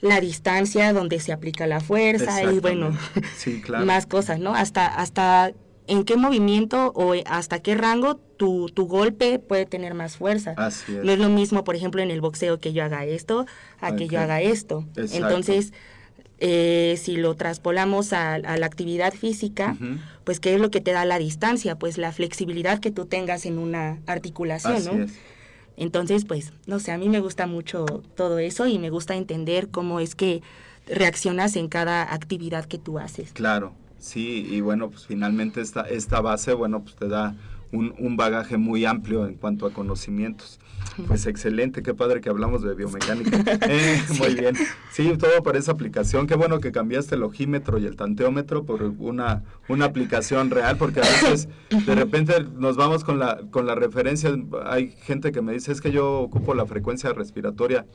la 0.00 0.20
distancia 0.20 0.92
donde 0.92 1.20
se 1.20 1.32
aplica 1.32 1.66
la 1.66 1.80
fuerza 1.80 2.42
y 2.52 2.58
bueno, 2.60 2.88
Exactamente. 2.88 3.28
Sí, 3.36 3.60
claro. 3.64 3.86
más 3.86 4.06
cosas, 4.06 4.38
¿no? 4.40 4.54
Hasta, 4.54 4.86
hasta 4.86 5.52
en 5.92 6.04
qué 6.04 6.16
movimiento 6.16 6.90
o 6.94 7.14
hasta 7.26 7.60
qué 7.60 7.74
rango 7.74 8.16
tu, 8.16 8.70
tu 8.70 8.86
golpe 8.86 9.38
puede 9.38 9.66
tener 9.66 9.92
más 9.92 10.16
fuerza. 10.16 10.54
Así 10.56 10.96
es. 10.96 11.04
No 11.04 11.12
es 11.12 11.18
lo 11.18 11.28
mismo, 11.28 11.64
por 11.64 11.76
ejemplo, 11.76 12.00
en 12.00 12.10
el 12.10 12.22
boxeo 12.22 12.58
que 12.58 12.72
yo 12.72 12.82
haga 12.82 13.04
esto 13.04 13.44
a 13.78 13.94
que 13.94 14.08
yo 14.08 14.18
haga 14.18 14.40
esto. 14.40 14.86
Exacto. 14.96 15.16
Entonces, 15.16 15.72
eh, 16.38 16.98
si 16.98 17.16
lo 17.16 17.34
traspolamos 17.34 18.14
a, 18.14 18.34
a 18.34 18.56
la 18.56 18.64
actividad 18.64 19.12
física, 19.12 19.76
pues 20.24 20.40
¿qué 20.40 20.54
es 20.54 20.60
lo 20.60 20.70
que 20.70 20.80
te 20.80 20.92
da 20.92 21.04
la 21.04 21.18
distancia? 21.18 21.78
Pues 21.78 21.98
la 21.98 22.10
flexibilidad 22.10 22.80
que 22.80 22.90
tú 22.90 23.04
tengas 23.04 23.44
en 23.44 23.58
una 23.58 23.98
articulación, 24.06 24.74
Así 24.74 24.88
¿no? 24.88 25.04
es. 25.04 25.12
Entonces, 25.76 26.24
pues, 26.24 26.52
no 26.66 26.80
sé, 26.80 26.92
a 26.92 26.98
mí 26.98 27.10
me 27.10 27.20
gusta 27.20 27.46
mucho 27.46 27.84
todo 28.16 28.38
eso 28.38 28.66
y 28.66 28.78
me 28.78 28.88
gusta 28.88 29.14
entender 29.14 29.68
cómo 29.68 30.00
es 30.00 30.14
que 30.14 30.42
reaccionas 30.86 31.54
en 31.56 31.68
cada 31.68 32.14
actividad 32.14 32.64
que 32.64 32.78
tú 32.78 32.98
haces. 32.98 33.32
Claro, 33.32 33.74
Sí, 34.02 34.44
y 34.50 34.60
bueno, 34.60 34.90
pues 34.90 35.06
finalmente 35.06 35.60
esta, 35.60 35.82
esta 35.82 36.20
base, 36.20 36.54
bueno, 36.54 36.82
pues 36.82 36.96
te 36.96 37.06
da 37.06 37.36
un, 37.70 37.94
un 37.98 38.16
bagaje 38.16 38.56
muy 38.56 38.84
amplio 38.84 39.26
en 39.26 39.34
cuanto 39.34 39.64
a 39.64 39.72
conocimientos. 39.72 40.58
Pues 41.06 41.26
excelente, 41.26 41.82
qué 41.82 41.94
padre 41.94 42.20
que 42.20 42.28
hablamos 42.28 42.62
de 42.62 42.74
biomecánica. 42.74 43.38
Eh, 43.68 44.02
Muy 44.18 44.34
bien. 44.34 44.56
Sí, 44.90 45.16
todo 45.16 45.42
para 45.44 45.58
esa 45.58 45.72
aplicación. 45.72 46.26
Qué 46.26 46.34
bueno 46.34 46.58
que 46.58 46.72
cambiaste 46.72 47.14
el 47.14 47.22
ojímetro 47.22 47.78
y 47.78 47.86
el 47.86 47.96
tanteómetro 47.96 48.64
por 48.64 48.82
una, 48.82 49.44
una 49.68 49.84
aplicación 49.84 50.50
real, 50.50 50.76
porque 50.76 51.00
a 51.00 51.04
veces 51.04 51.48
de 51.70 51.94
repente 51.94 52.44
nos 52.56 52.76
vamos 52.76 53.04
con 53.04 53.20
la, 53.20 53.40
con 53.50 53.66
la 53.66 53.76
referencia. 53.76 54.34
Hay 54.66 54.90
gente 54.90 55.30
que 55.30 55.42
me 55.42 55.52
dice, 55.52 55.70
es 55.70 55.80
que 55.80 55.92
yo 55.92 56.20
ocupo 56.20 56.54
la 56.54 56.66
frecuencia 56.66 57.12
respiratoria 57.12 57.86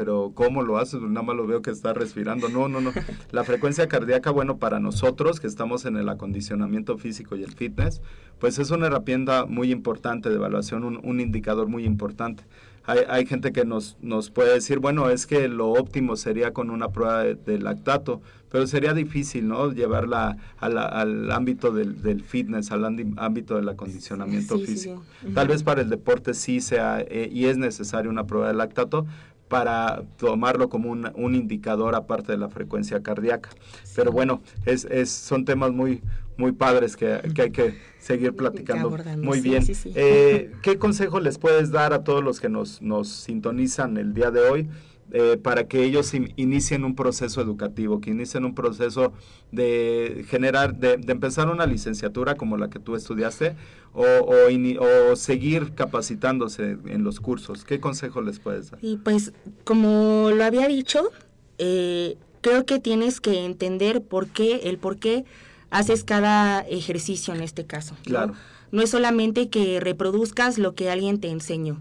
pero 0.00 0.32
¿cómo 0.34 0.62
lo 0.62 0.78
haces? 0.78 1.02
Nada 1.02 1.20
más 1.20 1.36
lo 1.36 1.46
veo 1.46 1.60
que 1.60 1.70
está 1.70 1.92
respirando. 1.92 2.48
No, 2.48 2.70
no, 2.70 2.80
no. 2.80 2.90
La 3.32 3.44
frecuencia 3.44 3.86
cardíaca, 3.86 4.30
bueno, 4.30 4.56
para 4.56 4.80
nosotros 4.80 5.40
que 5.40 5.46
estamos 5.46 5.84
en 5.84 5.98
el 5.98 6.08
acondicionamiento 6.08 6.96
físico 6.96 7.36
y 7.36 7.42
el 7.42 7.52
fitness, 7.52 8.00
pues 8.38 8.58
es 8.58 8.70
una 8.70 8.86
herramienta 8.86 9.44
muy 9.44 9.70
importante 9.70 10.30
de 10.30 10.36
evaluación, 10.36 10.84
un, 10.84 11.00
un 11.02 11.20
indicador 11.20 11.68
muy 11.68 11.84
importante. 11.84 12.44
Hay, 12.86 13.00
hay, 13.10 13.26
gente 13.26 13.52
que 13.52 13.66
nos, 13.66 13.98
nos 14.00 14.30
puede 14.30 14.54
decir, 14.54 14.78
bueno, 14.78 15.10
es 15.10 15.26
que 15.26 15.48
lo 15.48 15.68
óptimo 15.68 16.16
sería 16.16 16.54
con 16.54 16.70
una 16.70 16.88
prueba 16.88 17.22
de, 17.22 17.34
de 17.34 17.58
lactato, 17.58 18.22
pero 18.50 18.66
sería 18.66 18.94
difícil, 18.94 19.46
¿no? 19.46 19.72
Llevarla 19.72 20.36
a 20.58 20.68
la, 20.68 20.84
al 20.84 21.30
ámbito 21.30 21.70
del, 21.70 22.02
del, 22.02 22.22
fitness, 22.22 22.72
al 22.72 22.84
ámbito 22.84 23.56
del 23.56 23.68
acondicionamiento 23.68 24.58
sí, 24.58 24.66
físico. 24.66 25.04
Sí, 25.20 25.28
sí. 25.28 25.34
Tal 25.34 25.48
vez 25.48 25.62
para 25.62 25.82
el 25.82 25.88
deporte 25.88 26.34
sí 26.34 26.60
sea 26.60 27.00
eh, 27.00 27.28
y 27.32 27.44
es 27.44 27.58
necesario 27.58 28.10
una 28.10 28.26
prueba 28.26 28.48
de 28.48 28.54
lactato, 28.54 29.06
para 29.50 30.04
tomarlo 30.16 30.68
como 30.68 30.92
un, 30.92 31.10
un, 31.16 31.34
indicador 31.34 31.96
aparte 31.96 32.30
de 32.30 32.38
la 32.38 32.48
frecuencia 32.48 33.02
cardíaca. 33.02 33.50
Sí. 33.82 33.94
Pero 33.96 34.12
bueno, 34.12 34.42
es, 34.64 34.84
es, 34.84 35.10
son 35.10 35.44
temas 35.44 35.72
muy, 35.72 36.02
muy 36.36 36.52
padres 36.52 36.96
que, 36.96 37.20
que 37.34 37.42
hay 37.42 37.50
que 37.50 37.74
seguir 37.98 38.34
platicando. 38.36 38.96
Muy 39.18 39.40
bien. 39.40 39.64
Sí, 39.64 39.74
sí, 39.74 39.92
eh, 39.96 40.52
¿Qué 40.62 40.78
consejo 40.78 41.18
les 41.18 41.36
puedes 41.36 41.72
dar 41.72 41.92
a 41.92 42.04
todos 42.04 42.22
los 42.22 42.40
que 42.40 42.48
nos, 42.48 42.80
nos 42.80 43.08
sintonizan 43.08 43.96
el 43.96 44.14
día 44.14 44.30
de 44.30 44.40
hoy? 44.40 44.68
Eh, 45.12 45.38
para 45.42 45.66
que 45.66 45.82
ellos 45.82 46.14
in, 46.14 46.32
inicien 46.36 46.84
un 46.84 46.94
proceso 46.94 47.40
educativo, 47.40 48.00
que 48.00 48.10
inicien 48.10 48.44
un 48.44 48.54
proceso 48.54 49.12
de 49.50 50.24
generar, 50.28 50.76
de, 50.76 50.98
de 50.98 51.12
empezar 51.12 51.48
una 51.48 51.66
licenciatura 51.66 52.36
como 52.36 52.56
la 52.56 52.70
que 52.70 52.78
tú 52.78 52.94
estudiaste 52.94 53.56
o, 53.92 54.04
o, 54.04 54.50
in, 54.50 54.78
o, 54.78 55.16
seguir 55.16 55.74
capacitándose 55.74 56.76
en 56.86 57.02
los 57.02 57.18
cursos. 57.18 57.64
¿Qué 57.64 57.80
consejo 57.80 58.22
les 58.22 58.38
puedes 58.38 58.70
dar? 58.70 58.78
Y 58.82 58.98
pues, 58.98 59.32
como 59.64 60.30
lo 60.30 60.44
había 60.44 60.68
dicho, 60.68 61.10
eh, 61.58 62.16
creo 62.40 62.64
que 62.64 62.78
tienes 62.78 63.20
que 63.20 63.44
entender 63.44 64.02
por 64.02 64.28
qué, 64.28 64.60
el 64.64 64.78
por 64.78 64.98
qué 64.98 65.24
haces 65.70 66.04
cada 66.04 66.60
ejercicio 66.60 67.34
en 67.34 67.40
este 67.40 67.66
caso. 67.66 67.94
¿no? 67.94 68.02
Claro. 68.04 68.34
No 68.70 68.82
es 68.82 68.90
solamente 68.90 69.48
que 69.48 69.80
reproduzcas 69.80 70.56
lo 70.56 70.76
que 70.76 70.88
alguien 70.90 71.18
te 71.18 71.30
enseñó 71.30 71.80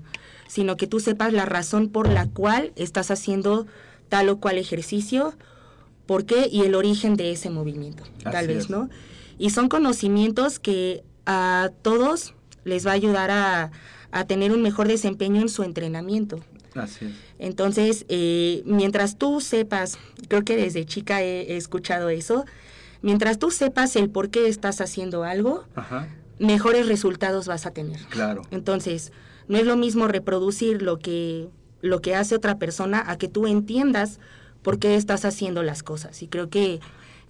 sino 0.49 0.77
que 0.77 0.87
tú 0.87 0.99
sepas 0.99 1.31
la 1.31 1.45
razón 1.45 1.89
por 1.89 2.09
la 2.09 2.27
cual 2.27 2.73
estás 2.75 3.11
haciendo 3.11 3.67
tal 4.09 4.29
o 4.29 4.39
cual 4.39 4.57
ejercicio, 4.57 5.35
por 6.07 6.25
qué 6.25 6.49
y 6.51 6.61
el 6.61 6.73
origen 6.73 7.15
de 7.15 7.31
ese 7.31 7.51
movimiento, 7.51 8.03
Así 8.03 8.31
tal 8.31 8.47
vez, 8.47 8.57
es. 8.65 8.69
¿no? 8.71 8.89
Y 9.37 9.51
son 9.51 9.69
conocimientos 9.69 10.57
que 10.57 11.03
a 11.27 11.69
todos 11.83 12.33
les 12.65 12.85
va 12.85 12.91
a 12.91 12.95
ayudar 12.95 13.29
a, 13.29 13.71
a 14.11 14.25
tener 14.25 14.51
un 14.51 14.63
mejor 14.63 14.87
desempeño 14.87 15.39
en 15.39 15.49
su 15.49 15.61
entrenamiento. 15.61 16.39
Así 16.73 17.05
es. 17.05 17.11
Entonces, 17.37 18.05
eh, 18.09 18.63
mientras 18.65 19.19
tú 19.19 19.41
sepas, 19.41 19.99
creo 20.27 20.43
que 20.43 20.57
desde 20.57 20.83
chica 20.83 21.21
he, 21.21 21.53
he, 21.53 21.57
escuchado 21.57 22.09
eso, 22.09 22.43
mientras 23.03 23.37
tú 23.37 23.51
sepas 23.51 23.95
el 23.95 24.09
por 24.09 24.31
qué 24.31 24.47
estás 24.47 24.81
haciendo 24.81 25.23
algo, 25.23 25.65
Ajá. 25.75 26.07
mejores 26.39 26.87
resultados 26.87 27.45
vas 27.45 27.67
a 27.67 27.71
tener. 27.71 27.99
Claro. 28.09 28.41
Entonces, 28.49 29.11
no 29.49 29.57
es 29.57 29.65
lo 29.65 29.75
mismo 29.75 30.07
reproducir 30.07 30.81
lo 30.81 30.99
que, 30.99 31.49
lo 31.81 32.01
que 32.01 32.15
hace 32.15 32.35
otra 32.35 32.57
persona 32.57 33.03
a 33.05 33.17
que 33.17 33.27
tú 33.27 33.47
entiendas 33.47 34.19
por 34.61 34.79
qué 34.79 34.95
estás 34.95 35.25
haciendo 35.25 35.63
las 35.63 35.83
cosas. 35.83 36.21
Y 36.21 36.27
creo 36.27 36.49
que 36.49 36.79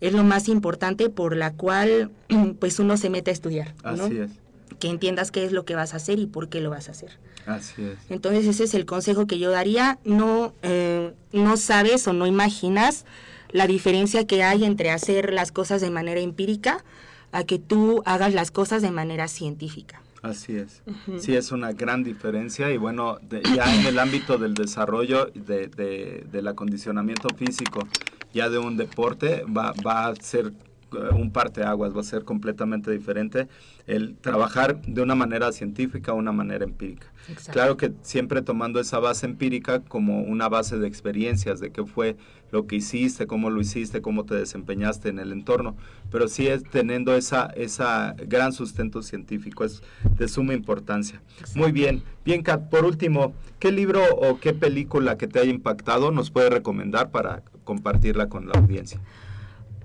es 0.01 0.13
lo 0.13 0.23
más 0.23 0.49
importante 0.49 1.09
por 1.09 1.35
la 1.35 1.53
cual 1.53 2.11
pues 2.59 2.77
uno 2.79 2.97
se 2.97 3.09
mete 3.09 3.31
a 3.31 3.33
estudiar. 3.33 3.73
¿no? 3.83 4.05
Así 4.05 4.17
es. 4.19 4.31
Que 4.79 4.89
entiendas 4.89 5.31
qué 5.31 5.45
es 5.45 5.53
lo 5.53 5.63
que 5.63 5.75
vas 5.75 5.93
a 5.93 5.97
hacer 5.97 6.19
y 6.19 6.27
por 6.27 6.49
qué 6.49 6.59
lo 6.59 6.69
vas 6.69 6.89
a 6.89 6.91
hacer. 6.91 7.17
Así 7.45 7.83
es. 7.83 7.97
Entonces 8.09 8.45
ese 8.45 8.65
es 8.65 8.73
el 8.73 8.85
consejo 8.85 9.25
que 9.25 9.39
yo 9.39 9.49
daría. 9.49 9.97
No, 10.03 10.53
eh, 10.61 11.13
no 11.31 11.55
sabes 11.55 12.05
o 12.07 12.13
no 12.13 12.27
imaginas 12.27 13.05
la 13.49 13.65
diferencia 13.65 14.27
que 14.27 14.43
hay 14.43 14.65
entre 14.65 14.91
hacer 14.91 15.33
las 15.33 15.53
cosas 15.53 15.79
de 15.79 15.89
manera 15.89 16.19
empírica 16.19 16.83
a 17.31 17.45
que 17.45 17.59
tú 17.59 18.03
hagas 18.05 18.33
las 18.33 18.51
cosas 18.51 18.81
de 18.81 18.91
manera 18.91 19.29
científica. 19.29 20.01
Así 20.21 20.55
es. 20.55 20.81
Uh 20.85 20.91
-huh. 20.91 21.19
Sí, 21.19 21.35
es 21.35 21.51
una 21.51 21.71
gran 21.73 22.03
diferencia 22.03 22.71
y 22.71 22.77
bueno, 22.77 23.17
de, 23.21 23.41
ya 23.55 23.73
en 23.73 23.85
el 23.85 23.99
ámbito 23.99 24.37
del 24.37 24.53
desarrollo 24.53 25.27
de, 25.33 25.67
de, 25.67 26.25
del 26.31 26.47
acondicionamiento 26.47 27.29
físico, 27.35 27.87
ya 28.33 28.49
de 28.49 28.57
un 28.57 28.77
deporte, 28.77 29.43
va, 29.45 29.73
va 29.85 30.07
a 30.07 30.15
ser 30.15 30.53
un 30.91 31.31
parteaguas, 31.31 31.95
va 31.95 32.01
a 32.01 32.03
ser 32.03 32.23
completamente 32.23 32.91
diferente 32.91 33.47
el 33.87 34.15
trabajar 34.15 34.81
de 34.81 35.01
una 35.01 35.15
manera 35.15 35.51
científica 35.51 36.13
o 36.13 36.15
una 36.15 36.31
manera 36.31 36.63
empírica. 36.63 37.07
Exacto. 37.27 37.51
Claro 37.51 37.77
que 37.77 37.93
siempre 38.01 38.41
tomando 38.41 38.79
esa 38.79 38.99
base 38.99 39.25
empírica 39.25 39.81
como 39.81 40.21
una 40.21 40.49
base 40.49 40.77
de 40.77 40.87
experiencias, 40.87 41.59
de 41.59 41.71
qué 41.71 41.85
fue 41.85 42.15
lo 42.51 42.65
que 42.65 42.77
hiciste, 42.77 43.27
cómo 43.27 43.49
lo 43.49 43.61
hiciste, 43.61 44.01
cómo 44.01 44.25
te 44.25 44.35
desempeñaste 44.35 45.09
en 45.09 45.19
el 45.19 45.31
entorno, 45.31 45.75
pero 46.11 46.27
sí 46.27 46.47
es 46.47 46.63
teniendo 46.63 47.15
esa, 47.15 47.45
esa 47.55 48.15
gran 48.27 48.53
sustento 48.53 49.01
científico, 49.01 49.63
es 49.63 49.81
de 50.17 50.27
suma 50.27 50.53
importancia. 50.53 51.21
Exacto. 51.39 51.59
Muy 51.59 51.71
bien, 51.71 52.03
bien 52.25 52.41
Kat, 52.41 52.69
por 52.69 52.85
último, 52.85 53.33
¿qué 53.59 53.71
libro 53.71 54.03
o 54.15 54.39
qué 54.39 54.53
película 54.53 55.17
que 55.17 55.27
te 55.27 55.39
haya 55.39 55.51
impactado 55.51 56.11
nos 56.11 56.31
puede 56.31 56.49
recomendar 56.49 57.11
para 57.11 57.43
compartirla 57.63 58.29
con 58.29 58.47
la 58.47 58.53
audiencia? 58.53 58.99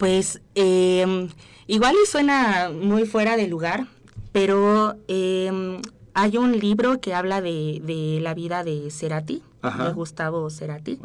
Pues 0.04 0.42
eh, 0.54 1.28
igual 1.66 1.94
y 2.02 2.06
suena 2.06 2.70
muy 2.70 3.06
fuera 3.06 3.38
de 3.38 3.48
lugar, 3.48 3.86
pero 4.32 4.96
eh, 5.08 5.80
hay 6.12 6.36
un 6.36 6.58
libro 6.58 7.00
que 7.00 7.14
habla 7.14 7.40
de, 7.40 7.80
de 7.82 8.18
la 8.20 8.34
vida 8.34 8.64
de 8.64 8.90
Cerati, 8.90 9.42
Ajá. 9.62 9.86
de 9.88 9.94
Gustavo 9.94 10.50
Cerati. 10.50 10.98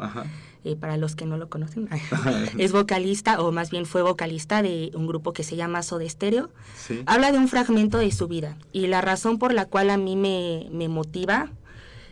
Eh, 0.64 0.76
para 0.76 0.98
los 0.98 1.16
que 1.16 1.24
no 1.24 1.38
lo 1.38 1.48
conocen, 1.48 1.88
es 2.58 2.72
vocalista, 2.72 3.40
o 3.40 3.52
más 3.52 3.70
bien 3.70 3.86
fue 3.86 4.02
vocalista 4.02 4.60
de 4.60 4.90
un 4.92 5.06
grupo 5.06 5.32
que 5.32 5.44
se 5.44 5.56
llama 5.56 5.82
Soda 5.82 6.06
Stereo. 6.06 6.50
Sí. 6.76 7.02
Habla 7.06 7.32
de 7.32 7.38
un 7.38 7.48
fragmento 7.48 7.96
de 7.96 8.12
su 8.12 8.28
vida. 8.28 8.58
Y 8.70 8.88
la 8.88 9.00
razón 9.00 9.38
por 9.38 9.54
la 9.54 9.64
cual 9.64 9.88
a 9.88 9.96
mí 9.96 10.14
me, 10.14 10.68
me 10.72 10.88
motiva 10.88 11.50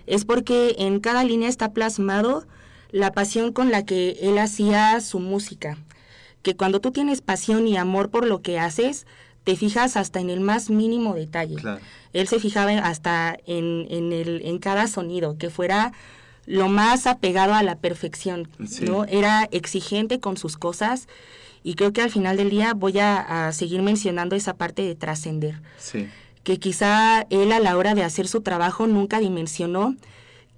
es 0.06 0.24
porque 0.24 0.74
en 0.78 1.00
cada 1.00 1.22
línea 1.22 1.50
está 1.50 1.74
plasmado 1.74 2.46
la 2.92 3.12
pasión 3.12 3.52
con 3.52 3.70
la 3.70 3.84
que 3.84 4.16
él 4.22 4.38
hacía 4.38 5.02
su 5.02 5.20
música 5.20 5.76
que 6.48 6.56
cuando 6.56 6.80
tú 6.80 6.92
tienes 6.92 7.20
pasión 7.20 7.68
y 7.68 7.76
amor 7.76 8.08
por 8.08 8.26
lo 8.26 8.40
que 8.40 8.58
haces, 8.58 9.06
te 9.44 9.54
fijas 9.54 9.98
hasta 9.98 10.18
en 10.18 10.30
el 10.30 10.40
más 10.40 10.70
mínimo 10.70 11.12
detalle. 11.12 11.56
Claro. 11.56 11.82
Él 12.14 12.26
se 12.26 12.40
fijaba 12.40 12.70
hasta 12.70 13.36
en, 13.46 13.86
en, 13.90 14.14
el, 14.14 14.40
en 14.46 14.58
cada 14.58 14.86
sonido, 14.86 15.36
que 15.36 15.50
fuera 15.50 15.92
lo 16.46 16.68
más 16.68 17.06
apegado 17.06 17.52
a 17.52 17.62
la 17.62 17.76
perfección, 17.76 18.48
sí. 18.66 18.86
¿no? 18.86 19.04
Era 19.04 19.46
exigente 19.50 20.20
con 20.20 20.38
sus 20.38 20.56
cosas 20.56 21.06
y 21.62 21.74
creo 21.74 21.92
que 21.92 22.00
al 22.00 22.10
final 22.10 22.38
del 22.38 22.48
día 22.48 22.72
voy 22.72 22.98
a, 22.98 23.48
a 23.48 23.52
seguir 23.52 23.82
mencionando 23.82 24.34
esa 24.34 24.54
parte 24.54 24.80
de 24.80 24.94
trascender. 24.94 25.60
Sí. 25.76 26.08
Que 26.44 26.58
quizá 26.58 27.26
él 27.28 27.52
a 27.52 27.60
la 27.60 27.76
hora 27.76 27.94
de 27.94 28.04
hacer 28.04 28.26
su 28.26 28.40
trabajo 28.40 28.86
nunca 28.86 29.20
dimensionó 29.20 29.96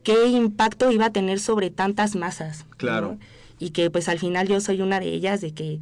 qué 0.05 0.29
impacto 0.29 0.93
iba 0.93 1.07
a 1.07 1.11
tener 1.11 1.41
sobre 1.41 1.71
tantas 1.71 2.15
masas. 2.15 2.65
Claro. 2.77 3.19
¿no? 3.19 3.40
Y 3.61 3.71
que 3.71 3.91
pues 3.91 4.09
al 4.09 4.19
final 4.19 4.49
yo 4.49 4.61
soy 4.61 4.81
una 4.81 4.99
de 4.99 5.07
ellas 5.07 5.41
de 5.41 5.53
que 5.53 5.79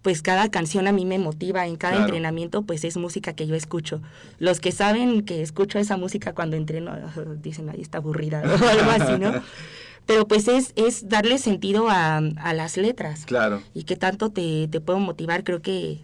pues 0.00 0.22
cada 0.22 0.48
canción 0.50 0.86
a 0.86 0.92
mí 0.92 1.04
me 1.04 1.18
motiva, 1.18 1.66
en 1.66 1.74
cada 1.74 1.94
claro. 1.94 2.06
entrenamiento 2.06 2.62
pues 2.62 2.84
es 2.84 2.96
música 2.96 3.32
que 3.34 3.48
yo 3.48 3.56
escucho. 3.56 4.00
Los 4.38 4.60
que 4.60 4.70
saben 4.70 5.22
que 5.22 5.42
escucho 5.42 5.80
esa 5.80 5.96
música 5.96 6.32
cuando 6.32 6.56
entreno 6.56 6.92
dicen, 7.42 7.68
ahí 7.68 7.80
está 7.82 7.98
aburrida 7.98 8.40
o 8.40 8.68
algo 8.68 8.90
así, 8.92 9.18
¿no? 9.18 9.32
Pero 10.06 10.28
pues 10.28 10.46
es, 10.46 10.72
es 10.76 11.08
darle 11.08 11.38
sentido 11.38 11.88
a, 11.90 12.18
a, 12.18 12.54
las 12.54 12.76
letras. 12.76 13.26
Claro. 13.26 13.60
Y 13.74 13.82
que 13.82 13.96
tanto 13.96 14.30
te, 14.30 14.68
te 14.68 14.80
puedo 14.80 15.00
motivar, 15.00 15.42
creo 15.42 15.60
que, 15.60 15.98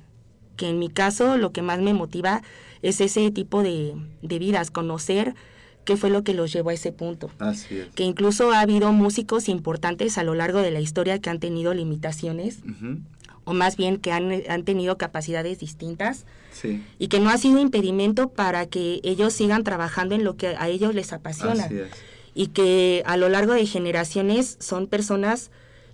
que 0.56 0.70
en 0.70 0.80
mi 0.80 0.88
caso 0.88 1.36
lo 1.36 1.52
que 1.52 1.62
más 1.62 1.78
me 1.78 1.94
motiva 1.94 2.42
es 2.82 3.00
ese 3.00 3.30
tipo 3.30 3.62
de, 3.62 3.94
de 4.22 4.38
vidas, 4.40 4.72
conocer 4.72 5.36
qué 5.84 5.96
fue 5.96 6.10
lo 6.10 6.22
que 6.24 6.34
los 6.34 6.52
llevó 6.52 6.70
a 6.70 6.74
ese 6.74 6.92
punto. 6.92 7.30
Así 7.38 7.78
es. 7.78 7.88
Que 7.94 8.04
incluso 8.04 8.52
ha 8.52 8.60
habido 8.60 8.92
músicos 8.92 9.48
importantes 9.48 10.18
a 10.18 10.24
lo 10.24 10.34
largo 10.34 10.60
de 10.60 10.70
la 10.70 10.80
historia 10.80 11.18
que 11.18 11.30
han 11.30 11.40
tenido 11.40 11.74
limitaciones, 11.74 12.60
uh 12.64 12.70
-huh. 12.70 13.00
o 13.44 13.52
más 13.52 13.76
bien 13.76 13.98
que 13.98 14.12
han, 14.12 14.42
han 14.48 14.64
tenido 14.64 14.96
capacidades 14.98 15.58
distintas, 15.58 16.26
sí. 16.52 16.82
y 16.98 17.08
que 17.08 17.20
no 17.20 17.30
ha 17.30 17.38
sido 17.38 17.60
impedimento 17.60 18.28
para 18.28 18.66
que 18.66 19.00
ellos 19.02 19.32
sigan 19.32 19.64
trabajando 19.64 20.14
en 20.14 20.24
lo 20.24 20.36
que 20.36 20.48
a 20.48 20.68
ellos 20.68 20.94
les 20.94 21.12
apasiona. 21.12 21.64
Así 21.64 21.78
es. 21.78 21.90
Y 22.34 22.46
que 22.48 23.02
a 23.04 23.16
lo 23.16 23.28
largo 23.28 23.52
de 23.52 23.66
generaciones 23.66 24.56
son 24.60 24.86
personas 24.86 25.50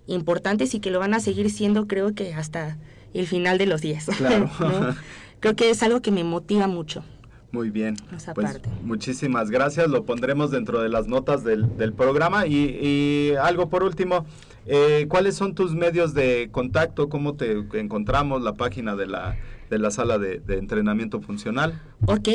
importantes 0.07 0.75
y 0.75 0.81
que 0.81 0.91
lo 0.91 1.01
van 1.01 1.15
a 1.15 1.21
seguir 1.21 1.51
siendo, 1.51 1.87
creo 1.87 2.15
que 2.15 2.33
hasta 2.35 2.79
el 3.15 3.27
final 3.27 3.59
de 3.59 3.67
los 3.67 3.81
días. 3.81 4.07
Claro. 4.17 4.51
¿no? 4.61 4.97
Creo 5.41 5.57
que 5.57 5.71
es 5.71 5.83
algo 5.83 6.01
que 6.01 6.11
me 6.11 6.25
motiva 6.25 6.67
mucho. 6.67 7.05
Muy 7.51 7.71
bien. 7.71 7.97
Esa 8.15 8.35
Pues, 8.35 8.53
parte. 8.53 8.69
muchísimas 8.83 9.51
gracias. 9.51 9.89
Lo 9.89 10.05
pondremos 10.05 10.51
dentro 10.51 10.83
de 10.83 10.89
las 10.91 11.07
notas 11.09 11.45
del, 11.45 11.77
del 11.79 11.93
programa. 11.95 12.47
Y, 12.47 12.55
y 12.81 13.33
algo 13.41 13.71
por 13.71 13.83
último, 13.85 14.27
eh, 14.67 15.07
¿cuáles 15.09 15.35
son 15.37 15.55
tus 15.55 15.73
medios 15.75 16.13
de 16.13 16.51
contacto? 16.53 17.09
¿Cómo 17.09 17.35
te 17.35 17.65
encontramos? 17.73 18.43
La 18.43 18.53
página 18.55 18.97
de 18.97 19.07
la, 19.07 19.39
de 19.71 19.79
la 19.79 19.91
sala 19.91 20.19
de, 20.19 20.41
de 20.41 20.59
entrenamiento 20.59 21.21
funcional. 21.23 21.81
Ok, 22.07 22.29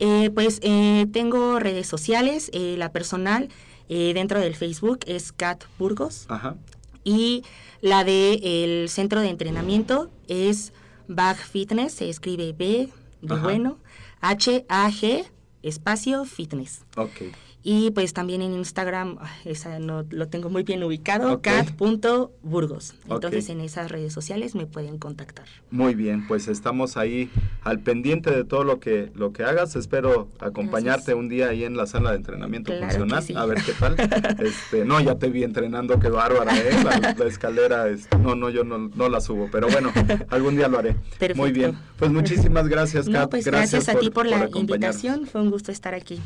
eh, 0.00 0.30
pues 0.34 0.60
eh, 0.62 1.06
tengo 1.12 1.58
redes 1.58 1.86
sociales, 1.86 2.50
eh, 2.52 2.74
la 2.76 2.92
personal 2.92 3.48
eh, 3.88 4.12
dentro 4.12 4.38
del 4.38 4.54
Facebook 4.54 5.00
es 5.06 5.32
Cat 5.32 5.64
Burgos 5.78 6.26
Ajá. 6.28 6.56
y 7.04 7.42
la 7.80 8.04
de 8.04 8.34
el 8.82 8.90
centro 8.90 9.22
de 9.22 9.30
entrenamiento 9.30 10.10
es 10.28 10.74
Bag 11.08 11.38
Fitness, 11.38 11.94
se 11.94 12.10
escribe 12.10 12.52
B 12.52 12.90
de 13.22 13.34
Ajá. 13.34 13.42
bueno, 13.42 13.78
H-A-G, 14.20 15.24
espacio 15.62 16.24
fitness. 16.24 16.84
Ok. 16.96 17.32
Y 17.64 17.90
pues 17.90 18.12
también 18.14 18.40
en 18.40 18.52
Instagram, 18.54 19.18
ah, 19.20 19.30
esa 19.44 19.78
no 19.80 20.04
lo 20.10 20.28
tengo 20.28 20.48
muy 20.48 20.62
bien 20.62 20.82
ubicado, 20.84 21.32
Ok. 21.34 21.42
cat.burgos. 21.42 22.94
Entonces 23.10 23.48
en 23.48 23.60
esas 23.60 23.90
redes 23.90 24.12
sociales 24.12 24.54
me 24.54 24.66
pueden 24.66 24.98
contactar. 24.98 25.46
Muy 25.70 25.94
bien, 25.94 26.26
pues 26.28 26.48
estamos 26.48 26.96
ahí 26.96 27.30
al 27.62 27.80
pendiente 27.80 28.30
de 28.30 28.44
todo 28.44 28.64
lo 28.64 28.78
que 28.80 29.10
lo 29.14 29.32
que 29.32 29.42
hagas. 29.44 29.76
Espero 29.76 30.28
acompañarte 30.40 31.12
Gracias. 31.12 31.16
un 31.16 31.28
día 31.28 31.48
ahí 31.48 31.64
en 31.64 31.76
la 31.76 31.86
sala 31.86 32.10
de 32.12 32.16
entrenamiento 32.18 32.70
Claro 32.72 32.86
funcional, 32.86 33.22
sí. 33.22 33.34
a 33.36 33.44
ver 33.44 33.58
qué 33.64 33.72
tal. 33.72 33.96
Este, 34.38 34.84
no, 34.84 35.00
ya 35.00 35.16
te 35.16 35.28
vi 35.28 35.42
entrenando, 35.42 35.98
qué 35.98 36.08
bárbara, 36.08 36.56
¿eh? 36.56 36.70
La, 36.84 37.14
la 37.18 37.24
escalera, 37.26 37.88
es- 37.88 38.08
no, 38.20 38.34
no, 38.36 38.50
yo 38.50 38.62
no, 38.64 38.78
no 38.78 39.08
la 39.08 39.20
subo, 39.20 39.48
pero 39.50 39.68
bueno, 39.68 39.92
algún 40.30 40.56
día 40.56 40.68
lo 40.68 40.78
haré. 40.78 40.92
Muy 40.92 41.00
Perfecto. 41.18 41.52
bien, 41.52 41.78
pues 41.98 42.10
muchísimas 42.12 42.68
gracias, 42.68 43.06
Kat. 43.06 43.14
No, 43.22 43.28
pues 43.28 43.44
gracias, 43.44 43.88
a 43.88 43.94
ti 43.98 44.10
por, 44.10 44.26
la 44.26 44.36
acompañarnos. 44.36 44.60
invitación, 44.60 45.26
fue 45.26 45.42
un 45.42 45.50
gusto 45.50 45.72
estar 45.72 45.94
aquí. 45.94 46.20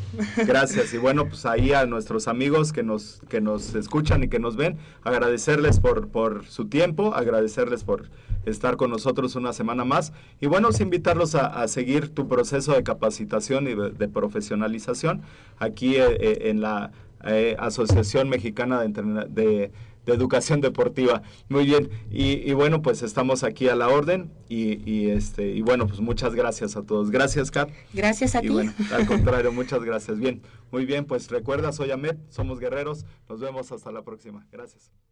Gracias 0.46 0.92
y 0.94 0.98
bueno, 0.98 1.28
pues 1.32 1.46
ahí 1.46 1.72
a 1.72 1.86
nuestros 1.86 2.28
amigos 2.28 2.74
que 2.74 2.82
nos 2.82 3.22
que 3.30 3.40
nos 3.40 3.74
escuchan 3.74 4.22
y 4.22 4.28
que 4.28 4.38
nos 4.38 4.54
ven, 4.54 4.76
agradecerles 5.02 5.80
por 5.80 6.08
por 6.08 6.44
su 6.44 6.66
tiempo, 6.66 7.14
agradecerles 7.14 7.84
por 7.84 8.10
estar 8.44 8.76
con 8.76 8.90
nosotros 8.90 9.34
una 9.34 9.54
semana 9.54 9.86
más. 9.86 10.12
Y 10.42 10.46
bueno, 10.46 10.68
invitarlos 10.78 11.34
a, 11.34 11.66
seguir 11.68 12.10
tu 12.10 12.28
proceso 12.28 12.74
de 12.74 12.82
capacitación 12.82 13.66
y 13.66 13.74
de, 13.74 14.08
profesionalización 14.08 15.22
aquí 15.58 15.96
eh, 15.96 16.18
eh, 16.20 16.50
en 16.50 16.60
la 16.60 16.90
eh, 17.24 17.56
Asociación 17.58 18.28
Mexicana 18.28 18.80
de, 18.80 18.86
Entrena- 18.86 19.24
de 19.24 19.70
de 20.06 20.14
educación 20.14 20.60
deportiva. 20.60 21.22
Muy 21.48 21.64
bien. 21.64 21.90
Y, 22.10 22.48
y 22.48 22.52
bueno, 22.54 22.82
pues 22.82 23.02
estamos 23.02 23.44
aquí 23.44 23.68
a 23.68 23.76
la 23.76 23.88
orden 23.88 24.32
y, 24.48 24.88
y, 24.90 25.10
este 25.10 25.48
y 25.52 25.62
bueno, 25.62 25.86
pues 25.86 26.00
muchas 26.00 26.34
gracias 26.34 26.76
a 26.76 26.82
todos. 26.82 27.10
Gracias, 27.10 27.50
Kat. 27.50 27.70
Gracias 27.92 28.34
a 28.34 28.40
Y 28.42 28.48
ti. 28.48 28.48
bueno, 28.48 28.72
al 28.92 29.06
contrario, 29.06 29.52
muchas 29.52 29.82
gracias. 29.84 30.18
Bien, 30.18 30.42
muy 30.70 30.84
bien, 30.86 31.04
pues 31.04 31.28
recuerda, 31.30 31.72
soy 31.72 31.90
Ahmed, 31.90 32.16
somos 32.28 32.58
guerreros. 32.58 33.04
Nos 33.28 33.40
vemos 33.40 33.70
hasta 33.72 33.92
la 33.92 34.02
próxima. 34.02 34.46
Gracias. 34.50 35.11